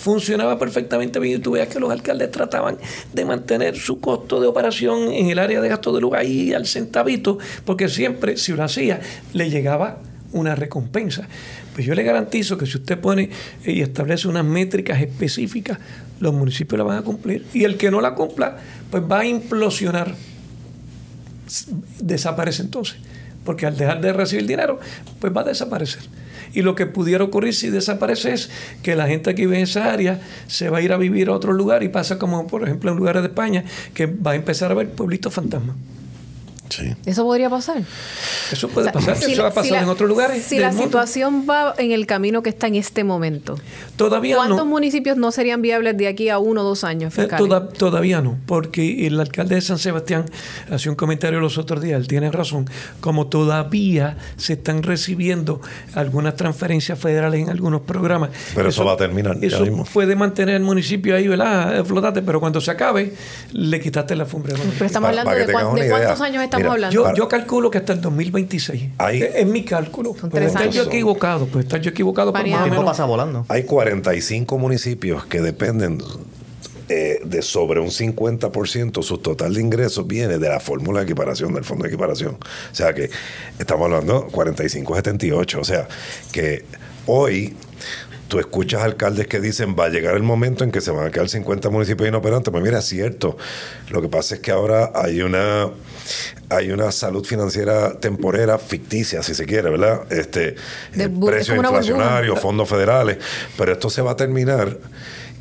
funcionaba 0.05 0.59
perfectamente 0.59 1.19
bien 1.19 1.39
y 1.39 1.43
tú 1.43 1.53
veas 1.53 1.69
que 1.69 1.81
los 1.81 1.91
alcaldes 1.91 2.31
trataban 2.31 2.77
de 3.15 3.25
mantener 3.25 3.75
su 3.75 4.01
costo 4.01 4.39
de 4.39 4.47
operación 4.47 5.11
en 5.11 5.31
el 5.31 5.39
área 5.39 5.63
de 5.63 5.69
gasto 5.71 5.95
de 5.95 6.03
lugar 6.03 6.21
ahí 6.21 6.53
al 6.53 6.67
centavito, 6.67 7.39
porque 7.65 7.89
siempre, 7.89 8.37
si 8.37 8.53
lo 8.53 8.63
hacía, 8.63 9.01
le 9.33 9.49
llegaba 9.49 10.01
una 10.33 10.55
recompensa. 10.55 11.27
Pues 11.73 11.87
yo 11.87 11.95
le 11.95 12.03
garantizo 12.03 12.59
que 12.59 12.67
si 12.67 12.77
usted 12.77 12.99
pone 12.99 13.31
y 13.65 13.81
establece 13.81 14.29
unas 14.29 14.45
métricas 14.45 15.01
específicas, 15.01 15.79
los 16.21 16.35
municipios 16.35 16.77
la 16.77 16.85
van 16.85 16.99
a 16.99 17.03
cumplir. 17.03 17.47
Y 17.55 17.65
el 17.65 17.79
que 17.79 17.91
no 17.91 18.03
la 18.03 18.15
cumpla, 18.15 18.59
pues 18.91 19.03
va 19.11 19.21
a 19.21 19.27
implosionar. 19.27 20.15
Desaparece 22.01 22.63
entonces. 22.63 22.97
Porque 23.45 23.67
al 23.67 23.77
dejar 23.77 24.01
de 24.01 24.13
recibir 24.13 24.47
dinero, 24.47 24.81
pues 25.21 25.35
va 25.37 25.43
a 25.43 25.45
desaparecer. 25.45 26.03
Y 26.55 26.63
lo 26.63 26.75
que 26.75 26.87
pudiera 26.87 27.25
ocurrir 27.25 27.55
si 27.55 27.69
desaparece 27.69 28.33
es 28.33 28.51
que 28.83 28.95
la 28.95 29.07
gente 29.07 29.35
que 29.35 29.43
vive 29.43 29.57
en 29.57 29.65
esa 29.65 29.93
área 29.93 30.21
se 30.47 30.71
va 30.71 30.79
a 30.79 30.83
ir 30.83 30.93
a 30.93 30.97
vivir 30.97 31.29
a 31.29 31.33
otro 31.33 31.53
lugar 31.53 31.83
y 31.83 31.89
pasa 31.89 32.19
como, 32.19 32.47
por 32.47 32.63
ejemplo, 32.63 32.93
en 32.93 32.97
lugares 32.97 33.23
de 33.23 33.29
España, 33.29 33.65
que 33.93 34.07
va 34.07 34.33
a 34.33 34.35
empezar 34.37 34.71
a 34.71 34.75
ver 34.75 34.91
pueblitos 34.91 35.35
fantasmas. 35.35 35.77
¿Eso 37.07 37.25
podría 37.25 37.51
pasar? 37.51 37.83
Eso 38.51 38.69
puede 38.69 38.91
pasar, 38.93 39.17
eso 39.17 39.43
va 39.43 39.49
a 39.49 39.55
pasar 39.55 39.83
en 39.83 39.89
otros 39.89 40.09
lugares. 40.09 40.43
Si 40.45 40.59
la 40.59 40.73
situación 40.73 41.47
va 41.49 41.75
en 41.79 41.93
el 41.93 42.07
camino 42.07 42.43
que 42.43 42.51
está 42.51 42.67
en 42.67 42.77
este 42.77 43.05
momento, 43.05 43.59
todavía 43.97 44.37
¿cuántos 44.37 44.67
municipios 44.67 45.17
no 45.17 45.33
serían 45.33 45.63
viables 45.63 45.97
de 45.97 46.09
aquí 46.09 46.29
a 46.29 46.39
uno 46.39 46.63
o 46.63 46.65
dos 46.65 46.85
años? 46.85 47.17
Eh, 47.19 47.29
todavía 47.77 48.21
no, 48.21 48.39
porque 48.47 49.07
el 49.07 49.21
alcalde 49.21 49.57
de 49.57 49.61
San 49.61 49.79
Sebastián 49.79 50.25
hacía 50.71 50.91
un 50.91 50.97
comentario 50.97 51.41
los 51.41 51.59
otros 51.59 51.83
días, 51.83 52.01
él 52.01 52.09
tiene 52.09 52.31
razón, 52.31 52.69
como 53.01 53.27
todavía 53.27 54.17
se 54.37 54.55
están 54.55 54.83
recibiendo 54.83 55.61
algunas 55.95 56.37
transferencias 56.37 56.99
federales 56.99 57.41
en 57.41 57.51
algunos 57.51 57.83
programas. 57.83 58.31
Pero 58.55 58.69
eso, 58.69 58.85
va 58.85 58.93
a 58.93 58.97
terminar. 58.97 59.37
Eso 59.41 59.65
puede 59.93 60.17
mantener 60.17 60.57
el 60.57 60.63
municipio 60.63 61.17
ahí, 61.17 61.29
¿verdad? 61.29 61.79
Eh, 61.79 61.85
flotante, 61.85 62.23
pero 62.23 62.41
cuando 62.41 62.61
se 62.61 62.71
acabe, 62.71 63.15
le 63.53 63.81
quitaste 63.81 64.17
la 64.17 64.27
fumbre. 64.27 64.55
Pero 64.55 64.87
estamos 64.87 65.09
hablando 65.11 65.33
de, 65.33 65.53
cuántos 65.53 66.21
años 66.21 66.43
estamos 66.43 66.64
hablando. 66.71 66.95
Yo, 66.95 67.15
yo 67.15 67.29
calculo 67.29 67.71
que 67.71 67.79
hasta 67.79 67.93
el 67.93 68.01
2026. 68.01 68.83
es, 69.13 69.47
mi 69.47 69.65
cálculo. 69.65 70.13
Puede 70.13 70.47
estar 70.47 70.69
yo 70.71 70.85
equivocado, 70.85 71.47
puede 71.47 71.65
estar 71.65 71.81
yo 71.81 71.91
equivocado. 71.91 72.33
Pero 72.33 72.49
más 72.49 72.65
tiempo 72.65 72.85
pasa 72.85 73.05
volando. 73.05 73.47
Hay 73.49 73.65
45 73.65 74.59
municipios 74.59 75.27
que 75.27 75.41
dependen 75.41 75.99
eh, 76.89 77.21
de 77.25 77.41
sobre 77.41 77.81
un 77.81 77.89
50%, 77.89 79.03
su 79.03 79.17
total 79.19 79.55
de 79.55 79.61
ingresos 79.63 80.07
viene 80.07 80.39
de 80.39 80.49
la 80.51 80.61
fórmula 80.61 81.01
de 81.01 81.07
equiparación, 81.07 81.55
del 81.55 81.65
fondo 81.65 81.85
de 81.85 81.89
equiparación. 81.89 82.35
O 82.35 82.75
sea 82.75 82.93
que 82.93 83.09
estamos 83.59 83.87
hablando 83.87 84.29
45-78. 84.29 85.59
O 85.61 85.65
sea 85.65 85.89
que 86.31 86.65
hoy 87.07 87.57
tú 88.29 88.39
escuchas 88.39 88.83
alcaldes 88.83 89.27
que 89.27 89.41
dicen 89.41 89.77
va 89.79 89.87
a 89.87 89.89
llegar 89.89 90.17
el 90.17 90.23
momento 90.23 90.65
en 90.65 90.71
que 90.71 90.81
se 90.81 90.91
van 90.91 91.07
a 91.07 91.11
quedar 91.11 91.29
50 91.29 91.71
municipios 91.71 92.09
inoperantes. 92.09 92.51
Pues 92.51 92.63
mira, 92.63 92.79
es 92.79 92.85
cierto. 92.85 93.37
Lo 93.91 94.03
que 94.03 94.09
pasa 94.09 94.37
es 94.37 94.41
que 94.41 94.51
ahora 94.51 94.93
hay 94.95 95.21
una 95.23 95.71
hay 96.51 96.71
una 96.71 96.93
salud 96.93 97.25
financiera 97.25 97.99
temporera 97.99 98.59
ficticia, 98.59 99.23
si 99.23 99.35
se 99.35 99.47
quiere, 99.47 99.71
¿verdad? 99.71 100.03
Este, 100.13 100.57
precios 100.93 101.57
inflacionarios, 101.57 102.39
fondos 102.41 102.69
federales, 102.69 103.19
pero 103.57 103.73
esto 103.73 103.91
se 103.91 104.03
va 104.03 104.13
a 104.13 104.17
terminar 104.17 104.79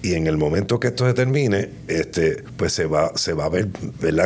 y 0.04 0.16
en 0.16 0.28
el 0.28 0.38
momento 0.38 0.82
que 0.82 0.89
esto 0.89 1.08
se 1.08 1.14
termine, 1.14 1.70
este, 1.88 2.43
pues 2.58 2.74
se 2.74 2.86
va, 2.86 3.14
se 3.16 3.32
va 3.32 3.45
a 3.45 3.49
ver 3.49 3.70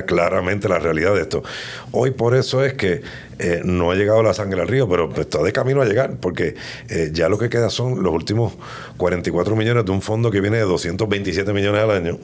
claramente 0.08 0.68
la 0.68 0.80
realidad 0.80 1.14
de 1.14 1.22
esto. 1.22 1.44
Hoy 1.92 2.12
por 2.12 2.36
eso 2.36 2.66
es 2.66 2.74
que 2.74 3.04
eh, 3.38 3.62
no 3.64 3.92
ha 3.92 3.96
llegado 3.96 4.24
la 4.24 4.34
sangre 4.34 4.60
al 4.60 4.68
río, 4.68 4.90
pero 4.90 5.14
está 5.16 5.44
de 5.44 5.54
camino 5.54 5.84
a 5.84 5.86
llegar, 5.86 6.16
porque 6.20 6.56
eh, 6.90 7.12
ya 7.14 7.30
lo 7.30 7.38
que 7.38 7.50
queda 7.50 7.70
son 7.70 8.02
los 8.02 8.12
últimos 8.12 8.54
44 8.98 9.56
millones 9.56 9.86
de 9.86 9.92
un 9.92 10.02
fondo 10.02 10.32
que 10.32 10.42
viene 10.42 10.58
de 10.58 10.64
227 10.64 11.54
millones 11.54 11.84
al 11.84 11.92
año, 11.92 12.18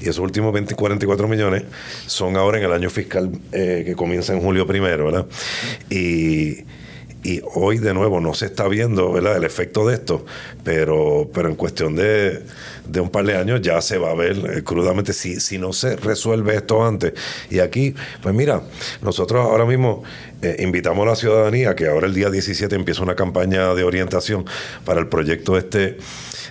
y 0.00 0.04
esos 0.04 0.20
últimos 0.20 0.52
20, 0.52 0.76
44 0.76 1.26
millones 1.26 1.64
son 2.06 2.36
ahora 2.36 2.58
en 2.58 2.64
el 2.66 2.72
año 2.72 2.88
fiscal 2.88 3.32
eh, 3.50 3.82
que 3.84 3.96
comienza 3.96 4.32
en 4.32 4.40
julio 4.40 4.64
primero, 4.64 5.06
¿verdad? 5.06 5.26
Y 5.90 6.64
y 7.24 7.40
hoy 7.54 7.78
de 7.78 7.94
nuevo 7.94 8.20
no 8.20 8.34
se 8.34 8.46
está 8.46 8.66
viendo 8.68 9.12
¿verdad? 9.12 9.36
el 9.36 9.44
efecto 9.44 9.86
de 9.86 9.94
esto, 9.94 10.24
pero, 10.64 11.30
pero 11.32 11.48
en 11.48 11.54
cuestión 11.54 11.94
de, 11.94 12.42
de 12.86 13.00
un 13.00 13.10
par 13.10 13.24
de 13.24 13.36
años 13.36 13.60
ya 13.62 13.80
se 13.80 13.98
va 13.98 14.10
a 14.10 14.14
ver 14.14 14.36
eh, 14.36 14.62
crudamente 14.64 15.12
si, 15.12 15.40
si 15.40 15.58
no 15.58 15.72
se 15.72 15.96
resuelve 15.96 16.56
esto 16.56 16.84
antes. 16.84 17.12
Y 17.50 17.60
aquí, 17.60 17.94
pues 18.22 18.34
mira, 18.34 18.62
nosotros 19.02 19.44
ahora 19.44 19.64
mismo 19.64 20.02
eh, 20.42 20.56
invitamos 20.60 21.06
a 21.06 21.10
la 21.10 21.16
ciudadanía 21.16 21.74
que 21.76 21.86
ahora 21.86 22.06
el 22.06 22.14
día 22.14 22.30
17 22.30 22.74
empieza 22.74 23.02
una 23.02 23.14
campaña 23.14 23.74
de 23.74 23.84
orientación 23.84 24.44
para 24.84 25.00
el 25.00 25.08
proyecto 25.08 25.56
este 25.56 25.98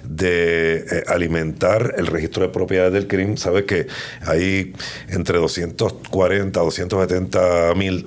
de 0.04 0.78
eh, 0.78 1.04
alimentar 1.08 1.94
el 1.98 2.08
registro 2.08 2.44
de 2.44 2.50
propiedades 2.50 2.94
del 2.94 3.08
crimen. 3.08 3.38
Sabes 3.38 3.66
que 3.66 3.88
hay 4.26 4.74
entre 5.10 5.38
240, 5.38 6.60
270 6.60 7.76
mil 7.76 8.06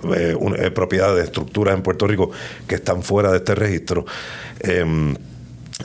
propiedades, 0.75 1.16
de 1.16 1.25
estructuras 1.25 1.75
en 1.75 1.83
Puerto 1.83 2.07
Rico 2.07 2.31
que 2.66 2.77
están 2.77 3.03
fuera 3.03 3.31
de 3.31 3.39
este 3.39 3.55
registro. 3.55 4.05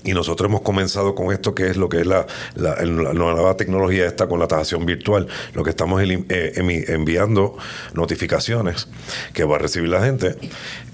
Y 0.04 0.14
nosotros 0.14 0.48
hemos 0.50 0.62
comenzado 0.62 1.16
con 1.16 1.34
esto 1.34 1.56
que 1.56 1.68
es 1.68 1.78
lo 1.78 1.90
que 1.90 2.02
es 2.02 2.06
la, 2.06 2.28
nueva 2.56 3.58
tecnología 3.58 4.06
esta 4.06 4.28
con 4.28 4.40
la 4.40 4.48
tasación 4.48 4.86
virtual. 4.86 5.28
Lo 5.54 5.64
que 5.64 5.72
estamos 5.72 6.02
eh, 6.04 6.86
enviando 6.88 7.58
notificaciones 7.94 8.88
que 9.34 9.44
va 9.44 9.56
a 9.56 9.60
recibir 9.60 9.90
la 9.90 10.04
gente. 10.04 10.36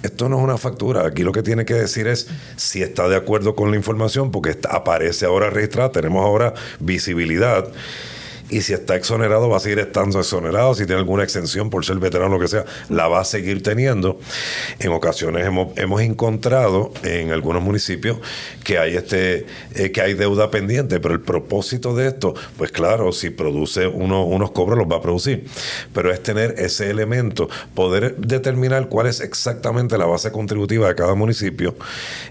Esto 0.01 0.29
no 0.29 0.37
es 0.37 0.43
una 0.43 0.57
factura. 0.57 1.05
Aquí 1.05 1.23
lo 1.23 1.33
que 1.33 1.43
tiene 1.43 1.65
que 1.65 1.73
decir 1.73 2.07
es 2.07 2.27
si 2.55 2.83
está 2.83 3.09
de 3.09 3.17
acuerdo 3.17 3.55
con 3.55 3.69
la 3.69 3.75
información 3.75 4.31
porque 4.31 4.57
aparece 4.69 5.25
ahora 5.25 5.49
registrada. 5.49 5.91
Tenemos 5.91 6.23
ahora 6.23 6.53
visibilidad 6.79 7.67
y 8.49 8.61
si 8.61 8.73
está 8.73 8.95
exonerado 8.95 9.49
va 9.49 9.57
a 9.57 9.59
seguir 9.59 9.79
estando 9.79 10.19
exonerado, 10.19 10.75
si 10.75 10.85
tiene 10.85 10.99
alguna 10.99 11.23
exención 11.23 11.69
por 11.69 11.85
ser 11.85 11.97
veterano 11.97 12.35
o 12.35 12.37
lo 12.37 12.39
que 12.39 12.47
sea, 12.47 12.65
la 12.89 13.07
va 13.07 13.21
a 13.21 13.25
seguir 13.25 13.63
teniendo. 13.63 14.19
En 14.79 14.91
ocasiones 14.91 15.45
hemos, 15.45 15.75
hemos 15.77 16.01
encontrado 16.01 16.93
en 17.03 17.31
algunos 17.31 17.63
municipios 17.63 18.19
que 18.63 18.77
hay 18.77 18.95
este 18.95 19.45
eh, 19.75 19.91
que 19.91 20.01
hay 20.01 20.13
deuda 20.13 20.51
pendiente, 20.51 20.99
pero 20.99 21.13
el 21.13 21.21
propósito 21.21 21.95
de 21.95 22.07
esto, 22.07 22.33
pues 22.57 22.71
claro, 22.71 23.11
si 23.11 23.29
produce 23.29 23.87
uno, 23.87 24.23
unos 24.23 24.51
cobros 24.51 24.77
los 24.77 24.87
va 24.87 24.97
a 24.97 25.01
producir, 25.01 25.45
pero 25.93 26.11
es 26.11 26.21
tener 26.21 26.55
ese 26.57 26.89
elemento, 26.89 27.49
poder 27.73 28.15
determinar 28.17 28.89
cuál 28.89 29.07
es 29.07 29.21
exactamente 29.21 29.97
la 29.97 30.05
base 30.05 30.31
contributiva 30.31 30.87
de 30.87 30.95
cada 30.95 31.15
municipio 31.15 31.75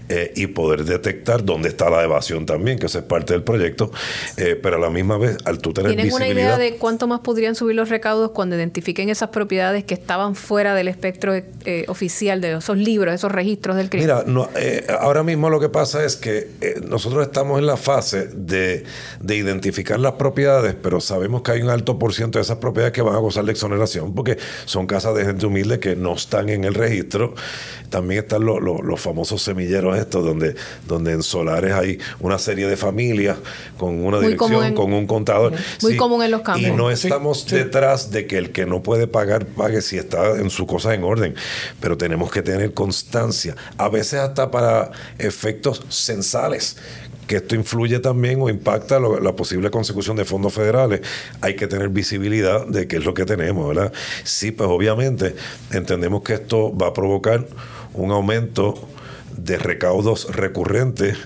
eh, 0.09 0.31
y 0.35 0.47
poder 0.47 0.85
detectar 0.85 1.43
dónde 1.43 1.69
está 1.69 1.89
la 1.89 2.03
evasión 2.03 2.45
también, 2.45 2.79
que 2.79 2.85
eso 2.85 2.99
es 2.99 3.05
parte 3.05 3.33
del 3.33 3.43
proyecto, 3.43 3.91
eh, 4.37 4.59
pero 4.61 4.77
a 4.77 4.79
la 4.79 4.89
misma 4.89 5.17
vez, 5.17 5.37
al 5.45 5.59
tú 5.59 5.73
tener 5.73 6.04
una 6.13 6.27
idea 6.27 6.57
de 6.57 6.75
cuánto 6.75 7.07
más 7.07 7.19
podrían 7.21 7.55
subir 7.55 7.75
los 7.75 7.89
recaudos 7.89 8.31
cuando 8.31 8.55
identifiquen 8.55 9.09
esas 9.09 9.29
propiedades 9.29 9.83
que 9.83 9.93
estaban 9.93 10.35
fuera 10.35 10.75
del 10.75 10.87
espectro 10.87 11.33
eh, 11.33 11.85
oficial 11.87 12.41
de 12.41 12.57
esos 12.57 12.77
libros, 12.77 13.13
esos 13.13 13.31
registros 13.31 13.75
del 13.75 13.89
crimen? 13.89 14.07
Mira, 14.07 14.23
no, 14.25 14.49
eh, 14.55 14.85
ahora 14.99 15.23
mismo 15.23 15.49
lo 15.49 15.59
que 15.59 15.69
pasa 15.69 16.03
es 16.03 16.15
que 16.15 16.49
eh, 16.61 16.81
nosotros 16.87 17.25
estamos 17.25 17.59
en 17.59 17.65
la 17.65 17.77
fase 17.77 18.27
de, 18.27 18.83
de, 19.19 19.35
identificar 19.35 19.99
las 19.99 20.13
propiedades, 20.13 20.75
pero 20.81 21.01
sabemos 21.01 21.41
que 21.41 21.51
hay 21.51 21.61
un 21.61 21.69
alto 21.69 21.99
por 21.99 22.13
ciento 22.13 22.39
de 22.39 22.43
esas 22.43 22.57
propiedades 22.57 22.93
que 22.93 23.01
van 23.01 23.15
a 23.15 23.19
gozar 23.19 23.45
de 23.45 23.51
exoneración 23.51 24.13
porque 24.13 24.37
son 24.65 24.87
casas 24.87 25.15
de 25.15 25.25
gente 25.25 25.45
humilde 25.45 25.79
que 25.79 25.95
no 25.95 26.13
están 26.13 26.49
en 26.49 26.63
el 26.63 26.73
registro. 26.73 27.35
También 27.89 28.23
están 28.23 28.45
los 28.45 28.99
famosos 28.99 29.41
semilleros 29.41 29.97
estos, 29.97 30.25
donde, 30.25 30.55
donde 30.87 31.13
en 31.13 31.23
solares 31.23 31.73
hay 31.73 31.99
una 32.19 32.37
serie 32.37 32.67
de 32.67 32.77
familias 32.77 33.37
con 33.77 34.03
una 34.03 34.19
dirección, 34.19 34.73
con 34.73 34.93
un 34.93 35.07
contador 35.07 35.53
común 35.97 36.23
en 36.23 36.31
los 36.31 36.41
campos. 36.41 36.63
Y 36.63 36.71
no 36.71 36.89
estamos 36.89 37.45
detrás 37.47 38.11
de 38.11 38.27
que 38.27 38.37
el 38.37 38.51
que 38.51 38.65
no 38.65 38.83
puede 38.83 39.07
pagar 39.07 39.45
pague 39.45 39.81
si 39.81 39.97
está 39.97 40.37
en 40.37 40.49
su 40.49 40.65
cosa 40.65 40.93
en 40.93 41.03
orden, 41.03 41.35
pero 41.79 41.97
tenemos 41.97 42.31
que 42.31 42.41
tener 42.41 42.73
constancia, 42.73 43.55
a 43.77 43.89
veces 43.89 44.19
hasta 44.19 44.51
para 44.51 44.91
efectos 45.17 45.83
censales 45.89 46.77
que 47.27 47.37
esto 47.37 47.55
influye 47.55 47.99
también 47.99 48.41
o 48.41 48.49
impacta 48.49 48.99
la 48.99 49.35
posible 49.35 49.71
consecución 49.71 50.15
de 50.15 50.25
fondos 50.25 50.53
federales, 50.53 51.01
hay 51.41 51.55
que 51.55 51.67
tener 51.67 51.89
visibilidad 51.89 52.67
de 52.67 52.87
qué 52.87 52.97
es 52.97 53.05
lo 53.05 53.13
que 53.13 53.25
tenemos, 53.25 53.67
¿verdad? 53.67 53.91
Sí, 54.23 54.51
pues 54.51 54.69
obviamente 54.69 55.35
entendemos 55.71 56.21
que 56.21 56.35
esto 56.35 56.75
va 56.75 56.87
a 56.87 56.93
provocar 56.93 57.47
un 57.93 58.11
aumento 58.11 58.87
de 59.35 59.57
recaudos 59.57 60.33
recurrentes 60.35 61.17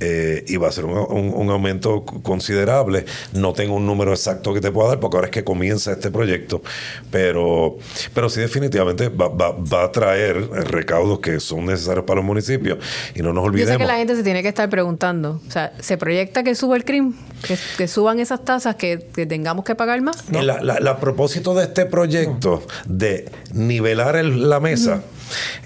eh, 0.00 0.44
y 0.46 0.56
va 0.56 0.68
a 0.68 0.72
ser 0.72 0.84
un, 0.84 0.96
un- 0.98 1.32
un 1.34 1.50
aumento 1.50 2.04
considerable. 2.04 3.04
No 3.32 3.52
tengo 3.52 3.74
un 3.74 3.86
número 3.86 4.12
exacto 4.12 4.54
que 4.54 4.60
te 4.60 4.70
pueda 4.70 4.88
dar 4.90 5.00
porque 5.00 5.16
ahora 5.16 5.26
es 5.28 5.32
que 5.32 5.44
comienza 5.44 5.92
este 5.92 6.10
proyecto, 6.10 6.62
pero, 7.10 7.78
pero 8.14 8.28
sí 8.28 8.40
definitivamente 8.40 9.08
va, 9.08 9.28
va- 9.28 9.52
va 9.52 9.84
a 9.84 9.92
traer 9.92 10.48
recaudos 10.70 11.20
que 11.20 11.40
son 11.40 11.66
necesarios 11.66 12.04
para 12.04 12.16
los 12.16 12.24
municipios 12.24 12.78
y 13.14 13.20
no 13.22 13.32
nos 13.32 13.42
Yo 13.44 13.48
olvidemos. 13.48 13.72
sé 13.74 13.78
que 13.78 13.86
la 13.86 13.96
gente 13.96 14.16
se 14.16 14.22
tiene 14.22 14.42
que 14.42 14.48
estar 14.48 14.68
preguntando, 14.68 15.40
o 15.46 15.50
sea, 15.50 15.72
¿se 15.80 15.96
proyecta 15.96 16.42
que 16.42 16.54
suba 16.54 16.76
el 16.76 16.84
crimen? 16.84 17.14
¿Que, 17.46 17.56
que 17.76 17.86
suban 17.88 18.18
esas 18.18 18.44
tasas, 18.44 18.74
que, 18.74 19.06
que 19.14 19.24
tengamos 19.26 19.64
que 19.64 19.74
pagar 19.76 20.00
más? 20.02 20.24
La, 20.30 20.42
la- 20.42 20.80
la 20.80 20.98
propósito 20.98 21.54
de 21.54 21.64
este 21.64 21.86
proyecto 21.86 22.62
de 22.86 23.28
nivelar 23.52 24.16
el- 24.16 24.48
la 24.48 24.60
mesa 24.60 25.02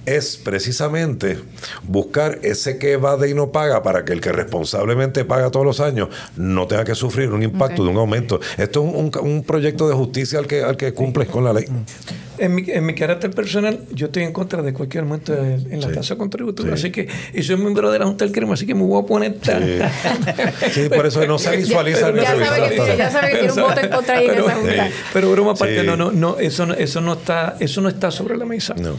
es 0.07 0.37
precisamente 0.37 1.39
buscar 1.83 2.39
ese 2.43 2.79
que 2.79 2.93
evade 2.93 3.31
y 3.31 3.35
no 3.35 3.53
paga 3.53 3.83
para 3.83 4.05
que 4.05 4.13
el 4.13 4.21
que 4.21 4.33
responsablemente 4.33 5.25
paga 5.25 5.51
todos 5.51 5.65
los 5.67 5.81
años 5.81 6.09
no 6.37 6.67
tenga 6.67 6.85
que 6.85 6.95
sufrir 6.95 7.31
un 7.31 7.43
impacto 7.43 7.85
de 7.85 7.91
un 7.91 7.97
aumento. 7.97 8.41
Esto 8.59 8.83
es 8.87 8.95
un, 8.95 9.11
un- 9.17 9.27
un 9.29 9.43
proyecto 9.45 9.89
de 9.89 9.95
justicia 9.95 10.39
al 10.39 10.47
que, 10.47 10.63
al 10.63 10.77
que 10.77 10.93
cumple 10.95 11.27
con 11.27 11.45
la 11.45 11.53
ley. 11.53 11.65
En 12.39 12.55
mi, 12.55 12.65
en 12.67 12.85
mi 12.87 12.95
carácter 12.95 13.31
personal, 13.31 13.81
yo 13.93 14.07
estoy 14.07 14.25
en 14.25 14.33
contra 14.33 14.63
de 14.63 14.73
cualquier 14.73 15.05
aumento 15.05 15.33
de- 15.33 15.55
en 15.55 15.81
la 15.81 15.89
Sí. 15.89 15.95
tasa 15.95 16.17
contributiva. 16.17 16.69
Sí. 16.69 16.75
Así 16.75 16.91
que, 16.91 17.07
y 17.35 17.43
soy 17.43 17.57
miembro 17.57 17.91
de 17.93 17.99
la 17.99 18.07
Junta 18.07 18.25
del 18.25 18.33
Crimen, 18.33 18.55
así 18.55 18.67
que 18.67 18.75
me 18.75 18.83
voy 18.83 19.03
a 19.03 19.07
poner 19.07 19.35
tan. 19.39 19.63
Sí, 20.73 20.89
por 20.89 21.07
eso 21.07 21.25
no 21.27 21.39
se 21.39 21.57
visualiza 21.57 22.11
ni 22.11 22.21
Ya 22.21 22.27
sabe, 22.37 22.69
que, 22.71 22.97
ya 22.97 23.11
sabe 23.11 23.31
que 23.31 23.37
tiene 23.39 23.53
un 23.53 23.61
voto 23.63 23.81
en 23.81 23.91
contra 23.91 24.17
ahí 24.17 24.25
en 24.25 24.31
Pero- 24.33 24.47
esa 24.47 24.55
junta. 24.57 24.87
Sí. 24.87 24.93
Pero 25.13 25.31
broma 25.31 25.53
aparte, 25.53 25.81
Sí. 25.81 25.87
no, 25.87 25.97
no, 25.97 26.11
no, 26.11 26.39
eso 26.39 26.67
no, 26.67 26.75
eso 26.75 27.01
no 27.01 27.13
está, 27.13 27.57
eso 27.61 27.81
no 27.81 27.89
está 27.89 28.11
sobre 28.11 28.37
la 28.37 28.45
mesa. 28.45 28.75
No. 28.79 28.97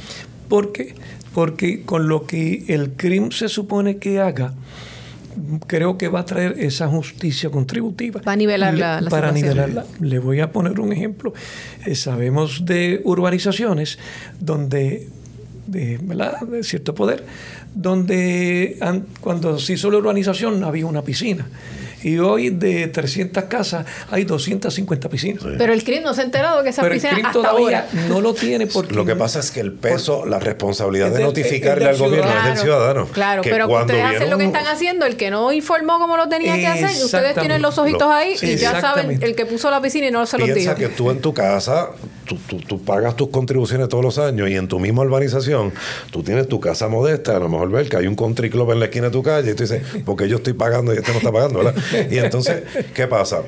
¿Por 0.53 0.71
qué? 0.71 0.93
Porque 1.33 1.81
con 1.81 2.07
lo 2.07 2.27
que 2.27 2.65
el 2.67 2.91
crimen 2.91 3.31
se 3.31 3.49
supone 3.49 3.97
que 3.97 4.19
haga, 4.19 4.53
creo 5.65 5.97
que 5.97 6.09
va 6.09 6.19
a 6.19 6.25
traer 6.25 6.57
esa 6.59 6.87
justicia 6.87 7.49
contributiva. 7.49 8.21
Va 8.21 8.33
a 8.33 8.35
nivelar 8.35 8.75
la- 8.77 9.01
la 9.01 9.09
Para 9.09 9.33
situación. 9.33 9.55
nivelarla. 9.57 9.85
Le 9.99 10.19
voy 10.19 10.41
a 10.41 10.51
poner 10.51 10.79
un 10.79 10.93
ejemplo. 10.93 11.33
Eh, 11.87 11.95
sabemos 11.95 12.65
de 12.67 13.01
urbanizaciones 13.03 13.97
donde, 14.39 15.07
de, 15.65 15.97
¿verdad? 16.03 16.39
de 16.41 16.61
cierto 16.63 16.93
poder, 16.93 17.25
donde 17.73 18.77
an- 18.79 19.07
cuando 19.21 19.57
se 19.57 19.73
hizo 19.73 19.89
la 19.89 19.97
urbanización 19.97 20.59
no 20.59 20.67
había 20.67 20.85
una 20.85 21.01
piscina. 21.01 21.47
Y 22.03 22.17
hoy 22.19 22.49
de 22.49 22.87
300 22.87 23.45
casas 23.45 23.85
hay 24.11 24.23
250 24.25 25.09
piscinas. 25.09 25.43
Pero 25.57 25.73
el 25.73 25.83
CRIM 25.83 26.03
no 26.03 26.13
se 26.13 26.21
ha 26.21 26.23
enterado 26.25 26.57
de 26.57 26.63
que 26.65 26.69
esa 26.71 26.81
Pero 26.81 26.93
el 26.93 26.99
piscina 26.99 27.13
CRIM 27.13 27.25
hasta 27.27 27.39
todavía 27.39 27.85
ahora. 27.91 28.07
no 28.09 28.21
lo 28.21 28.33
tiene 28.33 28.67
porque... 28.67 28.93
Lo 28.93 29.05
que 29.05 29.15
pasa 29.15 29.39
es 29.39 29.51
que 29.51 29.59
el 29.61 29.71
peso, 29.73 30.25
la 30.25 30.39
responsabilidad 30.39 31.07
Es 31.07 31.13
de 31.13 31.19
del- 31.19 31.27
notificarle 31.27 31.85
al 31.89 31.97
gobierno 31.97 32.29
es 32.29 32.35
del 32.35 32.43
Claro, 32.43 32.61
ciudadano. 32.61 33.05
Claro, 33.07 33.41
Que 33.41 33.49
pero 33.49 33.67
cuando 33.67 33.93
ustedes 33.93 34.15
hacen 34.17 34.29
lo 34.29 34.37
que 34.37 34.45
están 34.45 34.67
haciendo, 34.67 35.05
el 35.05 35.15
que 35.17 35.31
no 35.31 35.51
informó 35.53 35.99
como 35.99 36.17
lo 36.17 36.27
tenía 36.29 36.55
que 36.55 36.67
hacer, 36.67 37.03
ustedes 37.03 37.35
tienen 37.35 37.61
los 37.61 37.77
ojitos 37.77 38.01
Lo- 38.01 38.11
ahí 38.11 38.35
y 38.41 38.55
ya 38.57 38.79
saben 38.81 39.19
el 39.21 39.35
que 39.35 39.45
puso 39.45 39.71
la 39.71 39.81
piscina 39.81 40.07
y 40.07 40.11
no 40.11 40.25
se 40.25 40.37
los 40.37 40.45
Piensa 40.49 40.75
dijo. 40.75 40.89
que 40.89 40.95
tú 40.95 41.09
en 41.11 41.19
tu 41.21 41.33
casa, 41.33 41.89
tú, 42.25 42.35
tú- 42.47 42.57
tú 42.59 42.81
pagas 42.83 43.15
tus 43.15 43.29
contribuciones 43.29 43.87
todos 43.89 44.03
los 44.03 44.17
años 44.17 44.49
y 44.49 44.55
en 44.55 44.67
tu 44.67 44.79
misma 44.79 45.03
urbanización, 45.03 45.71
tú 46.11 46.23
tienes 46.23 46.47
tu 46.47 46.59
casa 46.59 46.87
modesta, 46.87 47.35
a 47.37 47.39
lo 47.39 47.49
mejor 47.49 47.69
ves 47.71 47.89
que 47.89 47.97
hay 47.97 48.07
un 48.07 48.15
country 48.15 48.49
club 48.49 48.71
en 48.71 48.79
la 48.79 48.85
esquina 48.85 49.05
de 49.07 49.11
tu 49.11 49.23
calle 49.23 49.51
y 49.51 49.53
tú 49.53 49.63
dices, 49.63 49.81
porque 50.05 50.27
yo 50.27 50.37
estoy 50.37 50.53
pagando 50.53 50.93
y 50.93 50.97
este 50.97 51.11
no 51.11 51.17
está 51.19 51.31
pagando, 51.31 51.59
¿verdad? 51.63 51.75
Y 52.09 52.17
entonces, 52.17 52.63
¿qué 52.93 53.07
pasa? 53.07 53.41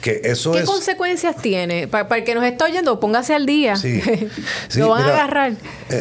Que 0.00 0.20
eso 0.24 0.52
¿Qué 0.52 0.60
es... 0.60 0.64
consecuencias 0.64 1.36
tiene? 1.36 1.88
Pa- 1.88 2.08
Para, 2.08 2.20
el 2.20 2.24
que 2.24 2.34
nos 2.34 2.44
está 2.44 2.64
oyendo, 2.66 3.00
póngase 3.00 3.34
al 3.34 3.46
día. 3.46 3.76
Sí, 3.76 4.00
sí, 4.68 4.80
lo 4.80 4.88
van 4.90 5.02
mira, 5.02 5.14
a 5.14 5.18
agarrar. 5.24 5.52
eh, 5.52 5.56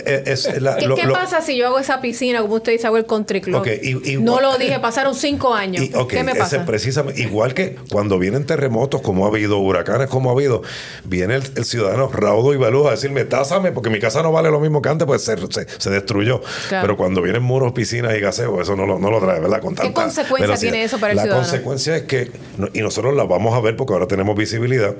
eh, 0.06 0.24
es 0.28 0.62
la- 0.62 0.78
¿Qué, 0.78 0.88
lo- 0.88 0.96
qué 0.96 1.04
lo- 1.06 1.14
pasa 1.14 1.42
si 1.42 1.58
yo 1.58 1.68
hago 1.68 1.80
esa 1.80 2.02
piscina, 2.02 2.42
como 2.42 2.56
usted 2.56 2.72
dice, 2.74 2.88
hago 2.88 2.98
el 2.98 3.06
country 3.06 3.42
club? 3.42 3.66
Y- 3.68 4.18
no 4.18 4.40
lo 4.42 4.58
dije, 4.58 4.80
pasaron 4.80 5.16
cinco 5.16 5.54
años. 5.54 5.84
Y, 5.84 5.92
¿Qué 6.08 6.24
me 6.24 6.36
pasa? 6.36 6.58
es 6.58 6.64
precisamente 6.64 7.22
igual 7.22 7.54
que 7.54 7.76
cuando 7.92 8.20
vienen 8.20 8.46
terremotos, 8.46 9.02
como 9.02 9.26
ha 9.26 9.30
habido, 9.30 9.58
huracanes, 9.60 10.08
como 10.08 10.30
ha 10.30 10.34
habido, 10.34 10.62
viene 11.04 11.36
el, 11.36 11.44
el 11.56 11.66
ciudadano 11.66 12.10
raudo 12.10 12.54
y 12.54 12.58
veloz 12.58 12.88
a 12.88 12.92
decirme, 12.92 13.24
tásame, 13.26 13.72
porque 13.72 13.90
mi 13.90 14.00
casa 14.00 14.22
no 14.24 14.32
vale 14.32 14.50
lo 14.52 14.60
mismo 14.60 14.82
que 14.82 14.90
antes, 14.90 15.06
pues 15.06 15.24
se, 15.24 15.36
se- 15.50 15.68
se 15.78 15.90
destruyó. 15.90 16.42
Claro. 16.70 16.84
Pero 16.84 16.98
cuando 16.98 17.22
vienen 17.22 17.44
muros, 17.44 17.74
piscinas 17.74 18.16
y 18.16 18.20
gaseos, 18.20 18.60
eso 18.62 18.76
no 18.76 18.86
lo, 18.86 19.00
no 19.00 19.10
lo 19.12 19.20
trae, 19.20 19.40
¿verdad? 19.40 19.62
Con 19.62 19.76
¿Qué 19.76 19.92
consecuencia 19.94 20.48
velocidad. 20.48 20.72
tiene 20.72 20.84
eso 20.86 20.98
para 21.00 21.12
el 21.12 21.18
la 21.18 21.24
ciudadano? 21.24 21.48
consecuencia 21.48 21.87
es 21.96 22.04
que, 22.04 22.32
y 22.74 22.82
nosotros 22.82 23.16
la 23.16 23.24
vamos 23.24 23.54
a 23.56 23.62
ver 23.62 23.76
porque 23.76 23.94
ahora 23.94 24.08
tenemos 24.08 24.36
visibilidad, 24.36 24.96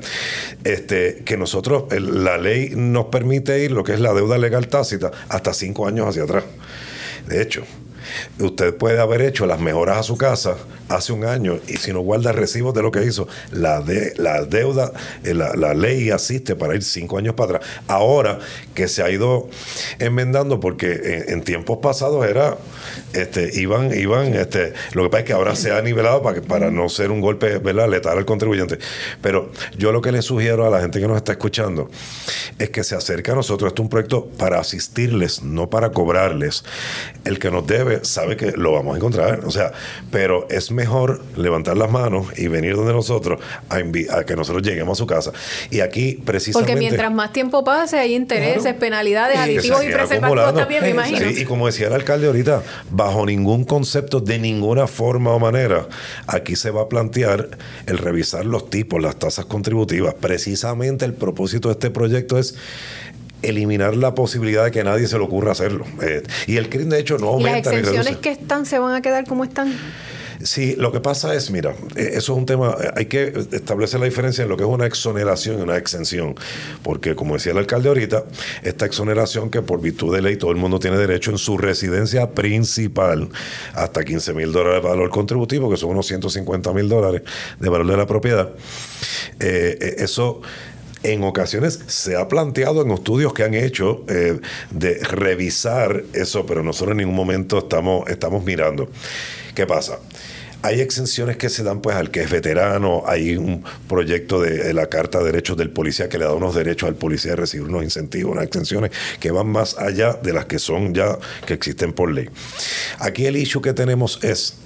este, 0.64 1.24
que 1.26 1.38
nosotros, 1.38 1.86
la 1.92 2.38
ley 2.38 2.72
nos 2.76 3.06
permite 3.06 3.64
ir 3.64 3.72
lo 3.72 3.84
que 3.84 3.94
es 3.94 4.00
la 4.00 4.14
deuda 4.14 4.38
legal 4.38 4.68
tácita 4.68 5.12
hasta 5.30 5.54
cinco 5.54 5.88
años 5.88 6.08
hacia 6.08 6.24
atrás. 6.24 6.44
De 7.28 7.42
hecho, 7.42 7.64
usted 8.40 8.76
puede 8.76 9.00
haber 9.00 9.22
hecho 9.22 9.46
las 9.46 9.60
mejoras 9.60 9.98
a 9.98 10.04
su 10.04 10.18
casa 10.18 10.58
hace 10.90 11.14
un 11.14 11.26
año 11.26 11.60
y 11.68 11.78
si 11.78 11.92
no 11.94 12.02
guarda 12.02 12.32
recibos 12.32 12.74
de 12.74 12.82
lo 12.82 12.92
que 12.92 13.04
hizo, 13.06 13.28
la, 13.52 13.82
de, 13.82 14.14
la 14.18 14.44
deuda, 14.44 14.92
eh, 15.24 15.34
la, 15.34 15.54
la 15.56 15.74
ley 15.74 16.10
asiste 16.12 16.56
para 16.56 16.76
ir 16.76 16.84
cinco 16.84 17.18
años 17.18 17.34
para 17.36 17.58
atrás. 17.58 17.72
Ahora 17.88 18.40
que 18.74 18.88
se 18.88 19.04
ha 19.04 19.10
ido 19.10 19.50
enmendando 20.00 20.60
porque 20.60 21.26
en, 21.28 21.42
tiempos 21.42 21.80
pasados 21.82 22.26
era, 22.26 22.58
este, 23.14 23.60
iban, 23.60 23.98
iban, 23.98 24.34
este, 24.34 24.74
lo 24.94 25.04
que 25.04 25.10
pasa 25.10 25.20
es 25.22 25.26
que 25.28 25.34
ahora 25.34 25.56
se 25.56 25.72
ha 25.72 25.82
nivelado 25.82 26.22
para, 26.22 26.36
que- 26.42 26.48
para 26.48 26.72
no 26.72 26.90
ser 26.90 27.12
un 27.12 27.22
golpe 27.22 27.58
¿verdad? 27.60 27.88
letal 27.90 28.18
al 28.18 28.26
contribuyente. 28.26 28.78
Pero 29.22 29.52
yo 29.78 29.92
lo 29.92 30.02
que 30.02 30.12
le 30.12 30.22
sugiero 30.22 30.66
a 30.66 30.70
la 30.70 30.82
gente 30.82 31.00
que 31.00 31.08
nos 31.08 31.18
está 31.18 31.34
escuchando 31.34 31.90
es 32.60 32.70
que 32.70 32.84
se 32.84 32.96
acerque 32.96 33.32
a 33.32 33.36
nosotros. 33.36 33.70
Esto 33.70 33.82
es 33.82 33.86
un 33.86 33.90
proyecto 33.90 34.26
para 34.38 34.60
asistirles, 34.60 35.44
no 35.44 35.70
para 35.70 35.92
cobrarles. 35.92 36.64
El 37.24 37.40
que 37.40 37.50
nos 37.52 37.66
debe 37.66 38.04
sabe 38.04 38.36
que 38.38 38.52
lo 38.52 38.72
vamos 38.74 38.94
a 38.96 38.98
encontrar. 38.98 39.46
O 39.46 39.52
sea, 39.52 39.72
pero 40.12 40.48
es 40.50 40.72
mejor 40.78 41.22
levantar 41.36 41.76
las 41.76 41.92
manos 41.92 42.28
y 42.38 42.48
venir 42.48 42.76
donde 42.76 42.94
nosotros 42.94 43.42
a, 43.70 44.24
que 44.24 44.36
nosotros 44.36 44.62
lleguemos 44.64 44.98
a 44.98 45.00
su 45.00 45.08
casa. 45.08 45.32
Y 45.72 45.80
aquí 45.82 46.22
precisamente... 46.24 46.72
Porque 46.72 46.80
mientras 46.80 47.12
más 47.12 47.34
tiempo 47.34 47.64
pase, 47.64 47.98
hay 47.98 48.14
intereses, 48.16 48.62
Claro. 48.62 48.80
penalidades, 48.80 49.36
Y 49.36 49.40
aditivos 49.40 49.84
y 49.84 49.88
preservativos 49.88 50.24
acumulando. 50.24 50.60
también, 50.62 50.84
me 50.84 50.90
imagino. 50.92 51.20
Sí, 51.20 51.42
y 51.42 51.46
como 51.46 51.66
decía 51.66 51.88
el 51.88 51.94
alcalde 51.94 52.28
ahorita, 52.28 52.62
bajo 52.92 53.26
ningún 53.26 53.66
concepto, 53.66 54.20
de 54.20 54.38
ninguna 54.38 54.88
forma 54.88 55.32
o 55.32 55.40
manera, 55.40 55.88
aquí 56.28 56.56
se 56.56 56.70
va 56.70 56.84
a 56.84 56.90
plantear 56.90 57.50
el 57.88 57.98
revisar 57.98 58.46
los 58.46 58.70
tipos, 58.70 59.02
las 59.02 59.18
tasas 59.18 59.46
contributivas. 59.46 60.14
Precisamente 60.14 61.06
el 61.06 61.14
propósito 61.14 61.70
de 61.70 61.74
este 61.74 61.90
proyecto 61.90 62.38
es 62.38 62.56
eliminar 63.42 63.96
la 63.96 64.16
posibilidad 64.16 64.64
de 64.66 64.72
que 64.72 64.84
nadie 64.84 65.08
se 65.08 65.18
le 65.18 65.24
ocurra 65.24 65.52
hacerlo. 65.52 65.86
Eh, 66.02 66.24
y 66.48 66.58
el 66.58 66.70
crimen, 66.70 66.90
de 66.90 67.00
hecho, 67.00 67.18
no 67.18 67.40
¿Y 67.40 67.44
las 67.44 67.52
aumenta 67.52 67.72
ni 67.72 67.78
exenciones 67.78 68.18
que 68.18 68.32
están 68.32 68.66
se 68.66 68.80
van 68.80 68.94
a 68.96 69.02
quedar 69.02 69.26
como 69.26 69.44
están? 69.44 69.74
Sí, 70.44 70.76
lo 70.78 70.92
que 70.92 71.00
pasa 71.00 71.34
es, 71.34 71.50
mira, 71.50 71.72
eh, 71.96 72.12
eso 72.14 72.34
es 72.34 72.38
un 72.38 72.46
tema, 72.46 72.76
eh, 72.80 72.92
hay 72.96 73.06
que 73.06 73.34
establecer 73.52 74.00
la 74.00 74.06
diferencia 74.06 74.44
en 74.44 74.50
lo 74.50 74.58
que 74.58 74.64
es 74.64 74.70
una 74.70 74.86
exoneración 74.86 75.60
y 75.60 75.62
una 75.64 75.78
exención, 75.78 76.36
porque 76.84 77.16
como 77.16 77.34
decía 77.34 77.54
el 77.54 77.58
alcalde 77.58 77.90
ahorita, 77.90 78.26
esta 78.62 78.86
exoneración 78.86 79.50
que 79.50 79.64
por 79.64 79.82
virtud 79.82 80.16
de 80.16 80.22
ley 80.22 80.38
todo 80.38 80.52
el 80.52 80.58
mundo 80.58 80.80
tiene 80.80 80.98
derecho 80.98 81.32
en 81.32 81.40
su 81.40 81.58
residencia 81.58 82.32
principal 82.32 83.30
hasta 83.74 84.04
15 84.04 84.34
mil 84.34 84.52
dólares 84.52 84.84
de 84.84 84.90
valor 84.90 85.10
contributivo, 85.10 85.72
que 85.72 85.78
son 85.78 85.90
unos 85.92 86.06
150 86.06 86.72
mil 86.74 86.88
dólares 86.88 87.24
de 87.60 87.70
valor 87.70 87.88
de 87.88 87.98
la 87.98 88.06
propiedad, 88.06 88.52
eh, 89.40 89.78
eh, 89.82 89.96
eso 90.00 90.42
en 91.04 91.24
ocasiones 91.24 91.80
se 91.88 92.16
ha 92.16 92.28
planteado 92.28 92.82
en 92.82 92.92
estudios 92.92 93.34
que 93.34 93.44
han 93.44 93.54
hecho 93.54 94.04
de 94.72 94.96
revisar 95.04 96.04
eso, 96.14 96.46
pero 96.46 96.64
nosotros 96.64 96.94
en 96.94 96.98
ningún 96.98 97.16
momento 97.16 97.60
estamos, 97.60 98.10
estamos 98.10 98.44
mirando. 98.44 98.90
¿Qué 99.58 99.66
pasa? 99.66 99.98
Hay 100.62 100.82
exenciones 100.82 101.36
que 101.36 101.50
se 101.50 101.64
dan 101.64 101.82
pues 101.82 101.96
al 101.96 102.12
que 102.12 102.22
es 102.22 102.30
veterano, 102.30 103.02
hay 103.08 103.38
un 103.38 103.64
proyecto 103.90 104.40
de, 104.40 104.72
la 104.72 104.86
Carta 104.86 105.18
de 105.18 105.26
Derechos 105.26 105.58
del 105.58 105.72
Policía 105.72 106.10
que 106.10 106.20
le 106.20 106.26
da 106.26 106.34
unos 106.36 106.54
derechos 106.54 106.88
al 106.88 106.94
policía 106.94 107.32
de 107.32 107.38
recibir 107.38 107.68
unos 107.68 107.82
incentivos, 107.82 108.34
unas 108.34 108.44
exenciones 108.44 108.92
que 109.20 109.32
van 109.32 109.48
más 109.48 109.76
allá 109.80 110.14
de 110.14 110.32
las 110.32 110.46
que 110.46 110.60
son 110.60 110.94
ya 110.94 111.18
que 111.48 111.56
existen 111.56 111.92
por 111.92 112.12
ley. 112.12 112.30
Aquí 113.00 113.26
el 113.26 113.36
issue 113.36 113.60
que 113.60 113.74
tenemos 113.74 114.24
es 114.24 114.58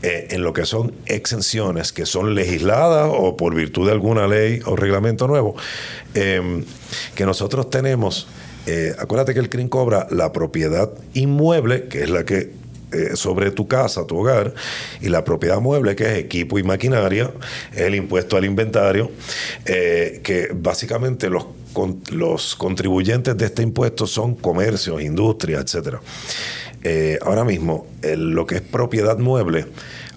eh, 0.00 0.28
en 0.30 0.42
lo 0.42 0.54
que 0.54 0.64
son 0.64 0.94
exenciones 1.04 1.92
que 1.92 2.06
son 2.06 2.34
legisladas 2.34 3.10
o 3.12 3.36
por 3.36 3.54
virtud 3.54 3.88
de 3.88 3.92
alguna 3.92 4.26
ley 4.26 4.60
o 4.64 4.74
reglamento 4.74 5.28
nuevo, 5.28 5.54
eh, 6.14 6.64
que 7.14 7.26
nosotros 7.26 7.68
tenemos, 7.68 8.26
eh, 8.66 8.94
acuérdate 8.98 9.34
que 9.34 9.40
el 9.40 9.50
CRIM 9.50 9.68
cobra 9.68 10.06
la 10.10 10.32
propiedad 10.32 10.90
inmueble, 11.12 11.88
que 11.88 12.04
es 12.04 12.08
la 12.08 12.24
que 12.24 12.58
eh, 12.92 13.14
sobre 13.14 13.50
tu 13.52 13.68
casa, 13.68 14.06
tu 14.06 14.18
hogar, 14.18 14.52
y 15.00 15.08
la 15.08 15.22
propiedad 15.22 15.60
mueble, 15.60 15.94
que 15.94 16.04
es 16.04 16.18
equipo 16.18 16.58
y 16.58 16.62
maquinaria, 16.62 17.30
el 17.74 17.94
impuesto 17.94 18.36
al 18.36 18.44
inventario, 18.44 19.10
eh, 19.64 20.20
que 20.24 20.48
básicamente 20.52 21.30
los, 21.30 21.46
los 22.10 22.56
contribuyentes 22.56 23.36
de 23.36 23.46
este 23.46 23.62
impuesto 23.62 24.06
son 24.06 24.34
comercios, 24.34 25.00
industrias, 25.02 25.62
etcétera. 25.64 26.00
Eh, 26.82 27.18
ahora 27.22 27.44
mismo, 27.44 27.86
lo 28.02 28.44
que 28.46 28.56
es 28.56 28.62
propiedad 28.62 29.18
mueble, 29.18 29.66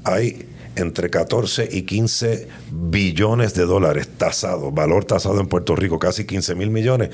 hay 0.03 0.47
entre 0.75 1.09
14 1.09 1.69
y 1.71 1.83
15 1.83 2.47
billones 2.71 3.53
de 3.53 3.65
dólares 3.65 4.09
tasados, 4.17 4.73
valor 4.73 5.05
tasado 5.05 5.39
en 5.39 5.47
Puerto 5.47 5.75
Rico, 5.75 5.99
casi 5.99 6.25
15 6.25 6.55
mil 6.55 6.71
millones 6.71 7.11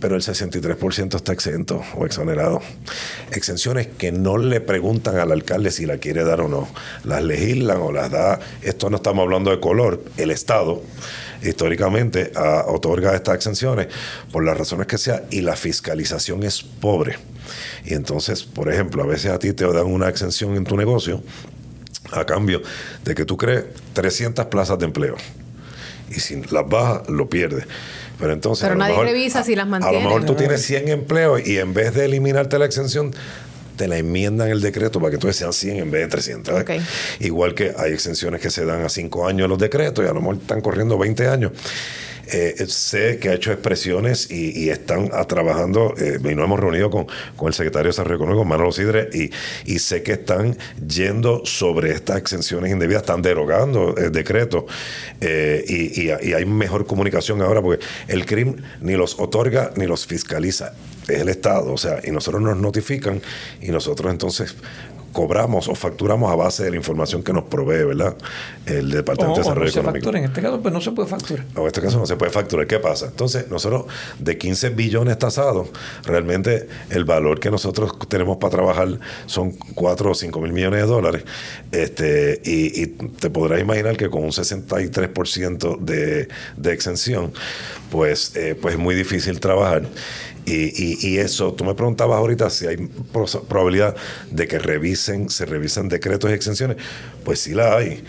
pero 0.00 0.16
el 0.16 0.22
63% 0.22 1.16
está 1.16 1.32
exento 1.32 1.82
o 1.96 2.06
exonerado. 2.06 2.60
Exenciones 3.32 3.86
que 3.86 4.12
no 4.12 4.38
le 4.38 4.60
preguntan 4.60 5.16
al 5.16 5.32
alcalde 5.32 5.70
si 5.70 5.86
la 5.86 5.98
quiere 5.98 6.24
dar 6.24 6.40
o 6.40 6.48
no. 6.48 6.68
Las 7.04 7.22
legislan 7.22 7.78
o 7.78 7.92
las 7.92 8.10
da. 8.10 8.40
Esto 8.62 8.90
no 8.90 8.96
estamos 8.96 9.22
hablando 9.24 9.50
de 9.50 9.60
color. 9.60 10.02
El 10.16 10.30
Estado 10.30 10.82
históricamente 11.42 12.32
otorga 12.66 13.14
estas 13.14 13.36
exenciones 13.36 13.88
por 14.32 14.44
las 14.44 14.56
razones 14.56 14.86
que 14.86 14.98
sea 14.98 15.24
y 15.30 15.40
la 15.40 15.56
fiscalización 15.56 16.42
es 16.42 16.62
pobre. 16.62 17.16
Y 17.84 17.94
entonces, 17.94 18.44
por 18.44 18.72
ejemplo, 18.72 19.02
a 19.02 19.06
veces 19.06 19.30
a 19.30 19.38
ti 19.38 19.52
te 19.52 19.64
dan 19.66 19.86
una 19.86 20.08
exención 20.08 20.54
en 20.56 20.64
tu 20.64 20.76
negocio 20.76 21.22
a 22.12 22.24
cambio 22.24 22.62
de 23.04 23.14
que 23.14 23.24
tú 23.24 23.36
crees 23.36 23.64
300 23.92 24.46
plazas 24.46 24.78
de 24.78 24.86
empleo. 24.86 25.16
Y 26.10 26.20
si 26.20 26.42
las 26.44 26.68
bajas, 26.68 27.08
lo 27.08 27.28
pierdes. 27.28 27.66
Pero 28.18 28.32
entonces. 28.32 28.64
Pero 28.64 28.76
nadie 28.76 29.00
revisa 29.02 29.44
si 29.44 29.54
las 29.54 29.66
mantiene. 29.66 29.96
A 29.96 30.00
lo 30.00 30.08
mejor 30.08 30.26
tú 30.26 30.34
tienes 30.34 30.62
100 30.62 30.88
empleos 30.88 31.46
y 31.46 31.58
en 31.58 31.72
vez 31.74 31.94
de 31.94 32.04
eliminarte 32.04 32.58
la 32.58 32.64
exención, 32.64 33.14
te 33.76 33.88
la 33.88 33.96
enmiendan 33.96 34.48
el 34.48 34.60
decreto 34.60 35.00
para 35.00 35.12
que 35.12 35.18
tú 35.18 35.32
sean 35.32 35.52
100 35.52 35.76
en 35.76 35.90
vez 35.90 36.02
de 36.02 36.08
300. 36.08 36.64
Igual 37.20 37.54
que 37.54 37.72
hay 37.78 37.92
exenciones 37.92 38.40
que 38.40 38.50
se 38.50 38.64
dan 38.64 38.84
a 38.84 38.88
5 38.88 39.28
años 39.28 39.44
en 39.44 39.50
los 39.50 39.58
decretos 39.58 40.04
y 40.04 40.08
a 40.08 40.12
lo 40.12 40.20
mejor 40.20 40.36
están 40.36 40.60
corriendo 40.60 40.98
20 40.98 41.28
años. 41.28 41.52
Eh, 42.30 42.66
sé 42.68 43.18
que 43.18 43.30
ha 43.30 43.34
hecho 43.34 43.52
expresiones 43.52 44.30
y, 44.30 44.68
están 44.68 45.10
trabajando, 45.26 45.94
eh, 45.98 46.18
y 46.22 46.34
nos 46.34 46.44
hemos 46.44 46.60
reunido 46.60 46.90
con, 46.90 47.06
el 47.46 47.54
secretario 47.54 47.84
de 47.84 47.88
Desarrollo 47.88 48.16
Económico, 48.16 48.44
Manuel 48.44 48.72
Sidre, 48.72 49.08
y, 49.12 49.30
y, 49.64 49.78
sé 49.78 50.02
que 50.02 50.12
están 50.12 50.56
yendo 50.86 51.44
sobre 51.46 51.92
estas 51.92 52.18
exenciones 52.18 52.70
indebidas, 52.70 53.02
están 53.02 53.22
derogando 53.22 53.94
el 53.96 54.12
decreto, 54.12 54.66
eh, 55.20 55.64
y, 55.66 56.02
y, 56.02 56.32
hay 56.32 56.44
mejor 56.44 56.86
comunicación 56.86 57.40
ahora, 57.40 57.62
porque 57.62 57.84
el 58.08 58.26
crimen 58.26 58.62
ni 58.80 58.94
los 58.94 59.18
otorga 59.18 59.72
ni 59.76 59.86
los 59.86 60.06
fiscaliza, 60.06 60.74
es 61.08 61.20
el 61.20 61.28
Estado, 61.30 61.72
o 61.72 61.78
sea, 61.78 62.00
y 62.04 62.10
nosotros 62.10 62.42
nos 62.42 62.58
notifican, 62.58 63.22
y 63.62 63.70
nosotros 63.70 64.12
entonces 64.12 64.54
cobramos 65.12 65.68
o 65.68 65.74
facturamos 65.74 66.30
a 66.30 66.36
base 66.36 66.64
de 66.64 66.70
la 66.70 66.76
información 66.76 67.22
que 67.22 67.32
nos 67.32 67.44
provee, 67.44 67.84
¿verdad? 67.84 68.16
El 68.66 68.90
Departamento 68.90 69.40
de 69.40 69.44
Desarrollo 69.44 69.70
Económico. 69.70 70.10
En 70.10 70.24
este 70.24 70.42
caso, 70.42 70.60
pues 70.60 70.74
no 70.74 70.80
se 70.80 70.92
puede 70.92 71.08
facturar. 71.08 71.46
en 71.56 71.66
este 71.66 71.80
caso 71.80 71.98
no 71.98 72.06
se 72.06 72.16
puede 72.16 72.30
facturar. 72.30 72.66
¿Qué 72.66 72.78
pasa? 72.78 73.06
Entonces, 73.06 73.50
nosotros 73.50 73.86
de 74.18 74.38
15 74.38 74.70
billones 74.70 75.18
tasados, 75.18 75.68
realmente 76.04 76.68
el 76.90 77.04
valor 77.04 77.40
que 77.40 77.50
nosotros 77.50 77.92
tenemos 78.08 78.36
para 78.38 78.50
trabajar 78.50 78.98
son 79.26 79.52
4 79.74 80.10
o 80.10 80.14
5 80.14 80.40
mil 80.40 80.52
millones 80.52 80.80
de 80.80 80.86
dólares. 80.86 81.24
Este, 81.72 82.40
y, 82.44 82.86
te 82.86 83.30
podrás 83.30 83.60
imaginar 83.60 83.96
que 83.96 84.08
con 84.08 84.24
un 84.24 84.30
63% 84.30 85.78
de, 85.80 86.28
de 86.56 86.72
exención, 86.72 87.32
pues, 87.90 88.36
eh, 88.36 88.56
pues 88.60 88.74
es 88.74 88.80
muy 88.80 88.94
difícil 88.94 89.40
trabajar. 89.40 89.82
Y, 90.48 91.18
eso, 91.18 91.52
tú 91.52 91.64
me 91.64 91.74
preguntabas 91.74 92.18
ahorita 92.18 92.48
si 92.50 92.66
hay 92.66 92.76
probabilidad 93.48 93.96
de 94.30 94.48
que 94.48 94.58
revisen, 94.58 95.28
se 95.28 95.44
revisan 95.44 95.88
decretos 95.88 96.30
y 96.30 96.34
exenciones. 96.34 96.76
Pues 97.24 97.40
sí 97.40 97.54
la 97.54 97.76
hay, 97.76 98.02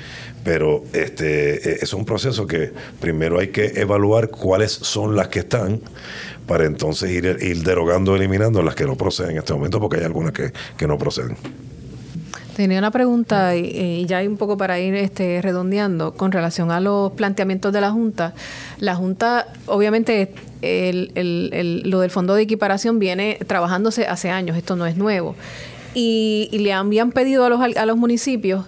pero 0.43 0.83
este 0.93 1.71
e, 1.71 1.79
es 1.81 1.93
un 1.93 2.05
proceso 2.05 2.47
que 2.47 2.71
primero 2.99 3.39
hay 3.39 3.49
que 3.49 3.65
evaluar 3.75 4.29
cuáles 4.29 4.71
son 4.71 5.15
las 5.15 5.27
que 5.27 5.39
están 5.39 5.81
para 6.47 6.65
entonces 6.65 7.11
ir, 7.11 7.37
ir 7.41 7.63
derogando, 7.63 8.15
eliminando 8.15 8.61
las 8.63 8.75
que 8.75 8.85
no 8.85 8.95
proceden 8.95 9.31
en 9.31 9.37
este 9.39 9.53
momento, 9.53 9.79
porque 9.79 9.97
hay 9.97 10.03
algunas 10.05 10.31
que, 10.31 10.51
que 10.77 10.87
no 10.87 10.97
proceden. 10.97 11.37
Tenía 12.59 12.79
una 12.79 12.91
pregunta 12.91 13.55
y, 13.55 14.05
ya 14.05 14.17
hay 14.17 14.27
un 14.27 14.35
poco 14.35 14.57
para 14.57 14.81
ir 14.81 14.93
este, 14.93 15.41
redondeando 15.41 16.15
con 16.15 16.33
relación 16.33 16.71
a 16.71 16.81
los 16.81 17.13
planteamientos 17.13 17.71
de 17.71 17.79
la 17.79 17.89
Junta. 17.89 18.33
La 18.79 18.95
Junta, 18.95 19.47
obviamente, 19.65 20.33
lo 20.61 21.99
del 22.01 22.11
fondo 22.11 22.35
de 22.35 22.41
equiparación 22.41 22.99
viene 22.99 23.39
trabajándose 23.47 24.07
hace 24.07 24.29
años, 24.29 24.57
esto 24.57 24.75
no 24.75 24.87
es 24.87 24.97
nuevo. 24.97 25.37
Y, 25.93 26.49
le 26.51 26.73
habían 26.73 27.13
pedido 27.13 27.45
a 27.45 27.49
los, 27.49 27.61
a 27.61 27.85
los 27.85 27.95
municipios 27.95 28.65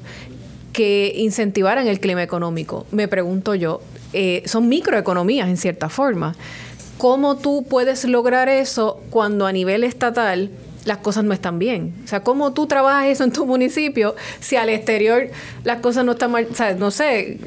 que 0.71 1.11
incentivaran 1.17 1.85
el 1.85 1.99
clima 1.99 2.23
económico. 2.23 2.85
Me 2.91 3.09
pregunto 3.09 3.55
yo, 3.55 3.81
eh, 4.13 4.41
son 4.45 4.69
microeconomías 4.69 5.49
en 5.49 5.57
cierta 5.57 5.89
forma. 5.89 6.33
¿Cómo 6.97 7.35
tú 7.35 7.65
puedes 7.69 8.05
lograr 8.05 8.47
eso 8.47 9.01
cuando 9.09 9.47
a 9.47 9.51
nivel 9.51 9.83
estatal 9.83 10.49
las 10.85 10.97
cosas 10.97 11.23
no 11.23 11.33
están 11.33 11.59
bien. 11.59 11.93
O 12.03 12.07
sea, 12.07 12.21
¿cómo 12.23 12.53
tú 12.53 12.67
trabajas 12.67 13.07
eso 13.07 13.23
en 13.23 13.31
tu 13.31 13.45
municipio 13.45 14.15
si 14.39 14.55
al 14.55 14.69
exterior 14.69 15.29
las 15.63 15.79
cosas 15.79 16.05
no 16.05 16.13
están 16.13 16.31
mal? 16.31 16.47
O 16.49 16.55
sea, 16.55 16.73
no 16.73 16.91
sé, 16.91 17.39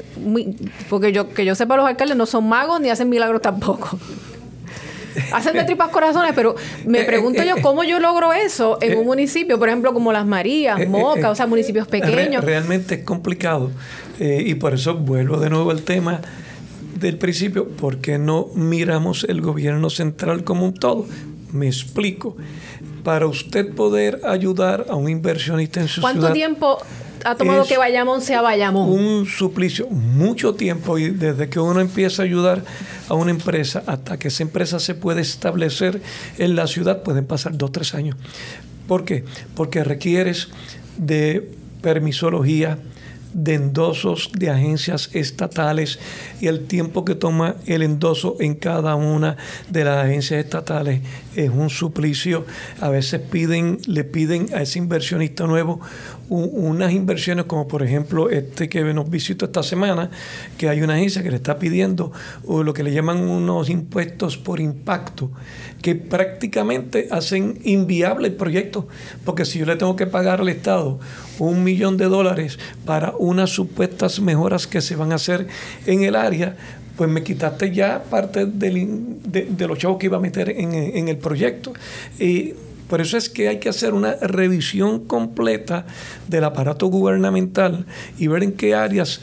porque 0.89 1.11
yo 1.11 1.29
que 1.29 1.45
yo 1.45 1.55
sepa 1.55 1.77
los 1.77 1.85
alcaldes 1.85 2.17
no 2.17 2.25
son 2.25 2.47
magos 2.47 2.79
ni 2.81 2.89
hacen 2.89 3.09
milagros 3.09 3.41
tampoco. 3.41 3.99
Hacen 5.31 5.53
de 5.53 5.63
tripas 5.63 5.89
corazones, 5.89 6.33
pero 6.35 6.55
me 6.85 7.01
eh, 7.01 7.03
pregunto 7.05 7.41
eh, 7.41 7.47
yo 7.47 7.57
eh, 7.57 7.61
cómo 7.61 7.85
yo 7.85 7.99
logro 7.99 8.33
eso 8.33 8.77
en 8.81 8.97
un 8.97 9.05
municipio, 9.05 9.57
por 9.57 9.69
ejemplo, 9.69 9.93
como 9.93 10.11
Las 10.11 10.25
Marías, 10.25 10.87
Moca, 10.89 11.29
o 11.29 11.35
sea, 11.35 11.47
municipios 11.47 11.87
pequeños. 11.87 12.43
realmente 12.43 12.95
es 12.95 13.03
complicado 13.03 13.71
y 14.19 14.55
por 14.55 14.73
eso 14.73 14.95
vuelvo 14.95 15.37
de 15.37 15.49
nuevo 15.49 15.71
al 15.71 15.83
tema 15.83 16.21
del 16.99 17.17
principio, 17.17 17.67
¿por 17.67 17.97
qué 17.97 18.17
no 18.17 18.47
miramos 18.55 19.25
el 19.27 19.41
gobierno 19.41 19.89
central 19.89 20.43
como 20.43 20.65
un 20.65 20.73
todo? 20.73 21.05
Me 21.51 21.67
explico 21.67 22.37
para 23.05 23.27
usted 23.27 23.69
poder 23.73 24.19
ayudar 24.25 24.87
a 24.89 24.95
un 24.95 25.07
inversionista 25.07 25.79
en 25.79 25.87
su 25.87 26.01
ciudad. 26.01 26.11
¿Cuánto 26.11 26.33
tiempo 26.33 26.79
ha 27.23 27.35
tomado 27.35 27.63
que 27.65 27.77
Bayamón 27.77 28.19
sea 28.19 28.41
Bayamón? 28.41 28.89
Un 28.89 29.27
suplicio, 29.27 29.87
mucho 29.91 30.55
tiempo, 30.55 30.97
y 30.97 31.11
desde 31.11 31.47
que 31.47 31.59
uno 31.59 31.79
empieza 31.79 32.23
a 32.23 32.25
ayudar 32.25 32.63
a 33.07 33.13
una 33.13 33.29
empresa 33.29 33.83
hasta 33.85 34.17
que 34.17 34.29
esa 34.29 34.41
empresa 34.41 34.79
se 34.79 34.95
puede 34.95 35.21
establecer 35.21 36.01
en 36.39 36.55
la 36.55 36.65
ciudad, 36.65 37.03
pueden 37.03 37.27
pasar 37.27 37.55
dos 37.55 37.71
tres 37.71 37.93
años. 37.93 38.17
¿Por 38.87 39.05
qué? 39.05 39.23
Porque 39.53 39.83
requieres 39.83 40.49
de 40.97 41.47
permisología, 41.83 42.79
de 43.35 43.55
endosos 43.55 44.31
de 44.33 44.49
agencias 44.49 45.09
estatales 45.11 45.99
y 46.39 46.47
el 46.47 46.67
tiempo 46.67 47.03
que 47.03 47.15
toma 47.15 47.57
el 47.67 47.83
endoso 47.83 48.37
en 48.39 48.55
cada 48.55 48.95
una 48.95 49.35
de 49.69 49.83
las 49.83 50.05
agencias 50.05 50.43
estatales 50.43 51.01
es 51.35 51.49
un 51.49 51.69
suplicio. 51.69 52.45
A 52.79 52.87
veces 52.87 53.19
piden, 53.19 53.79
le 53.87 54.05
piden 54.05 54.47
a 54.55 54.61
ese 54.61 54.79
inversionista 54.79 55.47
nuevo 55.47 55.81
unas 56.29 56.91
inversiones 56.91 57.45
como 57.45 57.67
por 57.67 57.83
ejemplo 57.83 58.29
este 58.29 58.69
que 58.69 58.83
nos 58.93 59.09
visitó 59.09 59.45
esta 59.45 59.63
semana, 59.63 60.09
que 60.57 60.69
hay 60.69 60.81
una 60.81 60.95
agencia 60.95 61.23
que 61.23 61.29
le 61.29 61.37
está 61.37 61.59
pidiendo 61.59 62.11
lo 62.47 62.73
que 62.73 62.83
le 62.83 62.91
llaman 62.91 63.19
unos 63.19 63.69
impuestos 63.69 64.37
por 64.37 64.59
impacto, 64.59 65.31
que 65.81 65.95
prácticamente 65.95 67.07
hacen 67.11 67.59
inviable 67.63 68.27
el 68.27 68.33
proyecto, 68.33 68.87
porque 69.23 69.45
si 69.45 69.59
yo 69.59 69.65
le 69.65 69.75
tengo 69.75 69.95
que 69.95 70.07
pagar 70.07 70.41
al 70.41 70.49
Estado 70.49 70.99
un 71.39 71.63
millón 71.63 71.97
de 71.97 72.05
dólares 72.05 72.59
para 72.85 73.13
unas 73.17 73.49
supuestas 73.49 74.19
mejoras 74.19 74.67
que 74.67 74.81
se 74.81 74.95
van 74.95 75.11
a 75.11 75.15
hacer 75.15 75.47
en 75.85 76.03
el 76.03 76.15
área, 76.15 76.55
pues 76.95 77.09
me 77.09 77.23
quitaste 77.23 77.73
ya 77.73 78.03
parte 78.03 78.45
de, 78.45 79.67
los 79.67 79.77
chavos 79.77 79.97
que 79.97 80.05
iba 80.05 80.17
a 80.17 80.21
meter 80.21 80.49
en, 80.49 80.73
en 80.73 81.07
el 81.09 81.17
proyecto. 81.17 81.73
Y 82.19 82.53
por 82.89 83.01
eso 83.01 83.17
es 83.17 83.29
que 83.29 83.47
hay 83.47 83.59
que 83.59 83.69
hacer 83.69 83.93
una 83.93 84.13
revisión 84.15 85.05
completa 85.05 85.85
del 86.27 86.43
aparato 86.43 86.87
gubernamental 86.87 87.85
y 88.17 88.27
ver 88.27 88.43
en 88.43 88.53
qué 88.53 88.75
áreas 88.75 89.21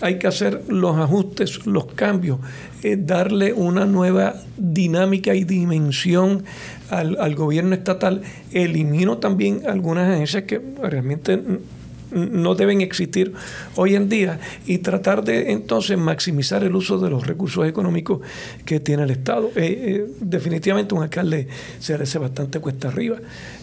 hay 0.00 0.18
que 0.18 0.26
hacer 0.26 0.64
los 0.68 0.98
ajustes, 0.98 1.66
los 1.66 1.86
cambios, 1.86 2.38
eh, 2.82 2.96
darle 2.98 3.52
una 3.54 3.86
nueva 3.86 4.34
dinámica 4.58 5.34
y 5.34 5.44
dimensión 5.44 6.44
al, 6.90 7.16
al, 7.18 7.34
gobierno 7.34 7.74
estatal. 7.74 8.20
Elimino 8.52 9.16
también 9.18 9.62
algunas 9.66 10.10
agencias 10.10 10.42
que 10.42 10.60
realmente 10.82 11.40
no 12.14 12.54
deben 12.54 12.80
existir 12.80 13.32
hoy 13.76 13.94
en 13.94 14.08
día 14.08 14.38
y 14.66 14.78
tratar 14.78 15.24
de 15.24 15.52
entonces 15.52 15.98
maximizar 15.98 16.64
el 16.64 16.74
uso 16.74 16.98
de 16.98 17.10
los 17.10 17.26
recursos 17.26 17.66
económicos 17.66 18.20
que 18.64 18.80
tiene 18.80 19.02
el 19.04 19.10
Estado. 19.10 19.50
Eh, 19.56 20.06
eh, 20.06 20.06
definitivamente 20.20 20.94
un 20.94 21.02
alcalde 21.02 21.48
se 21.78 21.94
hace 21.94 22.18
bastante 22.18 22.60
cuesta 22.60 22.88
arriba. 22.88 23.18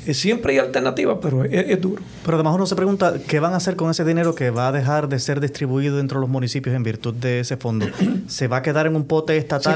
Eh, 0.05 0.13
siempre 0.13 0.53
hay 0.53 0.59
alternativas, 0.59 1.17
pero 1.21 1.43
es, 1.43 1.81
duro. 1.81 2.01
Pero 2.23 2.37
además 2.37 2.55
uno 2.55 2.65
se 2.65 2.75
pregunta, 2.75 3.15
¿qué 3.27 3.39
van 3.39 3.53
a 3.53 3.57
hacer 3.57 3.75
con 3.75 3.89
ese 3.89 4.03
dinero 4.03 4.35
que 4.35 4.49
va 4.49 4.67
a 4.67 4.71
dejar 4.71 5.09
de 5.09 5.19
ser 5.19 5.39
distribuido 5.39 5.97
dentro 5.97 6.19
de 6.19 6.21
los 6.21 6.29
municipios 6.29 6.75
en 6.75 6.83
virtud 6.83 7.13
de 7.13 7.39
ese 7.39 7.57
fondo? 7.57 7.87
¿Se 8.27 8.47
va 8.47 8.57
a 8.57 8.61
quedar 8.61 8.87
en 8.87 8.95
un 8.95 9.05
pote 9.05 9.37
estatal? 9.37 9.75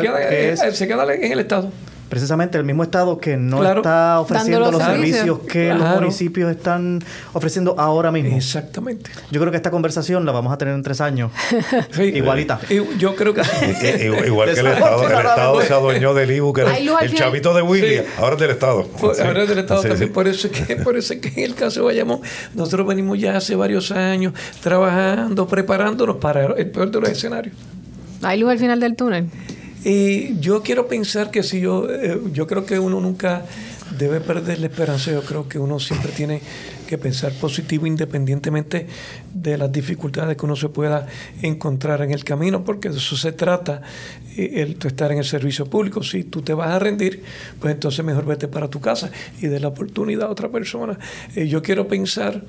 se 0.73 0.87
queda 0.87 1.13
en 1.13 1.31
el 1.31 1.39
Estado 1.39 1.71
precisamente 2.09 2.57
el 2.57 2.63
mismo 2.63 2.83
Estado 2.83 3.17
que 3.17 3.37
no 3.37 3.63
está 3.63 4.19
ofreciendo 4.19 4.71
los, 4.71 4.83
servicios, 4.83 5.39
que 5.39 5.73
los 5.73 6.01
municipios 6.01 6.51
están 6.51 7.03
ofreciendo 7.33 7.75
ahora 7.77 8.11
mismo. 8.11 8.35
Exactamente. 8.35 9.09
Yo 9.31 9.39
creo 9.39 9.51
que 9.51 9.57
esta 9.57 9.71
conversación 9.71 10.25
la 10.25 10.31
vamos 10.31 10.53
a 10.53 10.57
tener 10.57 10.73
en 10.73 10.83
tres 10.83 11.01
años. 11.01 11.31
Igualita. 11.97 12.59
yo 12.97 13.15
creo 13.15 13.33
que 13.33 13.41
Igual 14.25 14.53
que 14.53 14.59
el 14.59 14.67
Estado, 14.67 15.03
el 15.03 15.13
Estado 15.13 15.61
se 15.61 15.73
adueñó 15.73 16.13
del 16.13 16.31
IBU, 16.31 16.53
que 16.53 16.61
era 16.61 16.77
el, 16.77 17.13
chavito 17.13 17.53
de 17.53 17.61
Willy, 17.61 18.01
ahora 18.17 18.35
es 18.35 18.41
del 18.41 18.51
Estado. 18.51 18.87
ahora 19.01 19.43
es 19.43 19.49
del 19.49 19.59
Estado 19.59 19.81
también. 19.83 20.13
Por, 20.13 20.27
eso 20.27 20.47
es 20.47 20.53
que, 20.53 20.75
por 20.83 20.97
eso 20.97 21.13
es 21.13 21.21
que 21.21 21.29
en 21.29 21.51
el 21.51 21.55
caso 21.55 21.81
de 21.81 21.85
Bayamón, 21.87 22.21
nosotros 22.53 22.87
venimos 22.87 23.19
ya 23.19 23.37
hace 23.37 23.55
varios 23.55 23.91
años 23.91 24.33
trabajando, 24.61 25.47
preparándonos 25.47 26.17
para 26.17 26.45
el 26.45 26.69
peor 26.69 26.91
de 26.91 27.01
los 27.01 27.09
escenarios. 27.09 27.55
¿Hay 28.21 28.39
luz 28.39 28.51
al 28.51 28.59
final 28.59 28.79
del 28.79 28.95
túnel? 28.95 29.29
Y 29.85 30.39
yo 30.39 30.63
quiero 30.63 30.87
pensar 30.87 31.29
que 31.29 31.43
si 31.43 31.59
yo, 31.59 31.87
eh, 31.87 32.19
yo 32.33 32.47
creo 32.47 32.65
que 32.65 32.79
uno 32.79 32.99
nunca 32.99 33.45
debe 33.99 34.19
perder 34.19 34.57
la 34.57 34.65
esperanza, 34.65 35.11
yo 35.11 35.21
creo 35.21 35.47
que 35.47 35.59
uno 35.59 35.79
siempre 35.79 36.11
tiene 36.11 36.41
que 36.87 36.97
pensar 36.97 37.31
positivo 37.33 37.85
independientemente 37.85 38.87
de 39.31 39.59
las 39.59 39.71
dificultades 39.71 40.37
que 40.37 40.43
uno 40.43 40.55
se 40.55 40.69
pueda 40.69 41.05
encontrar 41.43 42.01
en 42.01 42.11
el 42.11 42.23
camino, 42.23 42.63
porque 42.63 42.89
de 42.89 42.97
eso 42.97 43.15
se 43.15 43.31
trata 43.31 43.83
eh, 44.35 44.53
el, 44.55 44.77
estar 44.83 45.11
en 45.11 45.19
el 45.19 45.23
servicio 45.23 45.67
público. 45.67 46.01
Si 46.01 46.23
tú 46.23 46.41
te 46.41 46.55
vas 46.55 46.69
a 46.69 46.79
rendir, 46.79 47.21
pues 47.59 47.75
entonces 47.75 48.03
mejor 48.03 48.25
vete 48.25 48.47
para 48.47 48.67
tu 48.67 48.81
casa 48.81 49.11
y 49.39 49.45
de 49.45 49.59
la 49.59 49.67
oportunidad 49.67 50.29
a 50.29 50.31
otra 50.31 50.49
persona. 50.49 50.97
Eh, 51.35 51.47
yo 51.47 51.61
quiero 51.61 51.87
pensar 51.87 52.43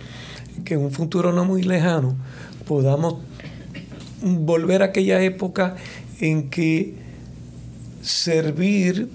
que 0.64 0.72
en 0.72 0.80
un 0.80 0.90
futuro 0.90 1.34
no 1.34 1.44
muy 1.44 1.62
lejano 1.62 2.16
podamos 2.66 3.16
volver 4.22 4.80
a 4.80 4.86
aquella 4.86 5.20
época 5.22 5.76
en 6.18 6.48
que 6.48 7.05
servir 8.06 9.08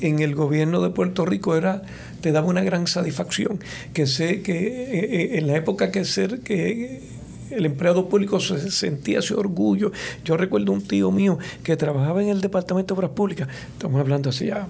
en 0.00 0.20
el 0.20 0.34
gobierno 0.34 0.80
de 0.80 0.90
Puerto 0.90 1.26
Rico 1.26 1.54
era 1.54 1.82
te 2.20 2.32
daba 2.32 2.46
una 2.46 2.62
gran 2.62 2.86
satisfacción 2.86 3.60
que 3.92 4.06
sé 4.06 4.42
que 4.42 4.52
eh, 4.52 4.88
eh, 4.92 5.38
en 5.38 5.46
la 5.46 5.56
época 5.56 5.90
que 5.90 6.04
ser 6.04 6.40
que 6.40 7.02
el 7.50 7.66
empleado 7.66 8.08
público 8.08 8.40
se 8.40 8.70
sentía 8.70 9.20
ese 9.20 9.34
orgullo. 9.34 9.90
Yo 10.24 10.36
recuerdo 10.36 10.72
un 10.72 10.82
tío 10.82 11.10
mío 11.10 11.38
que 11.62 11.76
trabajaba 11.76 12.22
en 12.22 12.28
el 12.28 12.40
Departamento 12.40 12.94
de 12.94 12.98
Obras 12.98 13.10
Públicas, 13.12 13.48
estamos 13.72 14.00
hablando 14.00 14.30
así 14.30 14.46
ya, 14.46 14.66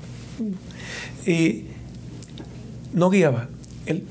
y 1.26 1.64
no 2.92 3.10
guiaba. 3.10 3.48
Él 3.86 4.04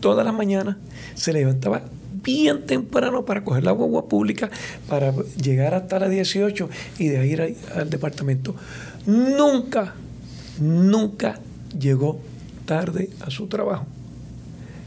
todas 0.00 0.24
las 0.24 0.34
mañanas 0.34 0.76
se 1.14 1.32
levantaba 1.32 1.82
bien 2.22 2.66
temprano 2.66 3.24
para 3.24 3.44
coger 3.44 3.64
la 3.64 3.72
guagua 3.72 4.08
pública, 4.08 4.50
para 4.88 5.12
llegar 5.42 5.74
hasta 5.74 5.98
las 5.98 6.10
18 6.10 6.68
y 6.98 7.08
de 7.08 7.18
ahí 7.18 7.30
ir 7.32 7.56
al 7.74 7.88
departamento. 7.88 8.54
Nunca, 9.06 9.94
nunca 10.60 11.38
llegó 11.78 12.20
tarde 12.66 13.10
a 13.20 13.30
su 13.30 13.46
trabajo 13.46 13.86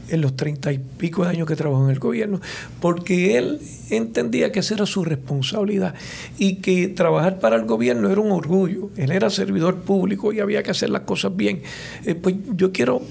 en 0.08 0.20
los 0.20 0.36
treinta 0.36 0.72
y 0.72 0.78
pico 0.78 1.24
de 1.24 1.30
años 1.30 1.48
que 1.48 1.56
trabajó 1.56 1.84
en 1.84 1.90
el 1.90 1.98
gobierno, 1.98 2.40
porque 2.80 3.38
él 3.38 3.60
entendía 3.90 4.52
que 4.52 4.60
esa 4.60 4.74
era 4.74 4.86
su 4.86 5.04
responsabilidad 5.04 5.94
y 6.38 6.56
que 6.56 6.88
trabajar 6.88 7.38
para 7.38 7.56
el 7.56 7.64
gobierno 7.64 8.10
era 8.10 8.20
un 8.20 8.32
orgullo. 8.32 8.90
Él 8.96 9.12
era 9.12 9.30
servidor 9.30 9.82
público 9.82 10.32
y 10.32 10.40
había 10.40 10.62
que 10.62 10.70
hacer 10.70 10.90
las 10.90 11.02
cosas 11.02 11.34
bien. 11.36 11.62
Eh, 12.04 12.14
pues 12.14 12.36
yo 12.54 12.72
quiero, 12.72 13.02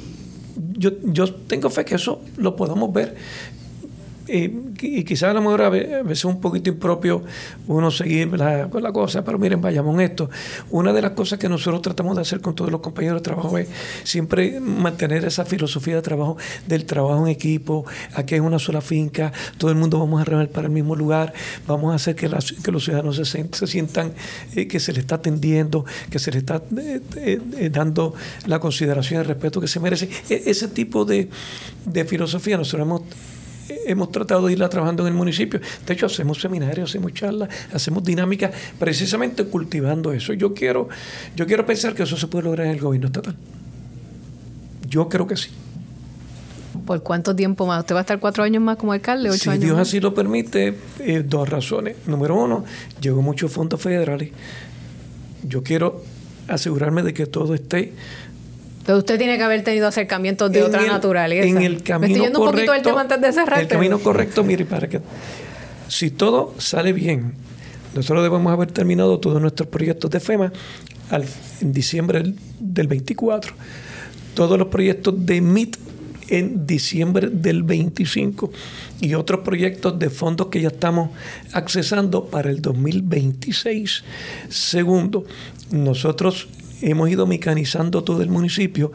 yo, 0.77 0.91
yo 1.03 1.33
tengo 1.33 1.69
fe 1.69 1.85
que 1.85 1.95
eso 1.95 2.21
lo 2.37 2.55
podamos 2.55 2.93
ver 2.93 3.15
y 4.34 5.03
quizás 5.03 5.29
a 5.29 5.34
lo 5.34 5.41
mejor 5.41 5.61
a 5.61 5.69
veces 5.69 6.05
es 6.09 6.25
un 6.25 6.41
poquito 6.41 6.69
impropio 6.69 7.23
uno 7.67 7.91
seguir 7.91 8.27
la, 8.38 8.67
la 8.67 8.91
cosa, 8.91 9.23
pero 9.23 9.38
miren, 9.38 9.61
vayamos 9.61 9.99
esto. 10.01 10.29
Una 10.71 10.91
de 10.91 11.01
las 11.01 11.11
cosas 11.11 11.38
que 11.39 11.47
nosotros 11.47 11.81
tratamos 11.81 12.15
de 12.15 12.23
hacer 12.23 12.41
con 12.41 12.55
todos 12.55 12.71
los 12.71 12.81
compañeros 12.81 13.21
de 13.21 13.23
trabajo 13.23 13.57
es 13.57 13.67
siempre 14.03 14.59
mantener 14.59 15.23
esa 15.25 15.45
filosofía 15.45 15.95
de 15.95 16.01
trabajo, 16.01 16.38
del 16.67 16.86
trabajo 16.86 17.25
en 17.25 17.31
equipo, 17.31 17.86
aquí 18.15 18.36
hay 18.36 18.39
una 18.39 18.59
sola 18.59 18.81
finca, 18.81 19.31
todo 19.57 19.69
el 19.71 19.77
mundo 19.77 19.99
vamos 19.99 20.21
a 20.21 20.25
remar 20.25 20.49
para 20.49 20.67
el 20.67 20.73
mismo 20.73 20.95
lugar, 20.95 21.34
vamos 21.67 21.91
a 21.91 21.95
hacer 21.95 22.15
que, 22.15 22.29
que 22.63 22.71
los 22.71 22.84
ciudadanos 22.84 23.15
se, 23.15 23.47
se 23.51 23.67
sientan 23.67 24.13
eh, 24.55 24.67
que 24.67 24.79
se 24.79 24.93
les 24.93 25.01
está 25.01 25.15
atendiendo, 25.15 25.86
que 26.09 26.19
se 26.19 26.31
les 26.31 26.39
está 26.41 26.61
eh, 26.77 27.01
eh, 27.17 27.69
dando 27.71 28.13
la 28.47 28.59
consideración 28.59 29.19
y 29.19 29.21
el 29.21 29.27
respeto 29.27 29.61
que 29.61 29.67
se 29.67 29.79
merece. 29.79 30.09
E, 30.29 30.43
ese 30.47 30.67
tipo 30.67 31.05
de, 31.05 31.29
de 31.86 32.05
filosofía 32.05 32.57
nosotros 32.57 32.88
hemos 32.88 33.01
hemos 33.86 34.11
tratado 34.11 34.47
de 34.47 34.53
irla 34.53 34.70
trabajando 34.70 35.03
en 35.03 35.07
el 35.09 35.14
municipio. 35.14 35.59
De 35.86 35.93
hecho, 35.93 36.07
hacemos 36.07 36.39
seminarios, 36.39 36.89
hacemos 36.89 37.14
charlas, 37.14 37.49
hacemos 37.74 38.03
dinámicas, 38.03 38.51
precisamente 38.80 39.45
cultivando 39.45 40.11
eso. 40.11 40.34
Yo 40.34 40.53
quiero, 40.53 40.89
yo 41.36 41.45
quiero 41.45 41.66
pensar 41.66 41.93
que 41.93 42.03
eso 42.03 42.18
se 42.18 42.28
puede 42.28 42.45
lograr 42.45 42.68
en 42.68 42.74
el 42.74 42.80
gobierno 42.80 43.07
estatal. 43.07 43.36
Yo 44.88 45.09
creo 45.09 45.28
que 45.28 45.38
sí. 45.38 45.49
¿Por 46.86 47.01
cuánto 47.01 47.36
tiempo 47.36 47.66
más? 47.66 47.80
¿Usted 47.80 47.95
va 47.95 47.99
a 47.99 48.01
estar 48.01 48.20
cuatro 48.20 48.43
años 48.43 48.61
más 48.61 48.78
como 48.78 48.93
alcalde? 48.93 49.30
Ocho 49.30 49.51
si 49.51 49.57
Dios 49.57 49.78
así 49.78 49.99
lo 49.99 50.14
permite, 50.14 50.76
eh, 50.99 51.24
dos 51.26 51.47
razones. 51.47 51.95
Número 52.07 52.36
uno, 52.36 52.66
llegó 52.99 53.22
muchos 53.22 53.51
fondos 53.51 53.82
federales. 53.82 54.32
Yo 55.43 55.64
quiero 55.64 56.03
asegurarme 56.47 57.03
de 57.03 57.14
que 57.14 57.26
todo 57.26 57.53
esté 57.53 57.93
entonces 58.84 58.99
usted 58.99 59.17
tiene 59.17 59.38
que 59.38 59.43
haber 59.43 59.63
tenido 59.63 59.88
acercamientos 59.88 60.51
de 60.51 60.61
otra 60.61 60.86
naturaleza. 60.86 61.47
En 61.47 61.61
el 61.61 61.81
camino 61.84 62.17
Me 62.17 62.25
estoy 62.25 62.34
correcto, 62.34 62.41
un 62.41 62.51
poquito 62.51 62.71
del 62.73 62.81
tema 62.81 62.99
antes 62.99 63.21
de 63.21 63.31
cerrar. 63.31 63.61
El 63.61 63.67
camino 63.69 63.97
correcto, 63.97 64.43
mire, 64.43 64.65
para 64.65 64.89
que 64.89 64.99
si 65.88 66.11
todo 66.11 66.53
sale 66.57 66.91
bien, 66.91 67.34
nosotros 67.95 68.23
debemos 68.23 68.51
haber 68.51 68.73
terminado 68.73 69.21
todos 69.21 69.41
nuestros 69.41 69.69
proyectos 69.69 70.11
de 70.11 70.19
FEMA 70.19 70.51
en 71.61 71.71
diciembre 71.71 72.34
del, 72.59 72.88
24. 72.89 73.53
Todos 74.34 74.59
los 74.59 74.67
proyectos 74.67 75.25
de 75.25 75.39
MIT 75.39 75.77
en 76.27 76.67
diciembre 76.67 77.29
del 77.29 77.63
25 77.63 78.51
y 78.99 79.13
otros 79.13 79.45
proyectos 79.45 79.97
de 79.97 80.09
fondos 80.09 80.47
que 80.47 80.59
ya 80.59 80.67
estamos 80.67 81.11
accesando 81.53 82.25
para 82.25 82.49
el 82.49 82.61
2026. 82.61 84.03
Segundo, 84.49 85.23
nosotros 85.71 86.49
hemos 86.84 87.09
ido 87.09 87.25
mecanizando 87.25 88.03
todo 88.03 88.21
el 88.21 88.29
municipio 88.29 88.91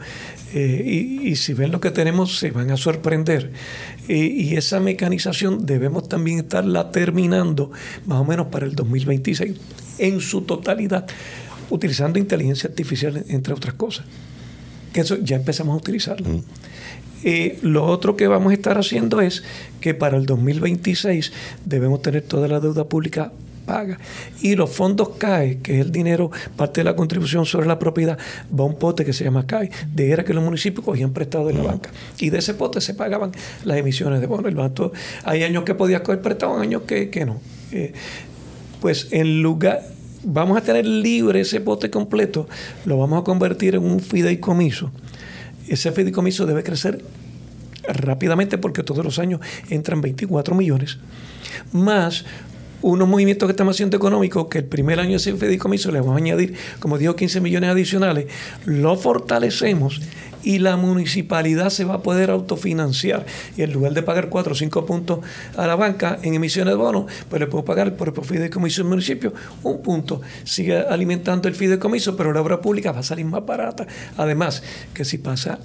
eh, 0.53 1.19
y, 1.23 1.35
si 1.35 1.53
ven 1.53 1.71
lo 1.71 1.81
que 1.81 1.91
tenemos 1.91 2.37
se 2.37 2.51
van 2.51 2.71
a 2.71 2.77
sorprender. 2.77 3.51
Eh, 4.07 4.17
y 4.17 4.55
esa 4.55 4.79
mecanización 4.79 5.65
debemos 5.65 6.07
también 6.07 6.39
estarla 6.39 6.91
terminando 6.91 7.71
más 8.05 8.19
o 8.19 8.25
menos 8.25 8.47
para 8.47 8.65
el 8.65 8.75
2026 8.75 9.53
en 9.97 10.19
su 10.21 10.41
totalidad, 10.41 11.07
utilizando 11.69 12.19
inteligencia 12.19 12.69
artificial 12.69 13.23
entre 13.27 13.53
otras 13.53 13.73
cosas. 13.73 14.05
Que 14.93 15.01
eso 15.01 15.17
ya 15.21 15.35
empezamos 15.35 15.73
a 15.73 15.77
utilizarlo. 15.77 16.29
Mm. 16.29 16.43
Eh, 17.23 17.59
lo 17.61 17.85
otro 17.85 18.15
que 18.15 18.27
vamos 18.27 18.51
a 18.51 18.53
estar 18.53 18.77
haciendo 18.77 19.19
es 19.19 19.43
que 19.81 19.93
para 19.93 20.17
el 20.17 20.25
2026 20.25 21.33
debemos 21.65 22.01
tener 22.01 22.21
toda 22.21 22.47
la 22.47 22.59
deuda 22.59 22.85
pública 22.85 23.33
paga. 23.69 23.99
Y 24.41 24.55
los 24.55 24.71
fondos 24.71 25.09
CAE, 25.19 25.59
que 25.59 25.79
es 25.79 25.85
el 25.85 25.91
dinero, 25.91 26.31
parte 26.55 26.81
de 26.81 26.85
la 26.85 26.95
contribución 26.95 27.45
sobre 27.45 27.67
la 27.67 27.77
propiedad, 27.77 28.17
va 28.51 28.63
a 28.63 28.67
un 28.67 28.79
pote 28.79 29.05
que 29.05 29.13
se 29.13 29.23
llama 29.23 29.45
CAE, 29.45 29.69
de 29.93 30.11
era 30.11 30.23
que 30.23 30.33
los 30.33 30.43
municipios 30.43 30.83
cogían 30.83 31.13
prestado 31.13 31.45
de 31.45 31.53
la 31.53 31.61
banca. 31.61 31.91
Y 32.17 32.31
de 32.31 32.39
ese 32.39 32.55
pote 32.55 32.81
se 32.81 32.95
pagaban 32.95 33.31
las 33.65 33.77
emisiones 33.77 34.21
de 34.21 34.25
bonos. 34.25 34.47
El 34.47 34.55
banco, 34.55 34.91
hay 35.23 35.43
años 35.43 35.63
que 35.65 35.75
podía 35.75 36.01
coger 36.01 36.21
prestado, 36.21 36.57
años 36.57 36.81
que, 36.87 37.11
que 37.11 37.25
no. 37.25 37.39
Eh, 37.71 37.93
pues 38.81 39.09
en 39.11 39.43
lugar, 39.43 39.83
vamos 40.23 40.57
a 40.57 40.61
tener 40.61 40.87
libre 40.87 41.41
ese 41.41 41.61
pote 41.61 41.91
completo, 41.91 42.47
lo 42.85 42.97
vamos 42.97 43.21
a 43.21 43.23
convertir 43.23 43.75
en 43.75 43.83
un 43.83 43.99
fideicomiso. 43.99 44.91
Ese 45.67 45.91
fideicomiso 45.91 46.47
debe 46.47 46.63
crecer 46.63 47.03
rápidamente 47.87 48.57
porque 48.57 48.81
todos 48.81 49.05
los 49.05 49.19
años 49.19 49.41
entran 49.69 50.01
24 50.01 50.55
millones, 50.55 50.97
más 51.71 52.25
unos 52.81 53.07
movimientos 53.07 53.47
que 53.47 53.51
estamos 53.51 53.75
haciendo 53.75 53.97
económicos, 53.97 54.47
que 54.47 54.59
el 54.59 54.65
primer 54.65 54.99
año 54.99 55.17
de 55.17 55.33
fideicomiso 55.33 55.91
le 55.91 55.99
vamos 55.99 56.15
a 56.15 56.17
añadir, 56.17 56.53
como 56.79 56.97
dijo, 56.97 57.15
15 57.15 57.41
millones 57.41 57.69
adicionales, 57.69 58.27
lo 58.65 58.95
fortalecemos 58.95 60.01
y 60.43 60.59
la 60.59 60.77
municipalidad 60.77 61.69
se 61.69 61.85
va 61.85 61.95
a 61.95 62.01
poder 62.01 62.29
autofinanciar. 62.29 63.25
Y 63.57 63.63
en 63.63 63.73
lugar 63.73 63.93
de 63.93 64.03
pagar 64.03 64.29
4 64.29 64.53
o 64.53 64.55
5 64.55 64.85
puntos 64.85 65.19
a 65.57 65.67
la 65.67 65.75
banca 65.75 66.19
en 66.21 66.33
emisiones 66.33 66.73
de 66.73 66.77
bonos, 66.77 67.11
pues 67.29 67.39
le 67.39 67.47
puedo 67.47 67.65
pagar 67.65 67.95
por 67.95 68.13
el 68.15 68.23
fideicomiso 68.23 68.81
del 68.81 68.89
municipio 68.89 69.33
un 69.63 69.81
punto. 69.81 70.21
Sigue 70.43 70.77
alimentando 70.77 71.47
el 71.47 71.55
fideicomiso, 71.55 72.15
pero 72.15 72.33
la 72.33 72.41
obra 72.41 72.61
pública 72.61 72.91
va 72.91 72.99
a 72.99 73.03
salir 73.03 73.25
más 73.25 73.45
barata. 73.45 73.87
Además, 74.17 74.63
que 74.93 75.05
si 75.05 75.17
pasa 75.17 75.59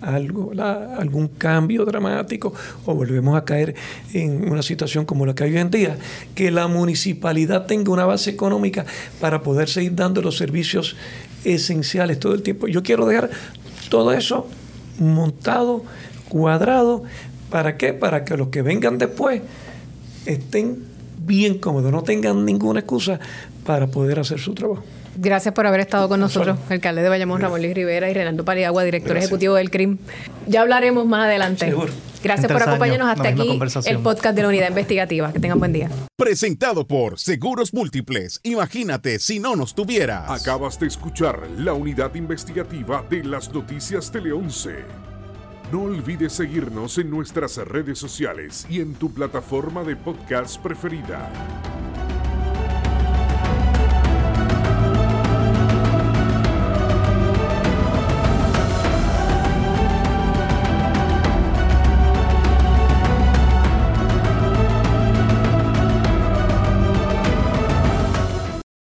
algo, 0.00 0.52
algún 0.98 1.28
cambio 1.28 1.84
dramático 1.84 2.52
o 2.86 2.94
volvemos 2.94 3.36
a 3.36 3.44
caer 3.44 3.74
en 4.12 4.50
una 4.50 4.62
situación 4.62 5.04
como 5.04 5.26
la 5.26 5.34
que 5.34 5.44
hay 5.44 5.52
hoy 5.52 5.58
en 5.58 5.70
día, 5.70 5.98
que 6.34 6.50
la 6.50 6.68
municipalidad 6.68 7.66
tenga 7.66 7.92
una 7.92 8.04
base 8.04 8.30
económica 8.30 8.86
para 9.20 9.42
poder 9.42 9.68
seguir 9.68 9.94
dando 9.94 10.22
los 10.22 10.36
servicios 10.36 10.96
esenciales 11.44 12.18
todo 12.18 12.34
el 12.34 12.42
tiempo. 12.42 12.68
Yo 12.68 12.82
quiero 12.82 13.06
dejar 13.06 13.30
todo 13.88 14.12
eso 14.12 14.46
montado, 14.98 15.84
cuadrado, 16.28 17.04
¿para 17.50 17.76
qué? 17.76 17.92
Para 17.92 18.24
que 18.24 18.36
los 18.36 18.48
que 18.48 18.62
vengan 18.62 18.98
después 18.98 19.42
estén 20.26 20.84
bien 21.18 21.58
cómodos, 21.58 21.92
no 21.92 22.02
tengan 22.02 22.44
ninguna 22.44 22.80
excusa 22.80 23.20
para 23.64 23.86
poder 23.86 24.18
hacer 24.18 24.40
su 24.40 24.54
trabajo. 24.54 24.82
Gracias 25.20 25.52
por 25.52 25.66
haber 25.66 25.80
estado 25.80 26.08
con 26.08 26.20
nosotros, 26.20 26.56
alcalde 26.70 27.02
de 27.02 27.08
Bayamón, 27.08 27.40
Ramón 27.40 27.60
Luis 27.60 27.74
Rivera 27.74 28.08
y 28.08 28.14
Renaldo 28.14 28.44
Pariagua, 28.44 28.84
director 28.84 29.16
ejecutivo 29.16 29.56
del 29.56 29.68
CRIM. 29.68 29.98
Ya 30.46 30.60
hablaremos 30.60 31.06
más 31.06 31.24
adelante. 31.24 31.74
Gracias 32.22 32.52
por 32.52 32.62
acompañarnos 32.62 33.08
hasta 33.08 33.28
aquí 33.30 33.60
el 33.86 33.98
podcast 33.98 34.36
de 34.36 34.42
la 34.42 34.48
unidad 34.48 34.68
investigativa. 34.68 35.32
Que 35.32 35.40
tengan 35.40 35.58
buen 35.58 35.72
día. 35.72 35.90
Presentado 36.16 36.86
por 36.86 37.18
Seguros 37.18 37.74
Múltiples. 37.74 38.38
Imagínate 38.44 39.18
si 39.18 39.40
no 39.40 39.56
nos 39.56 39.74
tuvieras. 39.74 40.30
Acabas 40.30 40.78
de 40.78 40.86
escuchar 40.86 41.48
la 41.56 41.72
unidad 41.72 42.14
investigativa 42.14 43.04
de 43.10 43.24
las 43.24 43.52
noticias 43.52 44.12
Tele 44.12 44.30
11. 44.30 44.70
No 45.72 45.82
olvides 45.82 46.32
seguirnos 46.32 46.96
en 46.98 47.10
nuestras 47.10 47.56
redes 47.56 47.98
sociales 47.98 48.66
y 48.70 48.80
en 48.80 48.94
tu 48.94 49.12
plataforma 49.12 49.82
de 49.82 49.96
podcast 49.96 50.62
preferida. 50.62 51.28